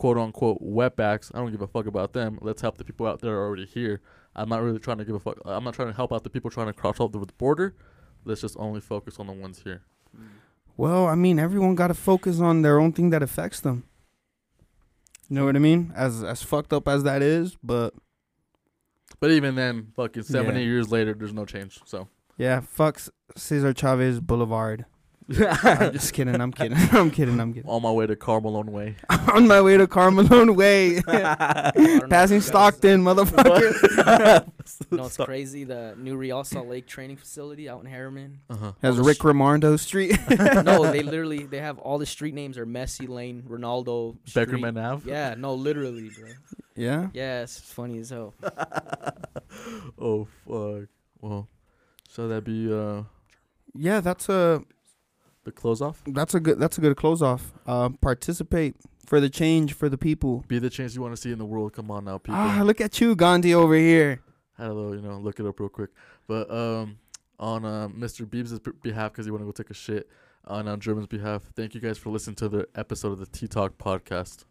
quote 0.00 0.16
unquote, 0.16 0.58
wetbacks. 0.62 1.30
I 1.34 1.38
don't 1.38 1.50
give 1.52 1.60
a 1.60 1.66
fuck 1.66 1.84
about 1.86 2.14
them. 2.14 2.38
Let's 2.40 2.62
help 2.62 2.78
the 2.78 2.84
people 2.84 3.06
out 3.06 3.20
there 3.20 3.36
already 3.38 3.66
here. 3.66 4.00
I'm 4.34 4.48
not 4.48 4.62
really 4.62 4.78
trying 4.78 4.96
to 4.96 5.04
give 5.04 5.14
a 5.14 5.20
fuck. 5.20 5.36
I'm 5.44 5.62
not 5.62 5.74
trying 5.74 5.88
to 5.88 5.94
help 5.94 6.10
out 6.10 6.24
the 6.24 6.30
people 6.30 6.50
trying 6.50 6.68
to 6.68 6.72
cross 6.72 6.98
over 7.00 7.18
the 7.18 7.32
border. 7.34 7.74
Let's 8.24 8.40
just 8.40 8.56
only 8.58 8.80
focus 8.80 9.18
on 9.20 9.26
the 9.26 9.34
ones 9.34 9.60
here. 9.62 9.82
Well, 10.78 11.06
I 11.06 11.16
mean, 11.16 11.38
everyone 11.38 11.74
got 11.74 11.88
to 11.88 11.94
focus 11.94 12.40
on 12.40 12.62
their 12.62 12.78
own 12.80 12.92
thing 12.92 13.10
that 13.10 13.22
affects 13.22 13.60
them. 13.60 13.84
You 15.28 15.36
know 15.36 15.44
what 15.44 15.54
I 15.54 15.58
mean? 15.58 15.92
As 15.94 16.24
as 16.24 16.42
fucked 16.42 16.72
up 16.72 16.88
as 16.88 17.02
that 17.04 17.20
is, 17.22 17.56
but 17.62 17.92
But 19.20 19.32
even 19.32 19.54
then, 19.54 19.92
fucking 19.94 20.22
seven, 20.22 20.54
Yeah. 20.56 20.62
years 20.62 20.90
later, 20.90 21.12
there's 21.12 21.34
no 21.34 21.44
change. 21.44 21.78
So 21.84 22.08
yeah, 22.38 22.60
fucks 22.62 23.10
Cesar 23.36 23.74
Chavez 23.74 24.18
Boulevard. 24.20 24.86
I'm 25.38 25.92
just 25.92 26.12
kidding. 26.12 26.40
I'm 26.40 26.52
kidding. 26.52 26.76
I'm 26.92 27.10
kidding. 27.10 27.38
I'm 27.40 27.52
kidding. 27.54 27.68
on 27.70 27.82
my 27.82 27.90
way 27.90 28.06
to 28.06 28.16
Karl 28.16 28.40
Malone 28.40 28.72
Way. 28.72 28.96
On 29.34 29.46
my 29.46 29.60
way 29.60 29.76
to 29.76 29.86
Karl 29.86 30.10
Malone 30.10 30.56
Way, 30.56 30.98
I 31.06 31.70
don't 31.74 31.86
know 31.86 31.94
if 32.04 32.08
passing 32.10 32.40
Stockton, 32.40 33.02
motherfucker. 33.04 34.50
No, 34.90 35.04
it's 35.06 35.16
crazy. 35.16 35.62
The 35.64 35.94
new 35.96 36.16
Real 36.16 36.42
Salt 36.42 36.66
Lake 36.66 36.86
training 36.86 37.16
facility 37.16 37.68
out 37.68 37.84
in 37.84 37.90
Herriman. 37.90 38.38
Uh-huh. 38.48 38.72
Has 38.82 38.98
Rick 38.98 39.18
sh- 39.18 39.20
Rimando 39.20 39.78
Street. 39.78 40.18
no, 40.64 40.90
they 40.90 41.02
literally 41.02 41.44
they 41.44 41.58
have 41.60 41.78
all 41.78 41.98
the 41.98 42.06
street 42.06 42.34
names 42.34 42.58
are 42.58 42.66
Messi 42.66 43.08
Lane, 43.08 43.44
Ronaldo, 43.48 44.16
Street. 44.28 44.48
Beckerman 44.48 44.82
Ave. 44.82 45.08
Yeah, 45.08 45.34
no, 45.38 45.54
literally, 45.54 46.10
bro. 46.18 46.30
yeah. 46.74 47.08
Yeah, 47.12 47.42
it's 47.42 47.60
funny 47.60 47.98
as 47.98 48.10
hell. 48.10 48.34
Oh 49.98 50.26
fuck. 50.46 50.88
Well, 51.20 51.48
so 52.08 52.26
that'd 52.28 52.44
be 52.44 52.72
uh 52.72 53.02
Yeah, 53.76 54.00
that's 54.00 54.28
a 54.28 54.62
the 55.44 55.52
close 55.52 55.80
off? 55.80 56.02
that's 56.06 56.34
a 56.34 56.40
good 56.40 56.58
that's 56.58 56.78
a 56.78 56.80
good 56.80 56.96
close 56.96 57.22
off. 57.22 57.52
Um, 57.66 57.94
participate 57.94 58.76
for 59.06 59.20
the 59.20 59.28
change 59.30 59.72
for 59.74 59.88
the 59.88 59.98
people. 59.98 60.44
Be 60.48 60.58
the 60.58 60.70
change 60.70 60.94
you 60.94 61.02
want 61.02 61.14
to 61.14 61.20
see 61.20 61.32
in 61.32 61.38
the 61.38 61.44
world. 61.46 61.72
Come 61.72 61.90
on 61.90 62.04
now, 62.04 62.18
people. 62.18 62.40
Ah, 62.40 62.62
look 62.64 62.80
at 62.80 63.00
you, 63.00 63.16
Gandhi 63.16 63.54
over 63.54 63.74
here. 63.74 64.20
had 64.56 64.68
a 64.68 64.72
little, 64.72 64.94
you 64.94 65.02
know, 65.02 65.18
look 65.18 65.40
it 65.40 65.46
up 65.46 65.58
real 65.58 65.68
quick. 65.68 65.90
But 66.28 66.50
um, 66.50 66.98
on 67.38 67.64
uh, 67.64 67.88
Mr. 67.88 68.24
Beebs' 68.26 68.62
b- 68.62 68.70
behalf, 68.82 69.12
because 69.12 69.24
he 69.26 69.30
want 69.32 69.42
to 69.42 69.46
go 69.46 69.52
take 69.52 69.70
a 69.70 69.74
shit, 69.74 70.08
on 70.46 70.68
uh, 70.68 70.76
German's 70.76 71.08
behalf, 71.08 71.42
thank 71.56 71.74
you 71.74 71.80
guys 71.80 71.98
for 71.98 72.10
listening 72.10 72.36
to 72.36 72.48
the 72.48 72.68
episode 72.74 73.12
of 73.12 73.18
the 73.18 73.26
T 73.26 73.48
Talk 73.48 73.78
podcast. 73.78 74.44